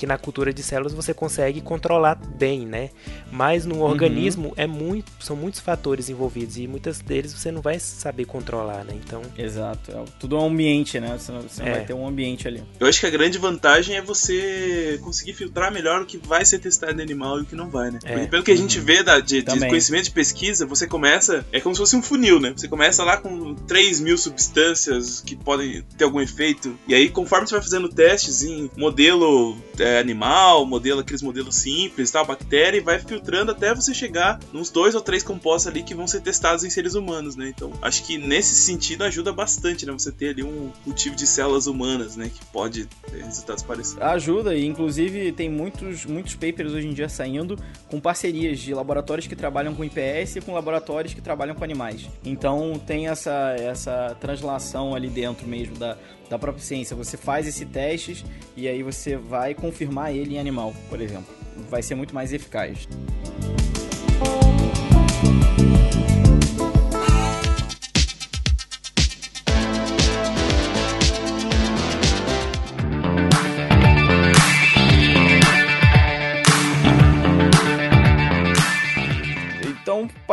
que 0.02 0.06
na 0.06 0.18
cultura 0.18 0.52
de 0.52 0.64
células 0.64 0.92
você 0.92 1.14
consegue 1.14 1.60
controlar 1.60 2.16
bem, 2.16 2.66
né? 2.66 2.90
Mas 3.30 3.64
no 3.64 3.76
uhum. 3.76 3.82
organismo 3.82 4.52
é 4.56 4.66
muito, 4.66 5.12
são 5.20 5.36
muitos 5.36 5.60
fatores 5.60 6.08
envolvidos 6.08 6.56
e 6.56 6.66
muitos 6.66 6.98
deles 6.98 7.32
você 7.32 7.52
não 7.52 7.62
vai 7.62 7.78
saber 7.78 8.24
controlar, 8.24 8.82
né? 8.82 8.94
Então. 8.96 9.22
Exato. 9.38 9.92
É, 9.92 10.04
tudo 10.18 10.34
é 10.34 10.40
um 10.40 10.46
ambiente, 10.46 10.98
né? 10.98 11.16
Você 11.16 11.30
não, 11.30 11.42
você 11.42 11.62
é. 11.62 11.70
vai 11.70 11.84
ter 11.84 11.94
um 11.94 12.04
ambiente 12.04 12.48
ali. 12.48 12.64
Eu 12.80 12.88
acho 12.88 12.98
que 12.98 13.06
a 13.06 13.10
grande 13.10 13.38
vantagem 13.38 13.94
é 13.94 14.02
você 14.02 14.98
conseguir 15.04 15.34
filtrar 15.34 15.72
melhor 15.72 16.02
o 16.02 16.04
que 16.04 16.18
vai 16.18 16.44
ser 16.44 16.58
testado 16.58 16.98
em 16.98 17.04
animal 17.04 17.38
e 17.38 17.42
o 17.42 17.44
que 17.44 17.54
não 17.54 17.70
vai, 17.70 17.92
né? 17.92 18.00
É. 18.02 18.26
Pelo 18.26 18.42
que 18.42 18.50
a 18.50 18.56
gente 18.56 18.80
uhum. 18.80 18.84
vê 18.84 19.04
da, 19.04 19.20
de, 19.20 19.40
de, 19.40 19.68
conhecimento 19.68 20.06
de 20.06 20.10
pesquisa, 20.10 20.66
você 20.66 20.84
começa. 20.84 21.46
É 21.52 21.60
como 21.60 21.76
se 21.76 21.78
fosse 21.78 21.94
um 21.94 22.02
funil, 22.02 22.40
né? 22.40 22.52
Você 22.56 22.66
começa 22.66 23.04
lá 23.04 23.18
com 23.18 23.54
3 23.54 24.00
mil 24.00 24.18
substâncias 24.18 25.20
que 25.20 25.36
podem 25.36 25.84
ter 25.96 26.02
algum 26.02 26.20
efeito. 26.20 26.76
E 26.88 26.94
aí, 26.96 27.08
conforme 27.08 27.46
você 27.46 27.54
vai 27.54 27.62
fazendo 27.62 27.88
testes 27.88 28.42
em 28.42 28.68
modelo 28.76 29.56
é, 29.78 29.91
animal, 29.98 30.64
modelo, 30.66 31.00
aqueles 31.00 31.22
modelos 31.22 31.56
simples, 31.56 32.10
tal, 32.10 32.26
bactéria, 32.26 32.78
e 32.78 32.80
vai 32.80 32.98
filtrando 32.98 33.52
até 33.52 33.74
você 33.74 33.94
chegar 33.94 34.38
nos 34.52 34.70
dois 34.70 34.94
ou 34.94 35.00
três 35.00 35.22
compostos 35.22 35.66
ali 35.66 35.82
que 35.82 35.94
vão 35.94 36.06
ser 36.06 36.20
testados 36.20 36.64
em 36.64 36.70
seres 36.70 36.94
humanos, 36.94 37.36
né? 37.36 37.48
Então, 37.48 37.72
acho 37.82 38.04
que 38.04 38.18
nesse 38.18 38.54
sentido 38.54 39.04
ajuda 39.04 39.32
bastante, 39.32 39.86
né? 39.86 39.92
Você 39.92 40.12
ter 40.12 40.30
ali 40.30 40.42
um 40.42 40.70
cultivo 40.84 41.14
de 41.14 41.26
células 41.26 41.66
humanas, 41.66 42.16
né? 42.16 42.30
Que 42.32 42.44
pode 42.46 42.86
ter 43.10 43.22
resultados 43.24 43.62
parecidos. 43.62 44.02
Ajuda, 44.02 44.54
e 44.54 44.66
inclusive 44.66 45.32
tem 45.32 45.48
muitos, 45.48 46.04
muitos 46.04 46.34
papers 46.34 46.72
hoje 46.72 46.88
em 46.88 46.92
dia 46.92 47.08
saindo 47.08 47.58
com 47.88 48.00
parcerias 48.00 48.58
de 48.58 48.74
laboratórios 48.74 49.26
que 49.26 49.36
trabalham 49.36 49.74
com 49.74 49.84
IPS 49.84 50.36
e 50.36 50.40
com 50.40 50.52
laboratórios 50.52 51.14
que 51.14 51.20
trabalham 51.20 51.54
com 51.54 51.64
animais. 51.64 52.08
Então 52.24 52.80
tem 52.86 53.08
essa, 53.08 53.54
essa 53.58 54.16
translação 54.20 54.94
ali 54.94 55.08
dentro 55.08 55.46
mesmo 55.46 55.76
da, 55.76 55.96
da 56.28 56.38
própria 56.38 56.64
ciência. 56.64 56.96
Você 56.96 57.16
faz 57.16 57.46
esse 57.46 57.66
teste 57.66 58.24
e 58.56 58.66
aí 58.66 58.82
você 58.82 59.16
vai 59.16 59.54
confirmar 59.82 60.14
ele 60.14 60.36
em 60.36 60.38
animal, 60.38 60.72
por 60.88 61.00
exemplo. 61.00 61.34
Vai 61.68 61.82
ser 61.82 61.94
muito 61.94 62.14
mais 62.14 62.32
eficaz. 62.32 62.88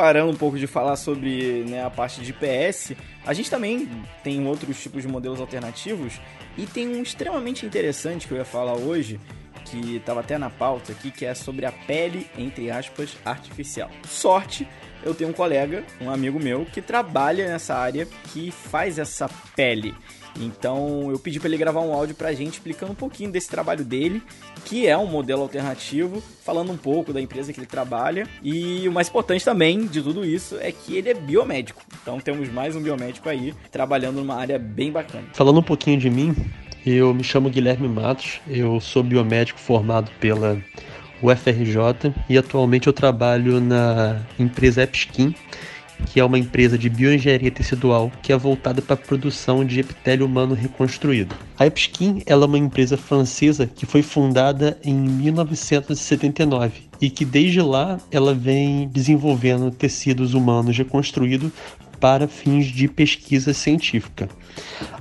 Parando 0.09 0.31
um 0.31 0.35
pouco 0.35 0.57
de 0.57 0.65
falar 0.65 0.95
sobre 0.95 1.63
né, 1.69 1.85
a 1.85 1.89
parte 1.91 2.21
de 2.21 2.33
PS, 2.33 2.93
a 3.23 3.31
gente 3.31 3.47
também 3.47 3.87
tem 4.23 4.47
outros 4.47 4.81
tipos 4.81 5.03
de 5.03 5.07
modelos 5.07 5.39
alternativos 5.39 6.19
e 6.57 6.65
tem 6.65 6.87
um 6.87 7.03
extremamente 7.03 7.63
interessante 7.63 8.27
que 8.27 8.33
eu 8.33 8.39
ia 8.39 8.43
falar 8.43 8.73
hoje, 8.73 9.19
que 9.65 9.97
estava 9.97 10.21
até 10.21 10.35
na 10.35 10.49
pauta 10.49 10.93
aqui, 10.93 11.11
que 11.11 11.27
é 11.27 11.35
sobre 11.35 11.63
a 11.63 11.71
pele, 11.71 12.25
entre 12.35 12.71
aspas, 12.71 13.15
artificial. 13.23 13.91
Sorte 14.07 14.67
eu 15.03 15.13
tenho 15.13 15.29
um 15.29 15.33
colega, 15.33 15.83
um 16.01 16.09
amigo 16.09 16.39
meu, 16.39 16.65
que 16.65 16.81
trabalha 16.81 17.47
nessa 17.47 17.75
área, 17.75 18.07
que 18.33 18.49
faz 18.49 18.97
essa 18.97 19.29
pele. 19.55 19.93
Então 20.39 21.09
eu 21.11 21.19
pedi 21.19 21.39
para 21.39 21.49
ele 21.49 21.57
gravar 21.57 21.81
um 21.81 21.93
áudio 21.93 22.15
pra 22.15 22.33
gente 22.33 22.53
explicando 22.53 22.91
um 22.91 22.95
pouquinho 22.95 23.31
desse 23.31 23.49
trabalho 23.49 23.83
dele, 23.83 24.21
que 24.65 24.87
é 24.87 24.97
um 24.97 25.05
modelo 25.05 25.41
alternativo, 25.41 26.21
falando 26.43 26.71
um 26.71 26.77
pouco 26.77 27.13
da 27.13 27.21
empresa 27.21 27.53
que 27.53 27.59
ele 27.59 27.67
trabalha. 27.67 28.27
E 28.43 28.87
o 28.87 28.91
mais 28.91 29.09
importante 29.09 29.43
também 29.43 29.85
de 29.85 30.01
tudo 30.01 30.25
isso 30.25 30.57
é 30.59 30.71
que 30.71 30.95
ele 30.95 31.09
é 31.09 31.13
biomédico. 31.13 31.81
Então 32.01 32.19
temos 32.19 32.49
mais 32.51 32.75
um 32.75 32.81
biomédico 32.81 33.29
aí 33.29 33.53
trabalhando 33.71 34.17
numa 34.17 34.35
área 34.35 34.59
bem 34.59 34.91
bacana. 34.91 35.25
Falando 35.33 35.59
um 35.59 35.63
pouquinho 35.63 35.99
de 35.99 36.09
mim, 36.09 36.35
eu 36.85 37.13
me 37.13 37.23
chamo 37.23 37.49
Guilherme 37.49 37.87
Matos, 37.87 38.39
eu 38.47 38.79
sou 38.79 39.03
biomédico 39.03 39.59
formado 39.59 40.09
pela 40.19 40.61
UFRJ 41.21 42.13
e 42.29 42.37
atualmente 42.37 42.87
eu 42.87 42.93
trabalho 42.93 43.59
na 43.59 44.21
empresa 44.37 44.83
Epskin, 44.83 45.35
que 46.07 46.19
é 46.19 46.23
uma 46.23 46.39
empresa 46.39 46.77
de 46.77 46.89
bioengenharia 46.89 47.51
tecidual 47.51 48.11
que 48.21 48.33
é 48.33 48.37
voltada 48.37 48.81
para 48.81 48.93
a 48.93 48.97
produção 48.97 49.63
de 49.63 49.79
epitélio 49.79 50.25
humano 50.25 50.53
reconstruído. 50.53 51.35
A 51.57 51.65
Epskin 51.65 52.21
é 52.25 52.35
uma 52.35 52.57
empresa 52.57 52.97
francesa 52.97 53.67
que 53.67 53.85
foi 53.85 54.01
fundada 54.01 54.77
em 54.83 54.93
1979 54.93 56.89
e 57.01 57.09
que 57.09 57.25
desde 57.25 57.61
lá 57.61 57.99
ela 58.11 58.33
vem 58.33 58.87
desenvolvendo 58.87 59.71
tecidos 59.71 60.33
humanos 60.33 60.77
reconstruídos 60.77 61.51
para 61.99 62.27
fins 62.27 62.67
de 62.67 62.87
pesquisa 62.87 63.53
científica. 63.53 64.29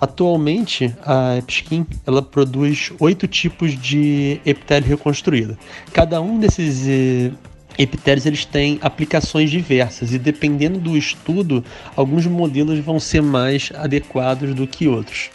Atualmente, 0.01 0.95
a 1.05 1.37
Epskin 1.37 1.87
ela 2.07 2.23
produz 2.23 2.93
oito 2.99 3.27
tipos 3.27 3.81
de 3.81 4.41
epitélio 4.45 4.89
reconstruído. 4.89 5.57
Cada 5.93 6.21
um 6.21 6.39
desses 6.39 6.87
eh, 6.89 7.31
epitélios 7.79 8.27
eles 8.27 8.45
têm 8.45 8.79
aplicações 8.83 9.51
diversas 9.51 10.13
e 10.13 10.19
dependendo 10.19 10.81
do 10.81 10.97
estudo, 10.97 11.65
alguns 11.95 12.27
modelos 12.27 12.79
vão 12.81 12.99
ser 12.99 13.23
mais 13.23 13.71
adequados 13.75 14.55
do 14.55 14.67
que 14.67 14.89
outros. 14.89 15.31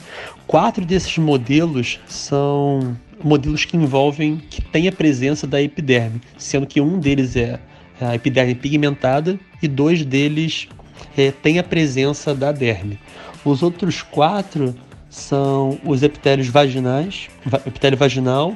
Quatro 0.46 0.86
desses 0.86 1.18
modelos 1.18 2.00
são 2.06 2.98
modelos 3.24 3.64
que 3.64 3.78
envolvem 3.78 4.42
que 4.50 4.62
tem 4.62 4.88
a 4.88 4.92
presença 4.92 5.48
da 5.48 5.62
epiderme, 5.62 6.22
sendo 6.38 6.68
que 6.68 6.82
um 6.82 7.00
deles 7.00 7.36
é 7.38 7.60
a 8.02 8.16
epiderme 8.16 8.54
pigmentada 8.54 9.40
e 9.62 9.68
dois 9.68 10.04
deles 10.04 10.68
é, 11.18 11.32
tem 11.32 11.60
a 11.60 11.64
presença 11.64 12.36
da 12.36 12.52
derme. 12.52 13.00
Os 13.46 13.64
outros 13.64 14.02
quatro 14.02 14.76
são 15.10 15.80
os 15.86 16.04
epitélios 16.04 16.48
vaginais, 16.48 17.30
epitélio 17.66 17.98
vaginal, 17.98 18.56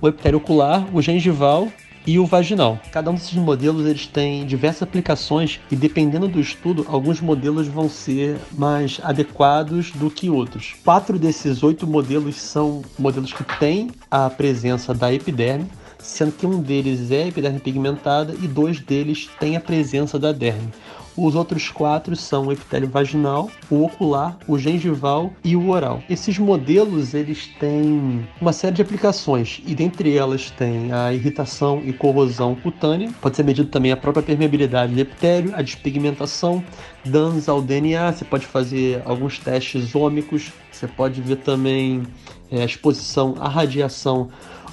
o 0.00 0.08
epitélio 0.08 0.38
ocular, 0.38 0.86
o 0.94 1.00
gengival 1.00 1.68
e 2.06 2.18
o 2.18 2.26
vaginal. 2.26 2.78
Cada 2.92 3.10
um 3.10 3.14
desses 3.14 3.34
modelos 3.34 3.86
eles 3.86 4.06
têm 4.06 4.46
diversas 4.46 4.82
aplicações 4.82 5.60
e 5.70 5.76
dependendo 5.76 6.28
do 6.28 6.40
estudo, 6.40 6.84
alguns 6.88 7.20
modelos 7.20 7.66
vão 7.66 7.88
ser 7.88 8.36
mais 8.52 9.00
adequados 9.02 9.90
do 9.92 10.10
que 10.10 10.28
outros. 10.28 10.74
Quatro 10.84 11.18
desses 11.18 11.62
oito 11.62 11.86
modelos 11.86 12.36
são 12.36 12.82
modelos 12.98 13.32
que 13.32 13.44
têm 13.58 13.90
a 14.10 14.28
presença 14.28 14.92
da 14.94 15.12
epiderme, 15.12 15.66
sendo 15.98 16.32
que 16.32 16.46
um 16.46 16.60
deles 16.60 17.10
é 17.10 17.28
epiderme 17.28 17.58
pigmentada 17.58 18.34
e 18.42 18.46
dois 18.46 18.80
deles 18.80 19.28
têm 19.40 19.56
a 19.56 19.60
presença 19.60 20.18
da 20.18 20.32
derme. 20.32 20.68
Os 21.16 21.34
outros 21.36 21.68
quatro 21.68 22.16
são 22.16 22.46
o 22.46 22.52
epitélio 22.52 22.88
vaginal, 22.88 23.48
o 23.70 23.84
ocular, 23.84 24.36
o 24.48 24.58
gengival 24.58 25.32
e 25.44 25.54
o 25.54 25.68
oral. 25.68 26.02
Esses 26.10 26.38
modelos 26.38 27.14
eles 27.14 27.46
têm 27.60 28.28
uma 28.40 28.52
série 28.52 28.74
de 28.74 28.82
aplicações 28.82 29.62
e 29.64 29.74
dentre 29.74 30.16
elas 30.16 30.50
tem 30.50 30.92
a 30.92 31.12
irritação 31.12 31.80
e 31.84 31.92
corrosão 31.92 32.56
cutânea. 32.56 33.12
Pode 33.20 33.36
ser 33.36 33.44
medido 33.44 33.68
também 33.68 33.92
a 33.92 33.96
própria 33.96 34.24
permeabilidade 34.24 34.94
do 34.94 35.00
epitélio, 35.00 35.54
a 35.54 35.62
despigmentação, 35.62 36.64
danos 37.04 37.48
ao 37.48 37.62
DNA. 37.62 38.12
Você 38.12 38.24
pode 38.24 38.46
fazer 38.46 39.00
alguns 39.04 39.38
testes 39.38 39.94
ômicos. 39.94 40.52
Você 40.72 40.88
pode 40.88 41.20
ver 41.20 41.36
também 41.36 42.02
é, 42.50 42.62
a 42.62 42.64
exposição 42.64 43.36
à 43.38 43.48
radiação 43.48 44.30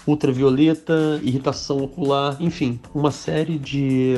ultravioleta, 0.08 1.20
irritação 1.22 1.78
ocular, 1.84 2.36
enfim, 2.40 2.80
uma 2.94 3.12
série 3.12 3.58
de 3.58 4.16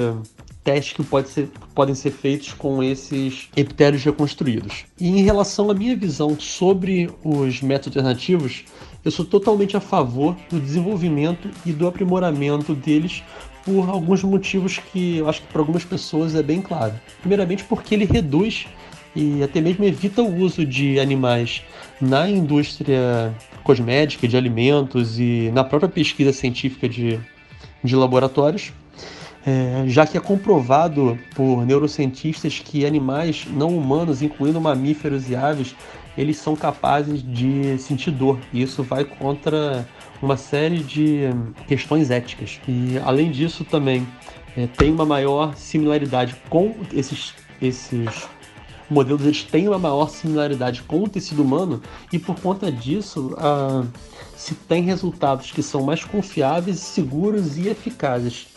testes 0.64 0.94
que 0.94 1.04
pode 1.04 1.30
ser, 1.30 1.50
podem 1.76 1.94
ser 1.94 2.12
feitos 2.12 2.54
com 2.54 2.82
esses 2.82 3.50
epitélios 3.56 4.04
reconstruídos. 4.04 4.86
E 5.00 5.08
em 5.08 5.24
relação 5.24 5.70
à 5.70 5.74
minha 5.74 5.96
visão 5.96 6.40
sobre 6.40 7.10
os 7.24 7.62
métodos 7.62 7.98
alternativos, 7.98 8.64
eu 9.04 9.12
sou 9.12 9.26
totalmente 9.26 9.76
a 9.76 9.82
favor 9.82 10.36
do 10.50 10.60
desenvolvimento 10.60 11.50
e 11.66 11.74
do 11.74 11.88
aprimoramento 11.88 12.74
deles 12.74 13.22
por 13.66 13.90
alguns 13.90 14.24
motivos 14.24 14.78
que 14.78 15.18
eu 15.18 15.30
acho 15.30 15.42
que 15.42 15.48
para 15.48 15.62
algumas 15.62 15.84
pessoas 15.84 16.36
é 16.36 16.44
bem 16.44 16.62
claro. 16.62 16.94
Primeiramente 17.20 17.64
porque 17.66 17.96
ele 17.96 18.06
reduz 18.06 18.68
e 19.16 19.44
até 19.44 19.62
mesmo 19.62 19.84
evita 19.86 20.22
o 20.22 20.36
uso 20.38 20.66
de 20.66 21.00
animais 21.00 21.64
na 22.02 22.30
indústria 22.30 23.34
cosmética, 23.64 24.28
de 24.28 24.36
alimentos 24.36 25.20
e 25.20 25.52
na 25.54 25.64
própria 25.64 25.90
pesquisa 25.90 26.34
científica 26.34 26.90
de, 26.90 27.20
de 27.84 27.96
laboratórios 27.96 28.74
é, 29.46 29.84
já 29.88 30.06
que 30.06 30.18
é 30.18 30.22
comprovado 30.22 31.18
por 31.36 31.66
neurocientistas 31.66 32.60
que 32.60 32.86
animais 32.86 33.46
não 33.50 33.78
humanos, 33.78 34.22
incluindo 34.22 34.60
mamíferos 34.60 35.30
e 35.30 35.36
aves, 35.36 35.76
eles 36.18 36.38
são 36.38 36.56
capazes 36.56 37.24
de 37.24 37.78
sentir 37.78 38.12
dor. 38.12 38.40
E 38.54 38.62
isso 38.62 38.84
vai 38.84 39.04
contra 39.04 39.88
uma 40.22 40.38
série 40.38 40.80
de 40.80 41.24
questões 41.68 42.10
éticas. 42.10 42.60
E 42.68 42.98
além 43.04 43.32
disso 43.32 43.66
também 43.66 44.08
é, 44.56 44.68
tem 44.68 44.92
uma 44.92 45.06
maior 45.06 45.56
similaridade 45.56 46.36
com 46.50 46.76
esses, 46.94 47.34
esses 47.62 48.28
modelos, 48.90 49.24
eles 49.24 49.44
têm 49.44 49.68
uma 49.68 49.80
maior 49.80 50.10
similaridade 50.10 50.84
com 50.84 51.04
o 51.04 51.10
tecido 51.10 51.42
humano 51.42 51.82
e 52.12 52.20
por 52.20 52.40
conta 52.40 52.72
disso 52.72 53.36
ah, 53.38 53.84
se 54.36 54.54
tem 54.54 54.84
resultados 54.84 55.52
que 55.52 55.64
são 55.64 55.84
mais 55.84 56.04
confiáveis, 56.04 56.80
seguros 56.80 57.58
e 57.58 57.68
eficazes. 57.68 58.53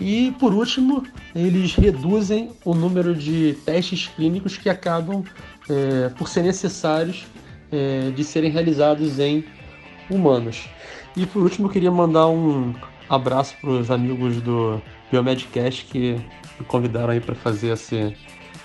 E 0.00 0.32
por 0.38 0.52
último, 0.52 1.04
eles 1.34 1.74
reduzem 1.74 2.50
o 2.64 2.74
número 2.74 3.14
de 3.14 3.56
testes 3.64 4.08
clínicos 4.08 4.56
que 4.56 4.68
acabam 4.68 5.24
é, 5.68 6.08
por 6.10 6.28
ser 6.28 6.42
necessários 6.42 7.26
é, 7.70 8.10
de 8.10 8.24
serem 8.24 8.50
realizados 8.50 9.18
em 9.18 9.44
humanos. 10.10 10.68
E 11.16 11.26
por 11.26 11.42
último, 11.42 11.68
eu 11.68 11.70
queria 11.70 11.90
mandar 11.90 12.26
um 12.28 12.74
abraço 13.08 13.56
para 13.60 13.70
os 13.70 13.90
amigos 13.90 14.40
do 14.40 14.82
Biomedcast 15.10 15.84
que 15.84 16.14
me 16.58 16.66
convidaram 16.66 17.10
aí 17.10 17.20
para 17.20 17.34
fazer 17.34 17.72
esse 17.72 18.16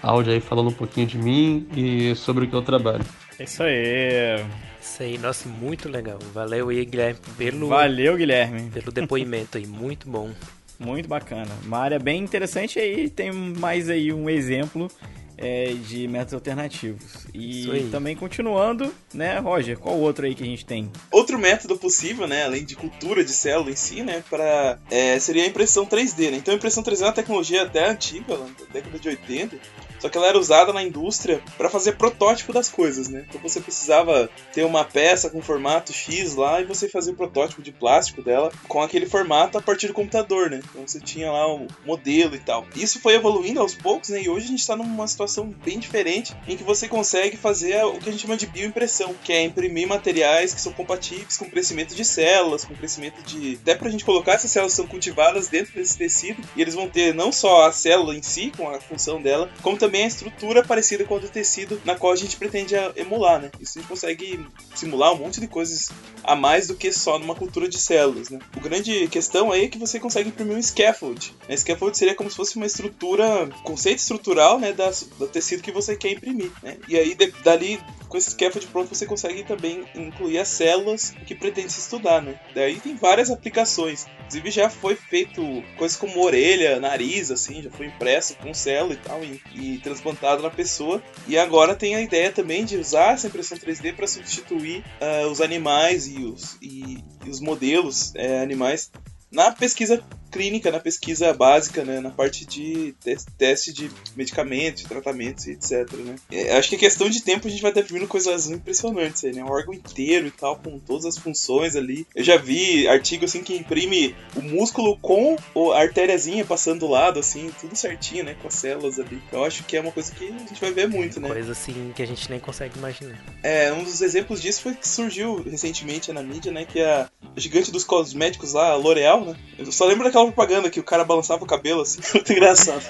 áudio 0.02 0.34
aí 0.34 0.40
falando 0.40 0.70
um 0.70 0.74
pouquinho 0.74 1.08
de 1.08 1.18
mim 1.18 1.68
e 1.76 2.16
sobre 2.16 2.46
o 2.46 2.48
que 2.48 2.56
eu 2.56 2.62
trabalho. 2.62 3.06
É 3.38 3.44
isso 3.44 3.64
aí. 3.64 4.44
Isso 4.82 5.04
aí, 5.04 5.18
nossa, 5.18 5.48
muito 5.48 5.90
legal. 5.90 6.18
Valeu 6.34 6.70
aí, 6.70 6.84
Guilherme, 6.86 7.20
pelo. 7.38 7.68
Valeu, 7.68 8.18
Guilherme. 8.18 8.70
Pelo 8.70 8.92
depoimento 8.92 9.58
aí, 9.58 9.68
muito 9.68 10.10
bom. 10.10 10.32
Muito 10.80 11.10
bacana. 11.10 11.52
Uma 11.66 11.80
área 11.80 12.00
bem 12.00 12.24
interessante 12.24 12.80
aí, 12.80 13.10
tem 13.10 13.32
mais 13.32 13.90
aí 13.90 14.14
um 14.14 14.30
exemplo 14.30 14.90
é, 15.38 15.74
de 15.88 16.08
métodos 16.08 16.34
alternativos. 16.34 17.26
E 17.34 17.88
também 17.92 18.16
continuando, 18.16 18.94
né, 19.14 19.40
Roger, 19.40 19.80
qual 19.80 19.98
outro 19.98 20.26
aí 20.26 20.36
que 20.36 20.44
a 20.44 20.46
gente 20.46 20.66
tem? 20.66 20.92
Outro 21.12 21.40
método 21.40 21.78
possível, 21.78 22.28
né, 22.28 22.44
além 22.44 22.66
de 22.66 22.76
cultura 22.76 23.24
de 23.24 23.32
célula 23.32 23.72
em 23.72 23.76
si, 23.76 24.04
né, 24.04 24.22
para 24.30 24.78
é, 24.92 25.18
seria 25.20 25.44
a 25.44 25.48
impressão 25.48 25.86
3D, 25.86 26.32
né? 26.32 26.38
Então 26.38 26.54
a 26.54 26.58
impressão 26.58 26.84
3D 26.84 27.02
é 27.02 27.06
uma 27.06 27.14
tecnologia 27.14 27.64
até 27.64 27.90
antiga, 27.90 28.38
da 28.38 28.46
década 28.74 29.00
de 29.00 29.08
80, 29.08 29.58
só 30.00 30.10
que 30.10 30.18
ela 30.18 30.28
era 30.28 30.40
usada 30.40 30.74
na 30.74 30.84
indústria 30.84 31.42
para 31.58 31.70
fazer 31.70 31.94
protótipo 31.94 32.54
das 32.54 32.70
coisas, 32.70 33.10
né? 33.10 33.26
Então 33.30 33.42
você 33.42 33.60
precisava 33.60 34.30
ter 34.54 34.64
uma 34.64 34.84
peça 34.84 35.30
com 35.30 35.42
formato 35.42 35.94
X 35.94 36.36
lá 36.36 36.62
e 36.62 36.66
você 36.66 36.88
fazia 36.90 37.14
o 37.14 37.16
protótipo 37.16 37.62
de 37.62 37.72
plástico 37.72 38.22
dela 38.22 38.52
com 38.68 38.82
aquele 38.82 39.06
formato 39.06 39.58
a 39.58 39.62
partir 39.62 39.88
do 39.88 39.94
computador, 39.94 40.50
né? 40.50 40.62
Então 40.70 40.88
você 40.88 41.00
tinha 41.00 41.32
lá 41.32 41.52
o 41.54 41.68
modelo 41.86 42.36
e 42.36 42.40
tal. 42.40 42.66
Isso 42.76 43.00
foi 43.00 43.16
evoluindo 43.16 43.60
aos 43.60 43.76
poucos, 43.76 44.10
né? 44.10 44.22
E 44.24 44.30
hoje 44.30 44.46
a 44.46 44.50
gente 44.50 44.60
está 44.60 44.76
numa 44.76 45.08
situação 45.08 45.54
bem 45.64 45.80
diferente 45.80 46.36
em 46.48 46.56
que 46.56 46.64
você 46.64 46.88
consegue 46.88 47.38
fazer 47.38 47.84
o 47.86 48.00
que 48.00 48.10
a 48.10 48.12
gente 48.12 48.22
chama 48.22 48.38
de 48.38 48.48
bioimpressão, 48.48 49.16
que 49.24 49.34
é 49.34 49.44
imprimir 49.44 49.88
materiais 49.88 50.54
que 50.54 50.62
são 50.62 50.72
compatíveis 50.74 51.38
com 51.38 51.46
o 51.46 51.52
crescimento 51.52 51.96
de 51.96 52.06
células, 52.06 52.66
com 52.66 52.74
o 52.74 52.78
crescimento 52.78 53.22
de. 53.24 53.60
Até 53.62 53.76
pra 53.76 53.90
gente 53.90 54.06
colocar 54.06 54.34
essas 54.34 54.52
células 54.52 54.74
são 54.74 54.88
cultivadas 54.88 55.48
dentro 55.48 55.74
desse 55.74 55.98
tecido 55.98 56.42
e 56.56 56.62
eles 56.62 56.74
vão 56.74 56.88
ter 56.88 57.14
não 57.14 57.32
só 57.32 57.68
a 57.68 57.72
célula 57.72 58.16
em 58.16 58.22
si, 58.22 58.52
com 58.56 58.70
a 58.70 58.80
função 58.80 59.22
dela, 59.22 59.50
como 59.62 59.78
também 59.78 59.89
também 59.90 60.04
a 60.04 60.08
estrutura 60.08 60.64
parecida 60.64 61.04
com 61.04 61.16
a 61.16 61.20
do 61.20 61.28
tecido 61.28 61.82
na 61.84 61.96
qual 61.96 62.14
a 62.14 62.16
gente 62.16 62.38
pretende 62.38 62.76
emular, 62.96 63.42
né? 63.42 63.50
Isso 63.60 63.80
a 63.80 63.82
gente 63.82 63.90
consegue 63.90 64.48
simular 64.76 65.12
um 65.14 65.18
monte 65.18 65.42
de 65.42 65.48
coisas 65.48 65.90
a 66.24 66.36
mais 66.36 66.68
do 66.68 66.76
que 66.76 66.92
só 66.94 67.18
numa 67.18 67.34
cultura 67.34 67.68
de 67.68 67.80
células, 67.80 68.30
né? 68.30 68.38
O 68.56 68.60
grande 68.60 69.08
questão 69.08 69.52
aí 69.52 69.66
é 69.66 69.68
que 69.68 69.80
você 69.80 70.00
consegue 70.00 70.30
imprimir 70.30 70.56
um 70.56 70.62
scaffold. 70.62 71.34
A 71.50 71.58
scaffold 71.58 71.98
seria 71.98 72.14
como 72.14 72.30
se 72.30 72.36
fosse 72.36 72.56
uma 72.56 72.68
estrutura, 72.68 73.50
conceito 73.64 73.98
estrutural, 73.98 74.60
né, 74.60 74.74
da, 74.74 74.92
do 75.18 75.28
tecido 75.28 75.64
que 75.64 75.72
você 75.72 75.96
quer 75.96 76.12
imprimir, 76.12 76.52
né? 76.62 76.78
E 76.88 76.96
aí 76.96 77.18
dali 77.44 77.80
com 78.08 78.18
esse 78.18 78.32
scaffold 78.32 78.68
pronto 78.68 78.94
você 78.94 79.06
consegue 79.06 79.44
também 79.44 79.86
incluir 79.96 80.40
as 80.40 80.48
células 80.48 81.12
que 81.26 81.36
pretende 81.36 81.72
se 81.72 81.80
estudar, 81.80 82.22
né? 82.22 82.40
Daí 82.54 82.80
tem 82.80 82.96
várias 82.96 83.30
aplicações. 83.30 84.08
Inclusive 84.20 84.52
já 84.52 84.70
foi 84.70 84.96
feito 84.96 85.42
coisas 85.78 85.96
como 85.98 86.24
orelha, 86.24 86.80
nariz, 86.80 87.32
assim, 87.32 87.62
já 87.64 87.72
foi 87.72 87.88
impresso 87.88 88.36
com 88.36 88.54
célula 88.54 88.94
e 88.94 88.98
tal 88.98 89.24
e, 89.24 89.42
e 89.56 89.79
transplantado 89.80 90.42
na 90.42 90.50
pessoa. 90.50 91.02
E 91.28 91.38
agora 91.38 91.76
tem 91.76 91.96
a 91.96 92.02
ideia 92.02 92.32
também 92.32 92.66
de 92.66 92.78
usar 92.78 93.14
essa 93.14 93.28
impressão 93.28 93.58
3D 93.58 93.96
para 93.96 94.08
substituir 94.08 94.84
uh, 95.02 95.28
os 95.30 95.42
animais 95.42 96.08
e 96.08 96.24
os, 96.24 96.58
e, 96.62 97.04
e 97.26 97.30
os 97.30 97.40
modelos 97.40 98.12
uh, 98.12 98.44
animais 98.44 98.92
na 99.32 99.52
pesquisa 99.52 100.04
clínica, 100.30 100.72
na 100.72 100.80
pesquisa 100.80 101.34
básica, 101.34 101.84
né? 101.84 102.00
Na 102.00 102.10
parte 102.10 102.46
de 102.46 102.96
teste 103.38 103.74
de 103.74 103.90
medicamentos, 104.16 104.84
tratamentos 104.84 105.48
e 105.48 105.52
etc, 105.52 105.92
né? 105.94 106.16
É, 106.32 106.58
acho 106.58 106.70
que 106.70 106.76
é 106.76 106.80
questão 106.80 107.10
de 107.10 107.22
tempo 107.22 107.48
a 107.48 107.52
gente 107.52 107.62
vai 107.62 107.72
ter 107.72 107.84
vindo 107.84 108.08
coisas 108.08 108.50
impressionantes 108.50 109.24
aí, 109.24 109.34
né? 109.34 109.44
Um 109.44 109.52
órgão 109.52 109.74
inteiro 109.74 110.28
e 110.28 110.32
tal, 110.32 110.58
com 110.58 110.80
todas 110.80 111.06
as 111.06 111.18
funções 111.18 111.76
ali. 111.76 112.06
Eu 112.16 112.24
já 112.24 112.38
vi 112.38 112.88
artigo, 112.88 113.26
assim, 113.26 113.44
que 113.44 113.56
imprime 113.56 114.16
o 114.36 114.42
músculo 114.42 114.98
com 114.98 115.36
a 115.74 115.80
artériazinha 115.80 116.46
passando 116.46 116.80
do 116.80 116.88
lado, 116.88 117.20
assim, 117.20 117.52
tudo 117.60 117.76
certinho, 117.76 118.24
né? 118.24 118.36
Com 118.42 118.48
as 118.48 118.56
células 118.56 119.00
ali. 119.00 119.22
Eu 119.32 119.44
acho 119.44 119.64
que 119.64 119.76
é 119.76 119.82
uma 119.82 119.92
coisa 119.92 120.12
que 120.12 120.26
a 120.26 120.38
gente 120.48 120.62
vai 120.62 120.72
ver 120.72 120.88
muito, 120.88 121.20
né? 121.20 121.28
Coisa, 121.28 121.52
assim, 121.52 121.92
que 121.96 122.02
a 122.02 122.08
gente 122.08 122.30
nem 122.30 122.40
consegue 122.40 122.78
imaginar. 122.78 123.20
É, 123.44 123.72
um 123.74 123.84
dos 123.84 124.02
exemplos 124.02 124.42
disso 124.42 124.62
foi 124.62 124.74
que 124.76 124.88
surgiu 124.88 125.44
recentemente 125.44 126.12
na 126.12 126.22
mídia, 126.22 126.52
né? 126.52 126.66
Que 126.66 126.82
a 126.82 127.10
gigante 127.36 127.72
dos 127.72 127.84
cosméticos 127.84 128.54
lá, 128.54 128.70
a 128.70 128.76
L'Oreal, 128.76 129.26
né? 129.26 129.36
Eu 129.58 129.72
só 129.72 129.86
lembro 129.86 130.04
daquela 130.04 130.19
propaganda 130.26 130.70
que 130.70 130.80
o 130.80 130.84
cara 130.84 131.04
balançava 131.04 131.44
o 131.44 131.48
cabelo 131.48 131.82
assim, 131.82 132.00
muito 132.14 132.32
engraçado. 132.32 132.84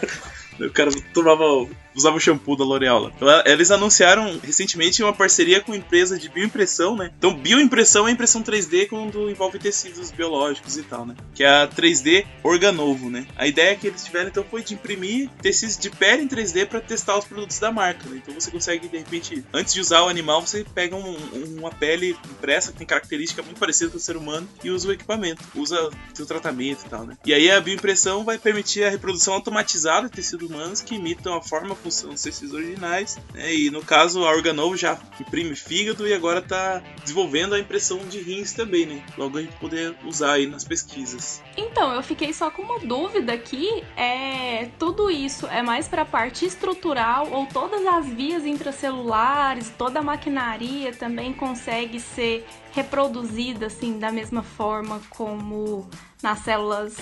O 0.59 0.71
cara 0.71 0.91
tomava 1.13 1.67
usava 1.95 2.15
o 2.15 2.19
shampoo 2.19 2.55
da 2.55 2.63
L'Oreal. 2.63 3.11
Eles 3.45 3.71
anunciaram 3.71 4.39
recentemente 4.41 5.03
uma 5.03 5.13
parceria 5.13 5.61
com 5.61 5.75
empresa 5.75 6.17
de 6.17 6.29
bioimpressão, 6.29 6.95
né? 6.95 7.11
Então, 7.17 7.33
bioimpressão 7.33 8.07
é 8.07 8.11
impressão 8.11 8.41
3D 8.41 8.87
quando 8.87 9.29
envolve 9.29 9.59
tecidos 9.59 10.11
biológicos 10.11 10.77
e 10.77 10.83
tal, 10.83 11.05
né? 11.05 11.15
Que 11.33 11.43
é 11.43 11.47
a 11.47 11.67
3D 11.67 12.25
Organovo, 12.43 13.09
né? 13.09 13.25
A 13.35 13.47
ideia 13.47 13.75
que 13.75 13.87
eles 13.87 14.03
tiveram 14.03 14.29
então 14.29 14.43
foi 14.43 14.63
de 14.63 14.73
imprimir 14.73 15.29
tecidos 15.41 15.77
de 15.77 15.89
pele 15.89 16.23
em 16.23 16.27
3D 16.27 16.65
para 16.67 16.79
testar 16.79 17.17
os 17.17 17.25
produtos 17.25 17.59
da 17.59 17.71
marca, 17.71 18.07
né? 18.09 18.21
Então 18.21 18.33
você 18.33 18.49
consegue 18.49 18.87
de 18.87 18.97
repente, 18.97 19.43
antes 19.53 19.73
de 19.73 19.81
usar 19.81 20.03
o 20.03 20.09
animal, 20.09 20.41
você 20.41 20.65
pega 20.73 20.95
um, 20.95 21.17
uma 21.57 21.71
pele 21.71 22.15
impressa 22.31 22.71
que 22.71 22.77
tem 22.77 22.87
característica 22.87 23.41
muito 23.41 23.59
parecida 23.59 23.91
com 23.91 23.97
o 23.97 23.99
ser 23.99 24.15
humano 24.15 24.47
e 24.63 24.69
usa 24.69 24.87
o 24.87 24.91
equipamento, 24.91 25.43
usa 25.55 25.89
seu 26.13 26.25
tratamento 26.25 26.85
e 26.85 26.89
tal, 26.89 27.05
né? 27.05 27.17
E 27.25 27.33
aí 27.33 27.51
a 27.51 27.59
bioimpressão 27.59 28.23
vai 28.23 28.37
permitir 28.37 28.83
a 28.83 28.89
reprodução 28.89 29.33
automatizada 29.33 30.07
de 30.07 30.13
tecidos 30.13 30.48
humanos 30.49 30.81
que 30.81 30.95
imitam 30.95 31.35
a 31.35 31.41
forma 31.41 31.75
função 31.75 32.09
dos 32.09 32.21
tecidos 32.21 32.53
originais. 32.53 33.17
Né? 33.33 33.53
E 33.53 33.69
no 33.69 33.83
caso, 33.83 34.23
a 34.25 34.31
Organovo 34.31 34.75
já 34.75 34.99
imprime 35.19 35.55
fígado 35.55 36.07
e 36.07 36.13
agora 36.13 36.39
está 36.39 36.81
desenvolvendo 37.01 37.55
a 37.55 37.59
impressão 37.59 37.99
de 38.07 38.19
rins 38.19 38.53
também, 38.53 38.85
né? 38.85 39.03
Logo 39.17 39.37
a 39.37 39.41
gente 39.41 39.55
poder 39.57 39.95
usar 40.03 40.33
aí 40.33 40.47
nas 40.47 40.63
pesquisas. 40.63 41.41
Então, 41.55 41.93
eu 41.93 42.01
fiquei 42.01 42.33
só 42.33 42.49
com 42.49 42.61
uma 42.61 42.79
dúvida 42.79 43.33
aqui. 43.33 43.83
É, 43.95 44.69
tudo 44.77 45.09
isso 45.09 45.47
é 45.47 45.61
mais 45.61 45.87
para 45.87 46.01
a 46.01 46.05
parte 46.05 46.45
estrutural 46.45 47.29
ou 47.31 47.45
todas 47.45 47.85
as 47.85 48.07
vias 48.07 48.45
intracelulares, 48.45 49.71
toda 49.77 49.99
a 49.99 50.03
maquinaria 50.03 50.93
também 50.93 51.33
consegue 51.33 51.99
ser 51.99 52.45
reproduzida 52.71 53.67
assim 53.67 53.99
da 53.99 54.11
mesma 54.11 54.43
forma 54.43 55.01
como 55.09 55.89
nas 56.21 56.39
células 56.39 56.93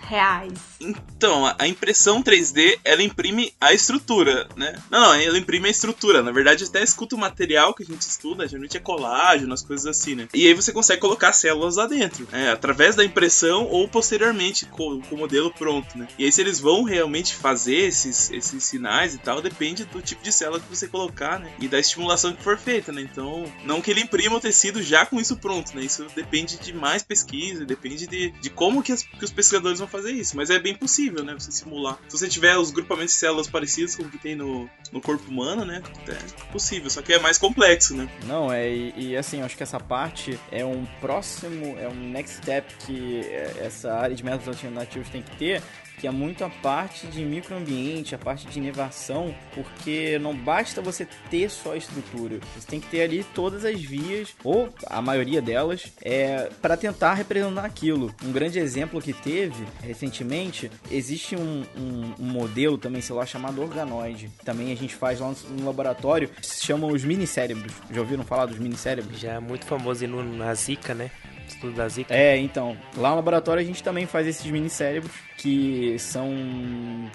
reais. 0.00 0.52
Então, 0.80 1.52
a 1.58 1.68
impressão 1.68 2.22
3D, 2.22 2.78
ela 2.84 3.02
imprime 3.02 3.52
a 3.60 3.72
estrutura, 3.72 4.48
né? 4.56 4.80
Não, 4.90 5.00
não, 5.00 5.14
ela 5.14 5.38
imprime 5.38 5.68
a 5.68 5.70
estrutura. 5.70 6.22
Na 6.22 6.32
verdade, 6.32 6.64
até 6.64 6.82
escuta 6.82 7.14
o 7.14 7.18
material 7.18 7.74
que 7.74 7.82
a 7.82 7.86
gente 7.86 8.02
estuda, 8.02 8.46
geralmente 8.46 8.76
é 8.76 8.80
colágeno, 8.80 9.52
as 9.52 9.62
coisas 9.62 9.86
assim, 9.86 10.14
né? 10.14 10.28
E 10.32 10.46
aí 10.46 10.54
você 10.54 10.72
consegue 10.72 11.00
colocar 11.00 11.32
células 11.32 11.76
lá 11.76 11.86
dentro, 11.86 12.26
né? 12.30 12.50
através 12.50 12.96
da 12.96 13.04
impressão 13.04 13.64
ou 13.66 13.88
posteriormente 13.88 14.66
com, 14.66 15.00
com, 15.02 15.16
o 15.16 15.18
modelo 15.18 15.52
pronto, 15.52 15.98
né? 15.98 16.08
E 16.18 16.24
aí 16.24 16.32
se 16.32 16.40
eles 16.40 16.60
vão 16.60 16.84
realmente 16.84 17.34
fazer 17.34 17.76
esses, 17.76 18.30
esses 18.30 18.62
sinais 18.64 19.14
e 19.14 19.18
tal, 19.18 19.42
depende 19.42 19.84
do 19.84 20.00
tipo 20.00 20.22
de 20.22 20.32
célula 20.32 20.60
que 20.60 20.68
você 20.68 20.86
colocar, 20.86 21.38
né? 21.38 21.52
E 21.60 21.68
da 21.68 21.78
estimulação 21.78 22.32
que 22.32 22.42
for 22.42 22.56
feita, 22.56 22.92
né? 22.92 23.02
Então, 23.02 23.44
não 23.64 23.80
que 23.80 23.90
ele 23.90 24.00
imprima 24.00 24.36
o 24.36 24.40
tecido 24.40 24.82
já 24.82 25.04
com 25.12 25.20
isso 25.20 25.36
pronto, 25.36 25.76
né? 25.76 25.82
Isso 25.82 26.06
depende 26.16 26.56
de 26.56 26.72
mais 26.72 27.02
pesquisa, 27.02 27.66
depende 27.66 28.06
de, 28.06 28.30
de 28.30 28.48
como 28.48 28.82
que, 28.82 28.92
as, 28.92 29.02
que, 29.02 29.22
os 29.22 29.30
pesquisadores 29.30 29.78
vão 29.78 29.86
fazer 29.86 30.10
isso, 30.10 30.34
mas 30.34 30.48
é 30.48 30.58
bem 30.58 30.74
possível, 30.74 31.22
né? 31.22 31.34
Você 31.34 31.52
simular. 31.52 31.98
Se 32.08 32.18
você 32.18 32.28
tiver 32.28 32.56
os 32.56 32.70
grupamentos 32.70 33.12
de 33.12 33.20
células 33.20 33.46
parecidos 33.46 33.94
com 33.94 34.04
o 34.04 34.10
que 34.10 34.16
tem 34.16 34.34
no, 34.34 34.68
no 34.90 35.02
corpo 35.02 35.30
humano, 35.30 35.66
né? 35.66 35.82
É 36.08 36.50
possível, 36.50 36.88
só 36.88 37.02
que 37.02 37.12
é 37.12 37.18
mais 37.18 37.36
complexo, 37.36 37.94
né? 37.94 38.08
Não, 38.24 38.50
é, 38.50 38.70
e, 38.70 39.10
e 39.10 39.16
assim, 39.16 39.42
acho 39.42 39.54
que 39.54 39.62
essa 39.62 39.78
parte 39.78 40.40
é 40.50 40.64
um 40.64 40.86
próximo, 40.98 41.76
é 41.78 41.86
um 41.86 42.10
next 42.10 42.38
step 42.38 42.74
que 42.86 43.20
é, 43.20 43.66
essa 43.66 43.92
área 43.92 44.16
de 44.16 44.24
métodos 44.24 44.48
alternativos 44.48 45.10
tem 45.10 45.20
que 45.20 45.36
ter, 45.36 45.62
que 46.02 46.08
é 46.08 46.10
muito 46.10 46.44
a 46.44 46.50
parte 46.50 47.06
de 47.06 47.24
microambiente, 47.24 48.12
a 48.12 48.18
parte 48.18 48.48
de 48.48 48.58
inervação, 48.58 49.32
porque 49.54 50.18
não 50.18 50.34
basta 50.34 50.82
você 50.82 51.06
ter 51.30 51.48
só 51.48 51.74
a 51.74 51.76
estrutura, 51.76 52.40
você 52.56 52.66
tem 52.66 52.80
que 52.80 52.88
ter 52.88 53.02
ali 53.02 53.22
todas 53.32 53.64
as 53.64 53.80
vias, 53.80 54.34
ou 54.42 54.68
a 54.88 55.00
maioria 55.00 55.40
delas, 55.40 55.92
é, 56.02 56.50
para 56.60 56.76
tentar 56.76 57.14
representar 57.14 57.64
aquilo. 57.64 58.12
Um 58.24 58.32
grande 58.32 58.58
exemplo 58.58 59.00
que 59.00 59.12
teve 59.12 59.64
recentemente, 59.80 60.68
existe 60.90 61.36
um, 61.36 61.62
um, 61.76 62.14
um 62.18 62.26
modelo 62.26 62.76
também, 62.76 63.00
sei 63.00 63.14
lá, 63.14 63.24
chamado 63.24 63.62
organoide. 63.62 64.28
Também 64.44 64.72
a 64.72 64.76
gente 64.76 64.96
faz 64.96 65.20
lá 65.20 65.28
no, 65.28 65.56
no 65.56 65.66
laboratório, 65.66 66.30
se 66.42 66.66
chamam 66.66 66.90
os 66.90 67.04
minicérebros. 67.04 67.72
Já 67.92 68.00
ouviram 68.00 68.24
falar 68.24 68.46
dos 68.46 68.58
minicérebros? 68.58 69.20
Já 69.20 69.34
é 69.34 69.38
muito 69.38 69.64
famoso 69.66 70.04
na 70.04 70.52
Zika, 70.52 70.94
né? 70.94 71.12
Estudo 71.48 71.74
da 71.74 71.88
Zika. 71.88 72.14
É, 72.14 72.36
então, 72.36 72.76
lá 72.96 73.10
no 73.10 73.16
laboratório 73.16 73.62
a 73.62 73.64
gente 73.64 73.82
também 73.82 74.06
faz 74.06 74.26
esses 74.26 74.44
mini 74.50 74.70
cérebros 74.70 75.12
que 75.36 75.96
são 75.98 76.30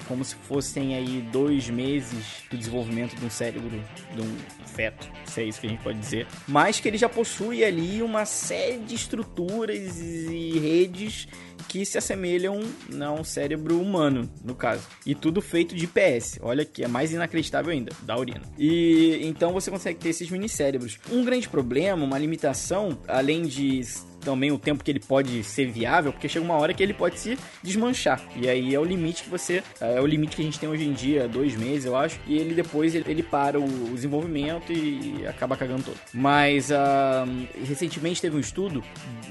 como 0.08 0.24
se 0.24 0.36
fossem 0.36 0.96
aí 0.96 1.22
dois 1.32 1.70
meses 1.70 2.44
do 2.50 2.58
desenvolvimento 2.58 3.16
de 3.16 3.26
um 3.26 3.30
cérebro 3.30 3.70
de 4.14 4.22
um 4.22 4.38
feto, 4.66 5.08
se 5.26 5.42
é 5.42 5.44
isso 5.46 5.62
que 5.62 5.68
a 5.68 5.70
gente 5.70 5.82
pode 5.82 5.98
dizer, 5.98 6.28
mas 6.48 6.80
que 6.80 6.88
ele 6.88 6.98
já 6.98 7.08
possui 7.08 7.64
ali 7.64 8.02
uma 8.02 8.26
série 8.26 8.80
de 8.80 8.96
estruturas 8.96 10.00
e 10.00 10.60
redes 10.60 11.28
que 11.68 11.86
se 11.86 11.98
assemelham 11.98 12.60
a 13.02 13.12
um 13.12 13.24
cérebro 13.24 13.80
humano, 13.80 14.30
no 14.44 14.56
caso. 14.56 14.88
E 15.06 15.14
tudo 15.14 15.42
feito 15.42 15.76
de 15.76 15.88
PS. 15.88 16.40
Olha 16.42 16.66
que 16.66 16.84
é 16.84 16.88
mais 16.88 17.12
inacreditável 17.12 17.72
ainda, 17.72 17.92
da 18.04 18.18
urina. 18.18 18.42
E 18.58 19.20
então 19.24 19.54
você 19.54 19.70
consegue 19.70 20.00
ter 20.00 20.10
esses 20.10 20.30
mini 20.30 20.50
cérebros. 20.50 20.98
Um 21.12 21.24
grande 21.24 21.48
problema, 21.50 22.04
uma 22.04 22.18
limitação, 22.18 22.98
além 23.08 23.44
de 23.44 23.82
também 24.28 24.52
o 24.52 24.58
tempo 24.58 24.84
que 24.84 24.92
ele 24.92 25.00
pode 25.00 25.42
ser 25.44 25.72
viável, 25.72 26.12
porque 26.12 26.28
chega 26.28 26.44
uma 26.44 26.56
hora 26.56 26.74
que 26.74 26.84
ele 26.84 26.94
pode 26.94 27.18
se 27.18 27.38
desmanchar. 27.64 28.22
E 28.36 28.50
aí 28.50 28.76
é 28.76 28.80
o 28.80 28.84
limite 28.84 29.24
que 29.24 29.30
você. 29.30 29.64
É 29.80 30.02
o 30.02 30.06
limite 30.06 30.36
que 30.36 30.42
a 30.42 30.46
gente 30.46 30.60
tem 30.60 30.68
hoje 30.68 30.86
em 30.86 30.92
dia, 30.92 31.28
dois 31.28 31.56
meses, 31.56 31.86
eu 31.86 31.96
acho. 31.96 32.20
E 32.28 32.38
ele 32.38 32.54
depois 32.54 32.94
ele, 32.94 33.24
para 33.24 33.60
o 33.60 33.68
desenvolvimento 33.94 34.74
e 34.74 35.26
acaba 35.26 35.56
cagando 35.56 35.84
todo. 35.84 35.98
Mas 36.14 36.70
uh, 36.70 37.48
recentemente 37.66 38.22
teve 38.22 38.36
um 38.36 38.40
estudo, 38.40 38.84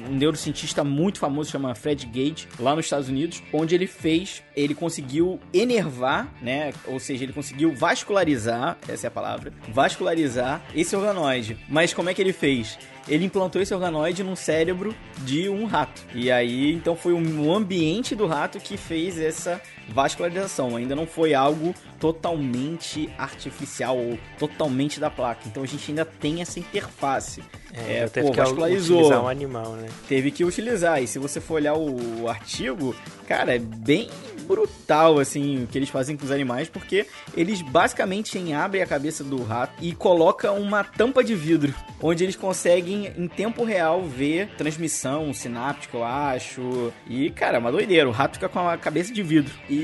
um 0.09 0.15
neurocientista 0.15 0.83
muito 0.83 1.19
famoso 1.19 1.51
chama 1.51 1.75
Fred 1.75 2.07
Gage, 2.31 2.49
lá 2.59 2.75
nos 2.75 2.87
Estados 2.87 3.09
Unidos, 3.09 3.43
onde 3.53 3.75
ele 3.75 3.87
fez, 3.87 4.43
ele 4.55 4.75
conseguiu 4.75 5.41
enervar, 5.53 6.33
né? 6.43 6.73
Ou 6.87 6.99
seja, 6.99 7.25
ele 7.25 7.33
conseguiu 7.33 7.75
vascularizar, 7.75 8.79
essa 8.89 9.07
é 9.07 9.09
a 9.09 9.11
palavra, 9.11 9.53
vascularizar 9.69 10.63
esse 10.75 10.95
organoide. 10.95 11.57
Mas 11.69 11.95
como 11.95 12.11
é 12.11 12.15
que 12.15 12.21
ele 12.21 12.33
fez? 12.33 12.79
ele 13.09 13.25
implantou 13.25 13.63
esse 13.63 13.73
organoide 13.73 14.23
num 14.23 14.37
cérebro 14.37 14.95
de 15.19 15.49
um 15.49 15.65
rato. 15.65 16.03
E 16.15 16.31
aí, 16.31 16.73
então 16.73 16.97
foi 16.97 17.13
o 17.13 17.55
ambiente 17.55 18.15
do 18.15 18.27
rato 18.27 18.59
que 18.59 18.77
fez 18.77 19.19
essa 19.19 19.61
vascularização. 19.89 20.77
Ainda 20.77 20.95
não 20.95 21.07
foi 21.07 21.35
algo 21.35 21.75
totalmente 21.99 23.09
artificial 23.19 23.97
ou 23.97 24.19
totalmente 24.39 25.01
da 25.01 25.11
placa. 25.11 25.43
Então 25.47 25.63
a 25.63 25.67
gente 25.67 25.91
ainda 25.91 26.05
tem 26.05 26.41
essa 26.41 26.59
interface. 26.59 27.43
É, 27.73 27.99
é 27.99 28.09
teve 28.09 28.27
pô, 28.27 28.33
que 28.33 28.41
vascularizou. 28.41 28.99
utilizar 28.99 29.25
um 29.25 29.29
animal, 29.29 29.73
né? 29.73 29.89
Teve 30.09 30.31
que 30.31 30.45
utilizar. 30.45 31.03
E 31.03 31.07
se 31.07 31.19
você 31.19 31.41
for 31.41 31.55
olhar 31.55 31.75
o 31.75 32.29
artigo, 32.29 32.95
cara, 33.27 33.55
é 33.55 33.59
bem 33.59 34.09
brutal, 34.47 35.19
assim, 35.19 35.65
o 35.65 35.67
que 35.67 35.77
eles 35.77 35.89
fazem 35.89 36.17
com 36.17 36.25
os 36.25 36.31
animais, 36.31 36.69
porque 36.69 37.07
eles 37.37 37.61
basicamente 37.61 38.53
abrem 38.53 38.83
a 38.83 38.87
cabeça 38.87 39.25
do 39.25 39.43
rato 39.43 39.75
e 39.83 39.93
colocam 39.93 40.59
uma 40.59 40.85
tampa 40.85 41.23
de 41.23 41.35
vidro, 41.35 41.75
onde 42.01 42.25
eles 42.25 42.37
conseguem, 42.37 43.13
em 43.17 43.27
tempo 43.27 43.65
real, 43.65 44.05
ver 44.05 44.49
transmissão 44.57 45.33
sináptica, 45.35 45.97
eu 45.97 46.05
acho. 46.05 46.93
E, 47.09 47.31
cara, 47.31 47.57
é 47.57 47.61
uma 47.61 47.73
doideira. 47.73 48.09
O 48.09 48.13
rato 48.13 48.35
fica 48.35 48.49
com 48.49 48.61
a 48.69 48.77
cabeça 48.77 49.13
de 49.13 49.23
vidro. 49.23 49.53
E, 49.69 49.76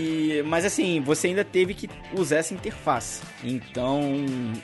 mas 0.46 0.64
assim, 0.64 1.00
você 1.00 1.28
ainda 1.28 1.44
teve 1.44 1.74
que 1.74 1.88
usar 2.16 2.36
essa 2.36 2.54
interface. 2.54 3.22
Então, 3.42 4.00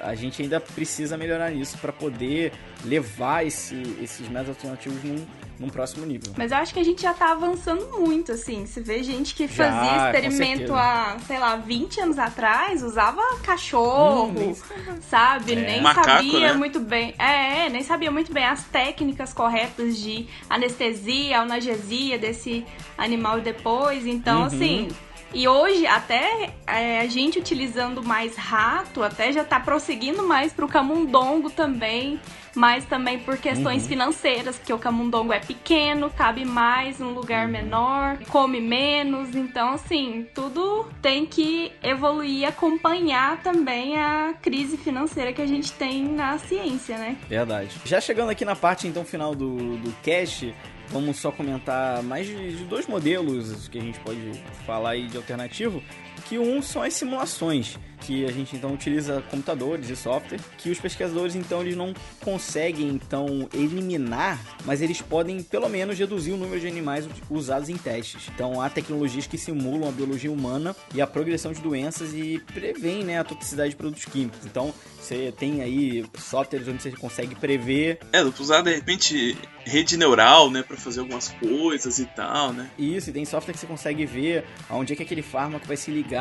a 0.00 0.14
gente 0.14 0.42
ainda 0.42 0.60
precisa 0.60 1.16
melhorar 1.16 1.52
isso 1.52 1.76
para 1.78 1.92
poder 1.92 2.52
levar 2.84 3.46
esse, 3.46 3.74
esses 4.00 4.28
métodos 4.28 4.56
alternativos 4.56 5.02
num, 5.02 5.26
num 5.58 5.68
próximo 5.68 6.06
nível. 6.06 6.32
Mas 6.36 6.52
eu 6.52 6.58
acho 6.58 6.72
que 6.72 6.78
a 6.78 6.84
gente 6.84 7.02
já 7.02 7.12
tá 7.12 7.32
avançando 7.32 7.98
muito, 7.98 8.32
assim. 8.32 8.64
Você 8.64 8.80
vê 8.80 9.02
gente 9.02 9.34
que 9.34 9.48
já, 9.48 9.72
fazia 9.72 10.06
experimento 10.06 10.74
há, 10.74 11.16
sei 11.26 11.38
lá, 11.38 11.56
20 11.56 12.00
anos 12.00 12.18
atrás, 12.18 12.82
usava 12.82 13.20
cachorro, 13.42 14.28
hum, 14.28 14.34
nem... 14.34 15.00
sabe? 15.02 15.52
É. 15.52 15.56
Nem 15.56 15.80
Macaco, 15.82 16.06
sabia 16.06 16.52
né? 16.52 16.52
muito 16.52 16.78
bem. 16.78 17.14
É, 17.18 17.68
nem 17.68 17.82
sabia 17.82 18.10
muito 18.10 18.32
bem 18.32 18.44
as 18.44 18.64
técnicas 18.64 19.32
corretas 19.32 19.96
de 19.96 20.26
anestesia, 20.48 21.40
analgesia 21.40 22.18
desse 22.18 22.64
animal 22.96 23.40
depois. 23.40 24.06
Então, 24.06 24.40
uhum. 24.40 24.46
assim 24.46 24.88
e 25.32 25.46
hoje, 25.46 25.86
até 25.86 26.50
é, 26.66 27.00
a 27.00 27.06
gente 27.06 27.38
utilizando 27.38 28.02
mais 28.02 28.34
rato, 28.36 29.02
até 29.02 29.30
já 29.30 29.44
tá 29.44 29.60
prosseguindo 29.60 30.26
mais 30.26 30.52
pro 30.52 30.66
camundongo 30.66 31.50
também, 31.50 32.18
mas 32.54 32.84
também 32.86 33.18
por 33.18 33.36
questões 33.36 33.82
uhum. 33.82 33.88
financeiras, 33.88 34.56
porque 34.56 34.72
o 34.72 34.78
camundongo 34.78 35.32
é 35.32 35.38
pequeno, 35.38 36.10
cabe 36.10 36.44
mais 36.44 36.98
num 36.98 37.12
lugar 37.12 37.44
uhum. 37.44 37.52
menor, 37.52 38.18
come 38.30 38.60
menos, 38.60 39.34
então 39.34 39.74
assim, 39.74 40.26
tudo 40.34 40.88
tem 41.02 41.26
que 41.26 41.72
evoluir 41.82 42.40
e 42.40 42.44
acompanhar 42.44 43.42
também 43.42 43.98
a 43.98 44.34
crise 44.40 44.76
financeira 44.76 45.32
que 45.32 45.42
a 45.42 45.46
gente 45.46 45.72
tem 45.72 46.04
na 46.04 46.38
ciência, 46.38 46.96
né? 46.96 47.16
Verdade. 47.28 47.70
Já 47.84 48.00
chegando 48.00 48.30
aqui 48.30 48.44
na 48.44 48.56
parte 48.56 48.86
então 48.86 49.04
final 49.04 49.34
do, 49.34 49.76
do 49.76 49.92
cast, 50.02 50.54
Vamos 50.90 51.18
só 51.18 51.30
comentar 51.30 52.02
mais 52.02 52.26
de, 52.26 52.56
de 52.56 52.64
dois 52.64 52.86
modelos 52.86 53.68
que 53.68 53.78
a 53.78 53.82
gente 53.82 54.00
pode 54.00 54.32
falar 54.64 54.90
aí 54.90 55.06
de 55.06 55.16
alternativo, 55.16 55.82
que 56.28 56.38
um 56.38 56.60
são 56.60 56.82
as 56.82 56.94
simulações 56.94 57.78
que 58.00 58.24
a 58.24 58.32
gente 58.32 58.56
então 58.56 58.72
utiliza 58.72 59.22
computadores 59.30 59.90
e 59.90 59.96
software, 59.96 60.38
que 60.56 60.70
os 60.70 60.78
pesquisadores 60.78 61.34
então 61.34 61.60
eles 61.60 61.76
não 61.76 61.92
conseguem 62.22 62.88
então 62.88 63.48
eliminar, 63.52 64.40
mas 64.64 64.80
eles 64.80 65.02
podem 65.02 65.42
pelo 65.42 65.68
menos 65.68 65.98
reduzir 65.98 66.32
o 66.32 66.36
número 66.36 66.60
de 66.60 66.66
animais 66.66 67.06
usados 67.28 67.68
em 67.68 67.76
testes. 67.76 68.28
Então 68.34 68.60
há 68.60 68.70
tecnologias 68.70 69.26
que 69.26 69.36
simulam 69.36 69.88
a 69.88 69.92
biologia 69.92 70.30
humana 70.30 70.74
e 70.94 71.00
a 71.00 71.06
progressão 71.06 71.52
de 71.52 71.60
doenças 71.60 72.14
e 72.14 72.42
prevêem 72.52 73.04
né, 73.04 73.18
a 73.18 73.24
toxicidade 73.24 73.70
de 73.70 73.76
produtos 73.76 74.04
químicos. 74.04 74.44
Então 74.44 74.72
você 75.00 75.32
tem 75.36 75.62
aí 75.62 76.04
softwares 76.18 76.68
onde 76.68 76.82
você 76.82 76.90
consegue 76.92 77.34
prever. 77.34 77.98
É, 78.12 78.22
usar 78.22 78.62
de 78.62 78.74
repente 78.74 79.36
rede 79.64 79.96
neural, 79.96 80.50
né, 80.50 80.62
para 80.62 80.76
fazer 80.76 81.00
algumas 81.00 81.28
coisas 81.28 81.98
e 81.98 82.06
tal, 82.06 82.52
né? 82.52 82.70
Isso, 82.78 83.10
e 83.10 83.12
tem 83.12 83.24
software 83.24 83.52
que 83.52 83.60
você 83.60 83.66
consegue 83.66 84.06
ver 84.06 84.44
aonde 84.68 84.92
é 84.92 84.96
que 84.96 85.02
aquele 85.02 85.22
fármaco 85.22 85.66
vai 85.66 85.76
se 85.76 85.90
ligar 85.90 86.17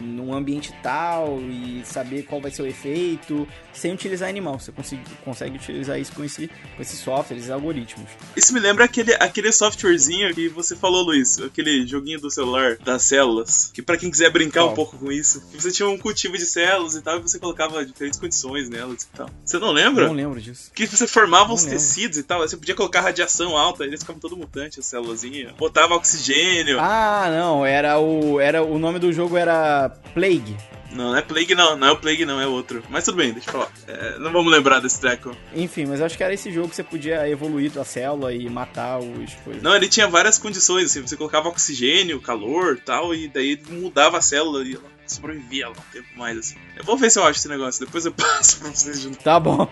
num 0.00 0.34
ambiente 0.34 0.72
tal 0.82 1.40
e 1.40 1.82
saber 1.84 2.22
qual 2.24 2.40
vai 2.40 2.50
ser 2.50 2.62
o 2.62 2.66
efeito, 2.66 3.46
sem 3.72 3.92
utilizar 3.92 4.28
animal. 4.28 4.58
Você 4.58 4.72
consegue, 4.72 5.02
consegue 5.24 5.56
utilizar 5.56 5.98
isso 5.98 6.12
com, 6.12 6.24
esse, 6.24 6.48
com 6.48 6.82
esses 6.82 6.98
softwares, 6.98 7.44
esses 7.44 7.50
algoritmos. 7.50 8.08
Isso 8.34 8.54
me 8.54 8.60
lembra 8.60 8.84
aquele, 8.84 9.14
aquele 9.14 9.52
softwarezinho 9.52 10.34
que 10.34 10.48
você 10.48 10.74
falou, 10.74 11.04
Luiz, 11.04 11.38
aquele 11.38 11.86
joguinho 11.86 12.20
do 12.20 12.30
celular 12.30 12.76
das 12.78 13.02
células, 13.02 13.70
que 13.72 13.82
para 13.82 13.96
quem 13.96 14.10
quiser 14.10 14.30
brincar 14.30 14.64
um 14.64 14.74
pouco 14.74 14.96
com 14.96 15.12
isso, 15.12 15.42
você 15.54 15.70
tinha 15.70 15.88
um 15.88 15.98
cultivo 15.98 16.36
de 16.36 16.46
células 16.46 16.94
e 16.94 17.02
tal, 17.02 17.18
e 17.18 17.22
você 17.22 17.38
colocava 17.38 17.84
diferentes 17.84 18.18
condições 18.18 18.68
nelas 18.68 19.02
e 19.02 19.16
tal. 19.16 19.30
Você 19.44 19.58
não 19.58 19.72
lembra? 19.72 20.06
Não 20.06 20.14
lembro 20.14 20.40
disso. 20.40 20.70
Que 20.74 20.86
você 20.86 21.06
formava 21.06 21.52
os 21.52 21.64
tecidos 21.64 22.18
e 22.18 22.22
tal, 22.22 22.40
você 22.40 22.56
podia 22.56 22.74
colocar 22.74 23.00
radiação 23.00 23.56
alta, 23.56 23.84
eles 23.84 24.00
ficavam 24.00 24.20
todo 24.20 24.36
mutante, 24.36 24.80
as 24.80 24.86
células. 24.86 25.18
Botava 25.58 25.94
oxigênio. 25.94 26.78
Ah, 26.80 27.28
não, 27.30 27.64
era 27.64 27.98
o, 27.98 28.40
era, 28.40 28.62
o 28.62 28.78
nome 28.78 28.98
do 28.98 29.07
jogo 29.12 29.36
era 29.36 29.90
Plague. 30.14 30.56
Não, 30.90 31.10
não 31.10 31.16
é 31.16 31.22
Plague 31.22 31.54
não, 31.54 31.76
não 31.76 31.88
é 31.88 31.90
o 31.92 31.96
Plague 31.96 32.24
não, 32.24 32.40
é 32.40 32.46
outro. 32.46 32.82
Mas 32.88 33.04
tudo 33.04 33.16
bem, 33.16 33.32
deixa 33.32 33.50
eu 33.50 33.52
falar. 33.52 33.70
É, 33.86 34.18
não 34.18 34.32
vamos 34.32 34.50
lembrar 34.50 34.80
desse 34.80 35.00
treco. 35.00 35.36
Enfim, 35.54 35.86
mas 35.86 36.00
acho 36.00 36.16
que 36.16 36.24
era 36.24 36.32
esse 36.32 36.50
jogo 36.50 36.68
que 36.68 36.76
você 36.76 36.82
podia 36.82 37.28
evoluir 37.28 37.70
tua 37.70 37.84
célula 37.84 38.32
e 38.32 38.48
matar 38.48 38.98
os 38.98 39.34
coisas. 39.44 39.62
Não, 39.62 39.76
ele 39.76 39.88
tinha 39.88 40.08
várias 40.08 40.38
condições, 40.38 40.86
assim, 40.86 41.02
você 41.02 41.16
colocava 41.16 41.48
oxigênio, 41.48 42.20
calor 42.20 42.80
tal, 42.84 43.14
e 43.14 43.28
daí 43.28 43.60
mudava 43.68 44.18
a 44.18 44.22
célula 44.22 44.64
e 44.64 44.78
ela 45.08 45.14
sobrevivia 45.14 45.68
lá 45.68 45.72
um 45.72 45.92
tempo 45.92 46.08
mais, 46.16 46.38
assim. 46.38 46.56
Eu 46.76 46.84
vou 46.84 46.96
ver 46.96 47.10
se 47.10 47.18
eu 47.18 47.24
acho 47.24 47.38
esse 47.38 47.48
negócio, 47.48 47.84
depois 47.84 48.04
eu 48.04 48.12
passo 48.12 48.58
pra 48.58 48.70
vocês 48.70 49.00
de 49.00 49.08
novo. 49.08 49.18
Tá 49.22 49.40
bom. 49.40 49.68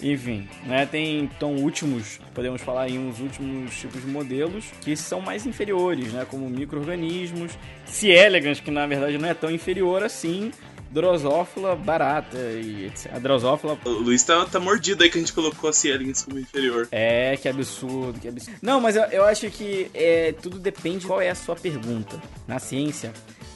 Enfim, 0.00 0.48
né, 0.66 0.84
tem 0.84 1.20
então 1.20 1.54
últimos, 1.54 2.20
podemos 2.34 2.60
falar 2.60 2.88
em 2.88 2.98
uns 2.98 3.20
últimos 3.20 3.74
tipos 3.76 4.00
de 4.00 4.06
modelos 4.08 4.64
que 4.80 4.96
são 4.96 5.20
mais 5.20 5.46
inferiores, 5.46 6.12
né, 6.12 6.26
como 6.28 6.50
micro-organismos, 6.50 7.52
C. 7.86 8.08
elegans, 8.08 8.60
que 8.60 8.70
na 8.70 8.86
verdade 8.86 9.16
não 9.16 9.28
é 9.28 9.34
tão 9.34 9.50
inferior 9.50 10.02
assim, 10.02 10.50
Drosófila 10.92 11.74
barata 11.74 12.36
e 12.36 12.86
etc. 12.86 13.14
A 13.14 13.18
Drosófila. 13.18 13.78
O 13.86 13.88
Luiz 13.88 14.22
tá, 14.24 14.44
tá 14.44 14.60
mordido 14.60 15.02
aí 15.02 15.10
que 15.10 15.16
a 15.16 15.20
gente 15.20 15.32
colocou 15.32 15.70
a 15.70 15.72
C. 15.72 15.88
elegans 15.88 16.22
como 16.22 16.38
inferior. 16.38 16.86
É, 16.92 17.34
que 17.38 17.48
absurdo, 17.48 18.20
que 18.20 18.28
absurdo. 18.28 18.58
Não, 18.60 18.78
mas 18.78 18.94
eu, 18.94 19.04
eu 19.04 19.24
acho 19.24 19.50
que 19.50 19.90
é, 19.94 20.32
tudo 20.32 20.58
depende 20.58 20.98
de 20.98 21.06
qual 21.06 21.20
é 21.20 21.30
a 21.30 21.34
sua 21.34 21.56
pergunta. 21.56 22.20
Na 22.46 22.58
ciência, 22.58 23.10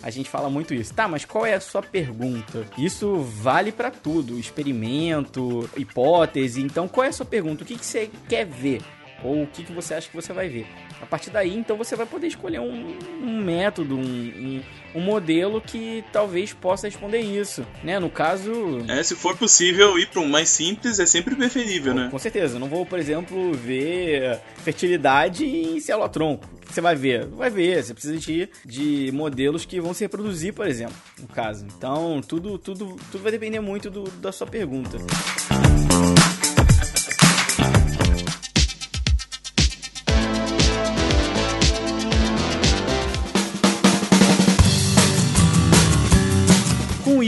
a 0.06 0.10
gente 0.10 0.30
fala 0.30 0.48
muito 0.48 0.72
isso. 0.72 0.94
Tá, 0.94 1.08
mas 1.08 1.24
qual 1.24 1.44
é 1.44 1.54
a 1.54 1.60
sua 1.60 1.82
pergunta? 1.82 2.64
Isso 2.78 3.16
vale 3.16 3.72
para 3.72 3.90
tudo, 3.90 4.38
experimento, 4.38 5.68
hipótese. 5.76 6.62
Então, 6.62 6.86
qual 6.86 7.04
é 7.04 7.08
a 7.08 7.12
sua 7.12 7.26
pergunta? 7.26 7.64
O 7.64 7.66
que, 7.66 7.76
que 7.76 7.84
você 7.84 8.08
quer 8.28 8.46
ver? 8.46 8.82
Ou 9.22 9.42
o 9.42 9.46
que, 9.46 9.64
que 9.64 9.72
você 9.72 9.94
acha 9.94 10.08
que 10.08 10.14
você 10.14 10.32
vai 10.32 10.48
ver? 10.48 10.66
A 11.00 11.06
partir 11.06 11.30
daí, 11.30 11.56
então, 11.56 11.76
você 11.76 11.94
vai 11.96 12.06
poder 12.06 12.26
escolher 12.26 12.60
um, 12.60 12.96
um 13.22 13.42
método, 13.42 13.96
um, 13.96 14.00
um, 14.00 14.62
um, 14.94 15.00
modelo 15.00 15.60
que 15.60 16.04
talvez 16.12 16.52
possa 16.52 16.86
responder 16.86 17.20
isso, 17.20 17.66
né? 17.82 17.98
No 17.98 18.10
caso... 18.10 18.52
É, 18.88 19.02
se 19.02 19.14
for 19.14 19.36
possível 19.36 19.98
ir 19.98 20.08
para 20.08 20.20
um 20.20 20.28
mais 20.28 20.48
simples, 20.48 20.98
é 20.98 21.06
sempre 21.06 21.34
preferível, 21.34 21.92
com, 21.92 22.00
né? 22.00 22.08
Com 22.10 22.18
certeza. 22.18 22.58
Não 22.58 22.68
vou, 22.68 22.84
por 22.86 22.98
exemplo, 22.98 23.52
ver 23.52 24.38
fertilidade 24.62 25.44
em 25.44 25.80
célula-tronco. 25.80 26.48
Você 26.68 26.80
vai 26.80 26.96
ver? 26.96 27.26
Vai 27.26 27.50
ver. 27.50 27.82
Você 27.82 27.94
precisa 27.94 28.16
de, 28.18 28.48
de 28.64 29.10
modelos 29.12 29.64
que 29.64 29.80
vão 29.80 29.94
se 29.94 30.04
reproduzir, 30.04 30.52
por 30.52 30.66
exemplo, 30.66 30.96
no 31.20 31.28
caso. 31.28 31.66
Então, 31.76 32.20
tudo, 32.20 32.58
tudo, 32.58 32.96
tudo 33.10 33.22
vai 33.22 33.32
depender 33.32 33.60
muito 33.60 33.90
do, 33.90 34.04
da 34.20 34.32
sua 34.32 34.46
pergunta. 34.46 34.98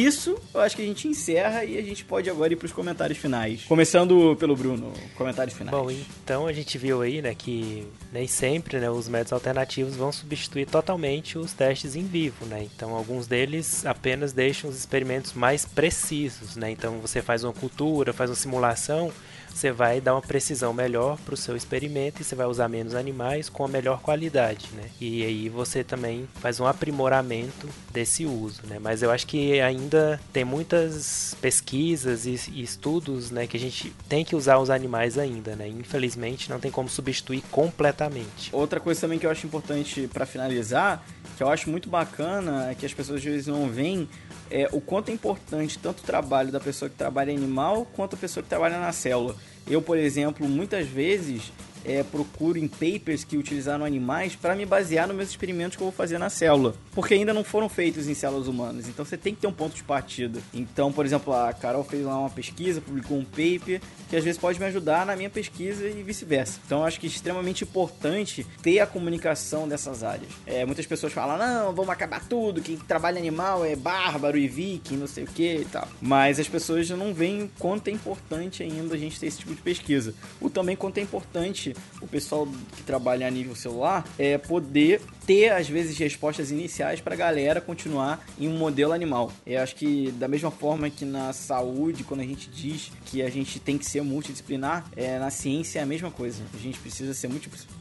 Isso, 0.02 0.38
eu 0.54 0.60
acho 0.60 0.76
que 0.76 0.82
a 0.82 0.84
gente 0.84 1.08
encerra 1.08 1.64
e 1.64 1.78
a 1.78 1.82
gente 1.82 2.04
pode 2.04 2.28
agora 2.30 2.52
ir 2.52 2.56
para 2.56 2.66
os 2.66 2.72
comentários 2.72 3.18
finais. 3.18 3.64
Começando 3.64 4.36
pelo 4.38 4.54
Bruno, 4.56 4.92
comentários 5.16 5.56
finais. 5.56 5.76
Bom, 5.76 5.90
então 5.90 6.46
a 6.46 6.52
gente 6.52 6.78
viu 6.78 7.02
aí, 7.02 7.20
né, 7.20 7.34
que 7.34 7.86
nem 8.12 8.26
sempre, 8.26 8.78
né, 8.78 8.90
os 8.90 9.08
métodos 9.08 9.32
alternativos 9.32 9.96
vão 9.96 10.12
substituir 10.12 10.66
totalmente 10.66 11.38
os 11.38 11.52
testes 11.52 11.96
em 11.96 12.04
vivo, 12.04 12.46
né? 12.46 12.66
Então 12.74 12.94
alguns 12.94 13.26
deles 13.26 13.84
apenas 13.84 14.32
deixam 14.32 14.70
os 14.70 14.76
experimentos 14.76 15.32
mais 15.32 15.64
precisos, 15.64 16.56
né? 16.56 16.70
Então 16.70 16.98
você 16.98 17.20
faz 17.20 17.44
uma 17.44 17.52
cultura, 17.52 18.12
faz 18.12 18.30
uma 18.30 18.36
simulação 18.36 19.12
você 19.58 19.72
vai 19.72 20.00
dar 20.00 20.14
uma 20.14 20.22
precisão 20.22 20.72
melhor 20.72 21.18
para 21.18 21.34
o 21.34 21.36
seu 21.36 21.56
experimento 21.56 22.22
e 22.22 22.24
você 22.24 22.36
vai 22.36 22.46
usar 22.46 22.68
menos 22.68 22.94
animais 22.94 23.48
com 23.48 23.64
a 23.64 23.68
melhor 23.68 24.00
qualidade, 24.00 24.68
né? 24.72 24.84
E 25.00 25.24
aí 25.24 25.48
você 25.48 25.82
também 25.82 26.28
faz 26.36 26.60
um 26.60 26.66
aprimoramento 26.66 27.68
desse 27.92 28.24
uso, 28.24 28.62
né? 28.68 28.78
Mas 28.80 29.02
eu 29.02 29.10
acho 29.10 29.26
que 29.26 29.60
ainda 29.60 30.20
tem 30.32 30.44
muitas 30.44 31.36
pesquisas 31.40 32.24
e, 32.24 32.34
estudos, 32.62 33.32
né, 33.32 33.48
que 33.48 33.56
a 33.56 33.60
gente 33.60 33.92
tem 34.08 34.24
que 34.24 34.36
usar 34.36 34.58
os 34.58 34.70
animais 34.70 35.18
ainda, 35.18 35.56
né? 35.56 35.66
Infelizmente 35.66 36.48
não 36.48 36.60
tem 36.60 36.70
como 36.70 36.88
substituir 36.88 37.42
completamente. 37.50 38.50
Outra 38.52 38.78
coisa 38.78 39.00
também 39.00 39.18
que 39.18 39.26
eu 39.26 39.30
acho 39.30 39.44
importante 39.44 40.08
para 40.12 40.24
finalizar, 40.24 41.04
que 41.36 41.42
eu 41.42 41.48
acho 41.48 41.68
muito 41.68 41.88
bacana, 41.88 42.70
é 42.70 42.74
que 42.76 42.86
as 42.86 42.94
pessoas 42.94 43.18
às 43.18 43.24
vezes 43.24 43.46
não 43.48 43.68
veem 43.68 44.08
é, 44.50 44.68
o 44.72 44.80
quanto 44.80 45.10
é 45.10 45.12
importante 45.12 45.78
tanto 45.78 46.00
o 46.00 46.02
trabalho 46.02 46.50
da 46.50 46.60
pessoa 46.60 46.88
que 46.88 46.96
trabalha 46.96 47.30
em 47.30 47.36
animal 47.36 47.86
quanto 47.94 48.14
a 48.14 48.18
pessoa 48.18 48.42
que 48.42 48.48
trabalha 48.48 48.78
na 48.78 48.92
célula. 48.92 49.36
Eu, 49.66 49.82
por 49.82 49.98
exemplo, 49.98 50.48
muitas 50.48 50.86
vezes 50.86 51.52
é, 51.84 52.02
procuro 52.02 52.58
em 52.58 52.68
papers 52.68 53.24
que 53.24 53.36
utilizaram 53.36 53.84
animais 53.84 54.36
para 54.36 54.54
me 54.54 54.64
basear 54.64 55.06
nos 55.06 55.16
meus 55.16 55.30
experimentos 55.30 55.76
que 55.76 55.82
eu 55.82 55.86
vou 55.86 55.94
fazer 55.94 56.18
na 56.18 56.30
célula, 56.30 56.74
porque 56.92 57.14
ainda 57.14 57.32
não 57.32 57.44
foram 57.44 57.68
feitos 57.68 58.08
em 58.08 58.14
células 58.14 58.46
humanas. 58.48 58.88
Então 58.88 59.04
você 59.04 59.16
tem 59.16 59.34
que 59.34 59.40
ter 59.40 59.46
um 59.46 59.52
ponto 59.52 59.74
de 59.74 59.82
partida. 59.82 60.40
Então, 60.52 60.92
por 60.92 61.04
exemplo, 61.04 61.32
a 61.32 61.52
Carol 61.52 61.84
fez 61.84 62.04
lá 62.04 62.18
uma 62.18 62.30
pesquisa, 62.30 62.80
publicou 62.80 63.18
um 63.18 63.24
paper 63.24 63.80
que 64.08 64.16
às 64.16 64.24
vezes 64.24 64.38
pode 64.38 64.58
me 64.58 64.66
ajudar 64.66 65.04
na 65.04 65.14
minha 65.14 65.30
pesquisa 65.30 65.86
e 65.86 66.02
vice-versa. 66.02 66.60
Então, 66.64 66.84
acho 66.84 66.98
que 66.98 67.06
é 67.06 67.10
extremamente 67.10 67.64
importante 67.64 68.46
ter 68.62 68.80
a 68.80 68.86
comunicação 68.86 69.68
dessas 69.68 70.02
áreas. 70.02 70.30
É, 70.46 70.64
muitas 70.64 70.86
pessoas 70.86 71.12
falam, 71.12 71.36
não, 71.36 71.74
vamos 71.74 71.90
acabar 71.90 72.26
tudo, 72.26 72.62
quem 72.62 72.76
trabalha 72.76 73.18
animal 73.18 73.64
é 73.64 73.76
bárbaro 73.76 74.38
e 74.38 74.48
viking, 74.48 74.96
não 74.96 75.06
sei 75.06 75.24
o 75.24 75.26
que 75.26 75.58
e 75.58 75.64
tal. 75.64 75.86
Mas 76.00 76.38
as 76.40 76.48
pessoas 76.48 76.88
não 76.90 77.12
veem 77.12 77.50
quanto 77.58 77.88
é 77.88 77.90
importante 77.90 78.62
ainda 78.62 78.94
a 78.94 78.98
gente 78.98 79.18
ter 79.18 79.26
esse 79.26 79.38
tipo 79.38 79.54
de 79.54 79.60
pesquisa. 79.60 80.14
O 80.40 80.48
também 80.48 80.76
quanto 80.76 80.98
é 80.98 81.02
importante 81.02 81.67
o 82.00 82.06
pessoal 82.06 82.46
que 82.76 82.82
trabalha 82.82 83.26
a 83.26 83.30
nível 83.30 83.54
celular 83.54 84.04
é 84.18 84.38
poder 84.38 85.00
ter, 85.28 85.52
às 85.52 85.68
vezes, 85.68 85.98
respostas 85.98 86.50
iniciais 86.50 87.02
para 87.02 87.12
a 87.12 87.16
galera 87.16 87.60
continuar 87.60 88.24
em 88.40 88.48
um 88.48 88.56
modelo 88.56 88.94
animal. 88.94 89.30
Eu 89.46 89.60
acho 89.60 89.76
que, 89.76 90.10
da 90.12 90.26
mesma 90.26 90.50
forma 90.50 90.88
que 90.88 91.04
na 91.04 91.34
saúde, 91.34 92.02
quando 92.02 92.20
a 92.20 92.24
gente 92.24 92.48
diz 92.48 92.90
que 93.04 93.20
a 93.20 93.28
gente 93.28 93.60
tem 93.60 93.76
que 93.76 93.84
ser 93.84 94.00
multidisciplinar, 94.00 94.86
é, 94.96 95.18
na 95.18 95.28
ciência 95.28 95.80
é 95.80 95.82
a 95.82 95.86
mesma 95.86 96.10
coisa. 96.10 96.42
A 96.54 96.56
gente 96.56 96.78
precisa 96.78 97.12
ser 97.12 97.28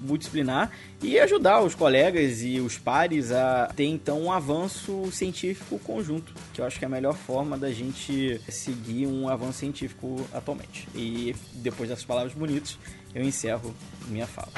multidisciplinar 0.01 0.71
e 1.01 1.17
ajudar 1.19 1.61
os 1.63 1.73
colegas 1.73 2.41
e 2.41 2.59
os 2.59 2.77
pares 2.77 3.31
a 3.31 3.71
ter, 3.73 3.85
então, 3.85 4.23
um 4.23 4.31
avanço 4.31 5.09
científico 5.13 5.79
conjunto, 5.79 6.33
que 6.53 6.59
eu 6.59 6.65
acho 6.65 6.77
que 6.77 6.83
é 6.83 6.87
a 6.87 6.91
melhor 6.91 7.15
forma 7.15 7.57
da 7.57 7.71
gente 7.71 8.41
seguir 8.49 9.07
um 9.07 9.29
avanço 9.29 9.59
científico 9.59 10.27
atualmente. 10.33 10.85
E 10.93 11.33
depois 11.53 11.87
dessas 11.87 12.03
palavras 12.03 12.33
bonitas, 12.33 12.77
eu 13.13 13.23
encerro 13.23 13.75
minha 14.07 14.27
fala. 14.27 14.51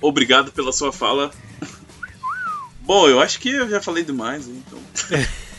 Obrigado 0.00 0.52
pela 0.52 0.72
sua 0.72 0.92
fala. 0.92 1.30
Bom, 2.80 3.08
eu 3.08 3.20
acho 3.20 3.40
que 3.40 3.50
eu 3.50 3.68
já 3.68 3.80
falei 3.80 4.04
demais, 4.04 4.46
então. 4.46 4.78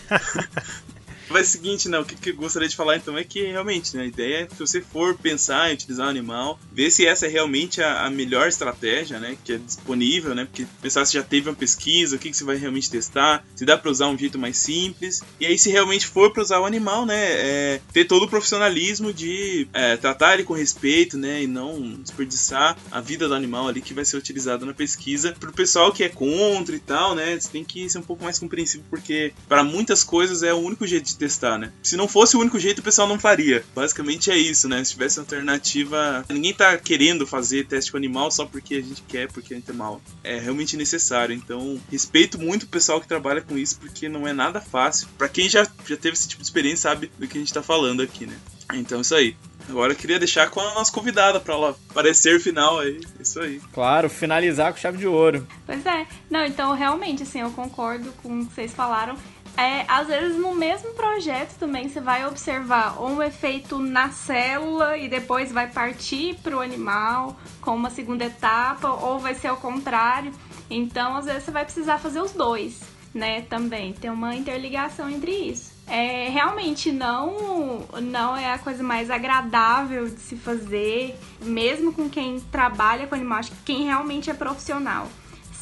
Mas 1.35 1.47
é 1.47 1.49
o 1.49 1.51
seguinte, 1.51 1.89
né? 1.89 1.99
O 1.99 2.05
que, 2.05 2.15
que, 2.15 2.29
eu 2.29 2.35
gostaria 2.37 2.69
de 2.69 2.77
falar 2.77 2.95
então 2.95 3.17
é 3.17 3.23
que 3.25 3.41
realmente, 3.41 3.97
né? 3.97 4.03
A 4.03 4.05
ideia 4.05 4.43
é 4.43 4.45
que 4.45 4.55
você 4.57 4.79
for 4.79 5.15
pensar 5.15 5.69
em 5.69 5.73
utilizar 5.73 6.07
um 6.07 6.09
animal, 6.09 6.57
ver 6.71 6.89
se 6.89 7.05
essa 7.05 7.25
é 7.25 7.29
realmente 7.29 7.81
a, 7.81 8.05
a 8.05 8.09
melhor 8.09 8.47
estratégia, 8.47 9.19
né? 9.19 9.37
Que 9.43 9.51
é 9.51 9.57
disponível, 9.57 10.33
né? 10.33 10.45
Porque 10.45 10.65
pensar 10.81 11.03
se 11.03 11.15
já 11.15 11.23
teve 11.23 11.49
uma 11.49 11.55
pesquisa, 11.55 12.15
o 12.15 12.19
que, 12.19 12.31
que 12.31 12.37
você 12.37 12.45
vai 12.45 12.55
realmente 12.55 12.89
testar, 12.89 13.45
se 13.53 13.65
dá 13.65 13.77
para 13.77 13.91
usar 13.91 14.07
um 14.07 14.17
jeito 14.17 14.39
mais 14.39 14.55
simples. 14.55 15.21
E 15.37 15.45
aí, 15.45 15.59
se 15.59 15.69
realmente 15.69 16.07
for 16.07 16.31
para 16.31 16.41
usar 16.41 16.61
o 16.61 16.65
animal, 16.65 17.05
né? 17.05 17.21
É, 17.21 17.81
ter 17.91 18.05
todo 18.05 18.23
o 18.23 18.29
profissionalismo 18.29 19.11
de 19.11 19.67
é, 19.73 19.97
tratar 19.97 20.35
ele 20.35 20.45
com 20.45 20.53
respeito, 20.53 21.17
né? 21.17 21.43
E 21.43 21.47
não 21.47 21.95
desperdiçar 21.95 22.77
a 22.89 23.01
vida 23.01 23.27
do 23.27 23.33
animal 23.33 23.67
ali 23.67 23.81
que 23.81 23.93
vai 23.93 24.05
ser 24.05 24.15
utilizado 24.15 24.65
na 24.65 24.73
pesquisa. 24.73 25.35
Pro 25.37 25.51
pessoal 25.51 25.91
que 25.91 26.01
é 26.01 26.07
contra 26.07 26.73
e 26.73 26.79
tal, 26.79 27.13
né? 27.13 27.37
Você 27.37 27.49
tem 27.49 27.65
que 27.65 27.89
ser 27.89 27.97
um 27.97 28.03
pouco 28.03 28.23
mais 28.23 28.39
compreensivo, 28.39 28.85
porque 28.89 29.33
para 29.49 29.65
muitas 29.65 30.01
coisas 30.01 30.41
é 30.41 30.53
o 30.53 30.59
único 30.59 30.87
jeito 30.87 31.03
de 31.03 31.24
testar, 31.25 31.57
né? 31.57 31.71
Se 31.81 31.97
não 31.97 32.07
fosse 32.07 32.37
o 32.37 32.39
único 32.39 32.59
jeito, 32.59 32.79
o 32.79 32.83
pessoal 32.83 33.07
não 33.07 33.19
faria. 33.19 33.63
Basicamente 33.73 34.29
é 34.29 34.37
isso, 34.37 34.69
né? 34.69 34.83
Se 34.83 34.91
tivesse 34.91 35.19
alternativa. 35.19 36.23
Ninguém 36.29 36.53
tá 36.53 36.77
querendo 36.77 37.25
fazer 37.25 37.65
teste 37.65 37.91
com 37.91 37.97
animal 37.97 38.29
só 38.29 38.45
porque 38.45 38.75
a 38.75 38.81
gente 38.81 39.01
quer, 39.01 39.31
porque 39.31 39.53
a 39.53 39.57
gente 39.57 39.69
é 39.69 39.73
mal. 39.73 39.99
É 40.23 40.39
realmente 40.39 40.77
necessário. 40.77 41.35
Então, 41.35 41.79
respeito 41.91 42.39
muito 42.39 42.63
o 42.63 42.67
pessoal 42.67 43.01
que 43.01 43.07
trabalha 43.07 43.41
com 43.41 43.57
isso, 43.57 43.79
porque 43.79 44.07
não 44.07 44.27
é 44.27 44.33
nada 44.33 44.61
fácil. 44.61 45.07
Para 45.17 45.27
quem 45.27 45.49
já, 45.49 45.67
já 45.85 45.97
teve 45.97 46.13
esse 46.13 46.27
tipo 46.27 46.41
de 46.41 46.47
experiência, 46.47 46.89
sabe 46.89 47.11
do 47.17 47.27
que 47.27 47.37
a 47.37 47.41
gente 47.41 47.53
tá 47.53 47.63
falando 47.63 48.01
aqui, 48.01 48.27
né? 48.27 48.37
Então, 48.73 49.01
isso 49.01 49.15
aí. 49.15 49.35
Agora 49.67 49.93
eu 49.93 49.95
queria 49.95 50.19
deixar 50.19 50.49
com 50.49 50.59
a 50.59 50.75
nossa 50.75 50.91
convidada 50.91 51.39
para 51.39 51.55
ela 51.55 51.75
aparecer 51.89 52.39
final 52.39 52.79
aí. 52.79 53.01
Isso 53.19 53.39
aí. 53.39 53.59
Claro, 53.73 54.09
finalizar 54.09 54.71
com 54.71 54.79
chave 54.79 54.97
de 54.97 55.07
ouro. 55.07 55.47
Pois 55.65 55.83
é. 55.85 56.05
Não, 56.29 56.45
então 56.45 56.73
realmente, 56.73 57.23
assim, 57.23 57.41
eu 57.41 57.49
concordo 57.49 58.11
com 58.21 58.41
o 58.41 58.45
que 58.45 58.53
vocês 58.53 58.71
falaram 58.71 59.17
é, 59.57 59.85
às 59.87 60.07
vezes 60.07 60.37
no 60.37 60.53
mesmo 60.53 60.93
projeto 60.93 61.57
também 61.57 61.87
você 61.87 62.01
vai 62.01 62.25
observar 62.25 63.01
um 63.01 63.21
efeito 63.21 63.79
na 63.79 64.09
célula 64.09 64.97
e 64.97 65.07
depois 65.07 65.51
vai 65.51 65.67
partir 65.67 66.35
para 66.43 66.57
o 66.57 66.59
animal 66.59 67.37
com 67.61 67.75
uma 67.75 67.89
segunda 67.89 68.25
etapa, 68.25 68.89
ou 68.89 69.17
vai 69.17 69.33
ser 69.33 69.51
o 69.51 69.57
contrário. 69.57 70.31
Então, 70.69 71.15
às 71.15 71.25
vezes 71.25 71.43
você 71.43 71.51
vai 71.51 71.63
precisar 71.63 71.97
fazer 71.99 72.19
os 72.19 72.31
dois, 72.31 72.81
né? 73.13 73.41
Também 73.41 73.93
tem 73.93 74.09
uma 74.09 74.35
interligação 74.35 75.09
entre 75.09 75.31
isso. 75.31 75.73
É, 75.87 76.29
realmente 76.29 76.91
não 76.91 77.85
não 78.01 78.35
é 78.35 78.51
a 78.51 78.57
coisa 78.57 78.81
mais 78.81 79.11
agradável 79.11 80.09
de 80.09 80.19
se 80.19 80.35
fazer, 80.35 81.15
mesmo 81.41 81.93
com 81.93 82.09
quem 82.09 82.39
trabalha 82.39 83.05
com 83.05 83.13
animal, 83.13 83.39
acho 83.39 83.51
que 83.51 83.63
quem 83.65 83.85
realmente 83.85 84.29
é 84.29 84.33
profissional 84.33 85.07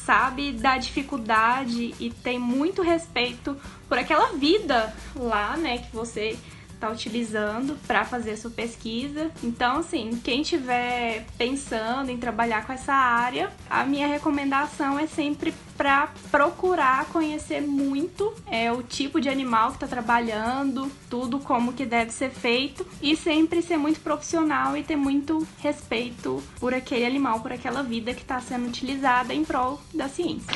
sabe 0.04 0.52
da 0.52 0.76
dificuldade 0.76 1.94
e 1.98 2.10
tem 2.10 2.38
muito 2.38 2.82
respeito 2.82 3.56
por 3.88 3.98
aquela 3.98 4.32
vida 4.32 4.94
lá, 5.16 5.56
né, 5.56 5.78
que 5.78 5.94
você 5.94 6.36
está 6.84 6.90
utilizando 6.90 7.78
para 7.86 8.04
fazer 8.04 8.32
a 8.32 8.36
sua 8.36 8.50
pesquisa. 8.50 9.30
Então, 9.42 9.78
assim, 9.78 10.20
quem 10.22 10.42
estiver 10.42 11.24
pensando 11.38 12.10
em 12.10 12.18
trabalhar 12.18 12.66
com 12.66 12.72
essa 12.72 12.92
área, 12.92 13.50
a 13.70 13.84
minha 13.84 14.06
recomendação 14.06 14.98
é 14.98 15.06
sempre 15.06 15.54
para 15.76 16.08
procurar 16.30 17.06
conhecer 17.06 17.60
muito 17.60 18.32
é, 18.46 18.70
o 18.70 18.82
tipo 18.82 19.20
de 19.20 19.28
animal 19.28 19.70
que 19.70 19.76
está 19.76 19.88
trabalhando, 19.88 20.90
tudo 21.10 21.40
como 21.40 21.72
que 21.72 21.84
deve 21.84 22.12
ser 22.12 22.30
feito 22.30 22.86
e 23.02 23.16
sempre 23.16 23.60
ser 23.60 23.76
muito 23.76 24.00
profissional 24.00 24.76
e 24.76 24.84
ter 24.84 24.94
muito 24.94 25.44
respeito 25.58 26.40
por 26.60 26.72
aquele 26.74 27.06
animal, 27.06 27.40
por 27.40 27.52
aquela 27.52 27.82
vida 27.82 28.14
que 28.14 28.22
está 28.22 28.40
sendo 28.40 28.68
utilizada 28.68 29.34
em 29.34 29.44
prol 29.44 29.80
da 29.92 30.08
ciência. 30.08 30.54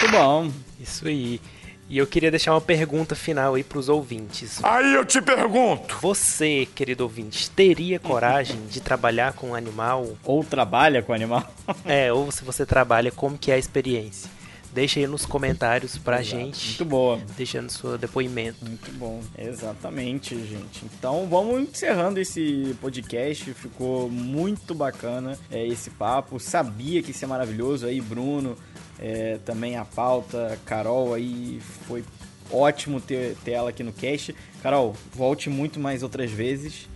Muito 0.00 0.12
bom. 0.12 0.50
Isso 0.78 1.08
aí. 1.08 1.40
E 1.88 1.98
eu 1.98 2.06
queria 2.06 2.30
deixar 2.30 2.52
uma 2.52 2.60
pergunta 2.60 3.14
final 3.14 3.54
aí 3.54 3.62
para 3.62 3.78
os 3.78 3.88
ouvintes. 3.88 4.62
Aí 4.64 4.94
eu 4.94 5.04
te 5.04 5.22
pergunto: 5.22 5.96
Você, 6.00 6.66
querido 6.74 7.04
ouvinte, 7.04 7.48
teria 7.50 8.00
coragem 8.00 8.66
de 8.66 8.80
trabalhar 8.80 9.34
com 9.34 9.50
um 9.50 9.54
animal? 9.54 10.16
Ou 10.24 10.42
trabalha 10.42 11.00
com 11.02 11.12
animal? 11.12 11.48
é, 11.84 12.12
ou 12.12 12.30
se 12.32 12.44
você 12.44 12.66
trabalha, 12.66 13.12
como 13.12 13.38
que 13.38 13.52
é 13.52 13.54
a 13.54 13.58
experiência? 13.58 14.28
Deixa 14.76 15.00
aí 15.00 15.06
nos 15.06 15.24
comentários 15.24 15.96
pra 15.96 16.20
Exato. 16.20 16.36
gente. 16.36 16.66
Muito 16.66 16.84
boa. 16.84 17.18
Deixando 17.34 17.70
seu 17.70 17.96
depoimento. 17.96 18.62
Muito 18.62 18.92
bom. 18.98 19.22
Exatamente, 19.38 20.34
gente. 20.34 20.84
Então 20.84 21.26
vamos 21.30 21.62
encerrando 21.62 22.20
esse 22.20 22.76
podcast. 22.78 23.54
Ficou 23.54 24.10
muito 24.10 24.74
bacana 24.74 25.38
é, 25.50 25.66
esse 25.66 25.88
papo. 25.88 26.38
Sabia 26.38 27.02
que 27.02 27.12
isso 27.12 27.24
é 27.24 27.26
maravilhoso 27.26 27.86
aí, 27.86 28.02
Bruno. 28.02 28.54
É, 28.98 29.38
também 29.46 29.78
a 29.78 29.84
pauta, 29.86 30.60
Carol 30.66 31.14
aí 31.14 31.58
foi 31.88 32.04
ótimo 32.50 33.00
ter, 33.00 33.34
ter 33.42 33.52
ela 33.52 33.70
aqui 33.70 33.82
no 33.82 33.94
cast. 33.94 34.36
Carol, 34.62 34.94
volte 35.14 35.48
muito 35.48 35.80
mais 35.80 36.02
outras 36.02 36.30
vezes. 36.30 36.86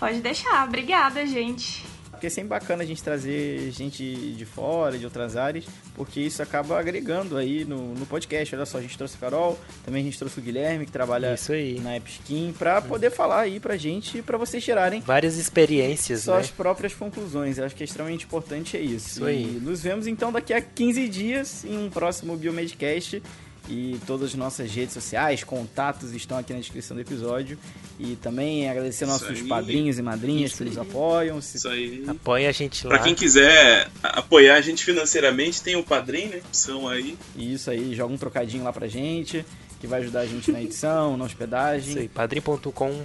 Pode 0.00 0.22
deixar, 0.22 0.66
obrigada, 0.66 1.26
gente. 1.26 1.84
Porque 2.18 2.26
é 2.26 2.30
sempre 2.30 2.48
bacana 2.48 2.82
a 2.82 2.86
gente 2.86 3.00
trazer 3.00 3.70
gente 3.70 4.02
de 4.32 4.44
fora, 4.44 4.98
de 4.98 5.04
outras 5.04 5.36
áreas, 5.36 5.64
porque 5.94 6.18
isso 6.18 6.42
acaba 6.42 6.76
agregando 6.76 7.36
aí 7.36 7.64
no, 7.64 7.94
no 7.94 8.04
podcast. 8.06 8.56
Olha 8.56 8.66
só, 8.66 8.78
a 8.78 8.80
gente 8.80 8.98
trouxe 8.98 9.14
a 9.14 9.20
Carol, 9.20 9.56
também 9.84 10.02
a 10.02 10.04
gente 10.04 10.18
trouxe 10.18 10.40
o 10.40 10.42
Guilherme, 10.42 10.84
que 10.84 10.90
trabalha 10.90 11.36
na 11.80 11.96
Epskin, 11.96 12.52
para 12.58 12.82
poder 12.82 13.10
falar 13.10 13.42
aí 13.42 13.60
pra 13.60 13.76
gente 13.76 14.18
e 14.18 14.22
pra 14.22 14.36
vocês 14.36 14.64
tirarem 14.64 15.00
várias 15.00 15.36
experiências, 15.36 16.22
suas 16.22 16.48
né? 16.48 16.52
próprias 16.56 16.92
conclusões. 16.92 17.56
Eu 17.56 17.64
acho 17.64 17.76
que 17.76 17.84
é 17.84 17.86
extremamente 17.86 18.24
importante 18.24 18.76
é 18.76 18.80
isso. 18.80 19.18
Isso 19.18 19.24
aí. 19.24 19.44
E 19.44 19.60
nos 19.60 19.80
vemos 19.80 20.08
então 20.08 20.32
daqui 20.32 20.52
a 20.52 20.60
15 20.60 21.08
dias 21.08 21.64
em 21.64 21.78
um 21.78 21.88
próximo 21.88 22.36
Biomedcast. 22.36 23.22
E 23.68 24.00
todas 24.06 24.30
as 24.30 24.34
nossas 24.34 24.70
redes 24.72 24.94
sociais, 24.94 25.44
contatos 25.44 26.14
estão 26.14 26.38
aqui 26.38 26.54
na 26.54 26.58
descrição 26.58 26.96
do 26.96 27.00
episódio. 27.00 27.58
E 27.98 28.16
também 28.16 28.68
agradecer 28.68 29.04
Isso 29.04 29.12
nossos 29.12 29.28
aí. 29.28 29.48
padrinhos 29.48 29.98
e 29.98 30.02
madrinhas 30.02 30.52
Isso 30.52 30.62
que 30.62 30.70
nos 30.70 30.78
apoiam. 30.78 31.40
Se... 31.42 31.58
Isso 31.58 31.68
aí. 31.68 32.04
Apoia 32.06 32.48
a 32.48 32.52
gente 32.52 32.86
lá. 32.86 32.94
Pra 32.94 33.04
quem 33.04 33.14
quiser 33.14 33.88
apoiar 34.02 34.56
a 34.56 34.60
gente 34.60 34.84
financeiramente, 34.84 35.62
tem 35.62 35.76
o 35.76 35.82
padrinho, 35.82 36.30
né? 36.30 36.40
São 36.50 36.88
aí. 36.88 37.16
Isso 37.36 37.70
aí, 37.70 37.94
joga 37.94 38.14
um 38.14 38.18
trocadinho 38.18 38.64
lá 38.64 38.72
pra 38.72 38.88
gente, 38.88 39.44
que 39.80 39.86
vai 39.86 40.00
ajudar 40.00 40.20
a 40.20 40.26
gente 40.26 40.50
na 40.50 40.62
edição, 40.62 41.16
na 41.16 41.24
hospedagem. 41.24 41.90
Isso 41.90 41.98
aí, 41.98 42.08
padrim.com 42.08 43.04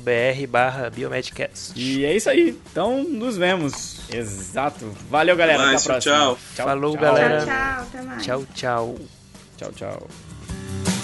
br 0.00 0.46
barra 0.48 0.88
biomedcast. 0.88 1.72
E 1.76 2.04
é 2.04 2.16
isso 2.16 2.30
aí. 2.30 2.58
Então, 2.70 3.04
nos 3.04 3.36
vemos. 3.36 4.00
Exato. 4.10 4.86
Valeu, 5.10 5.36
galera. 5.36 5.58
Mais, 5.58 5.82
Até 5.82 5.90
a 5.90 5.92
próxima. 5.92 6.14
Tchau. 6.14 6.38
tchau 6.54 6.66
Falou, 6.66 6.92
tchau. 6.92 7.00
galera. 7.02 7.38
Tchau, 7.38 7.46
tchau. 7.46 7.82
Até 7.82 8.02
mais. 8.02 8.24
Tchau, 8.24 8.46
tchau. 8.54 9.15
Chao, 9.56 9.70
chao. 9.72 10.95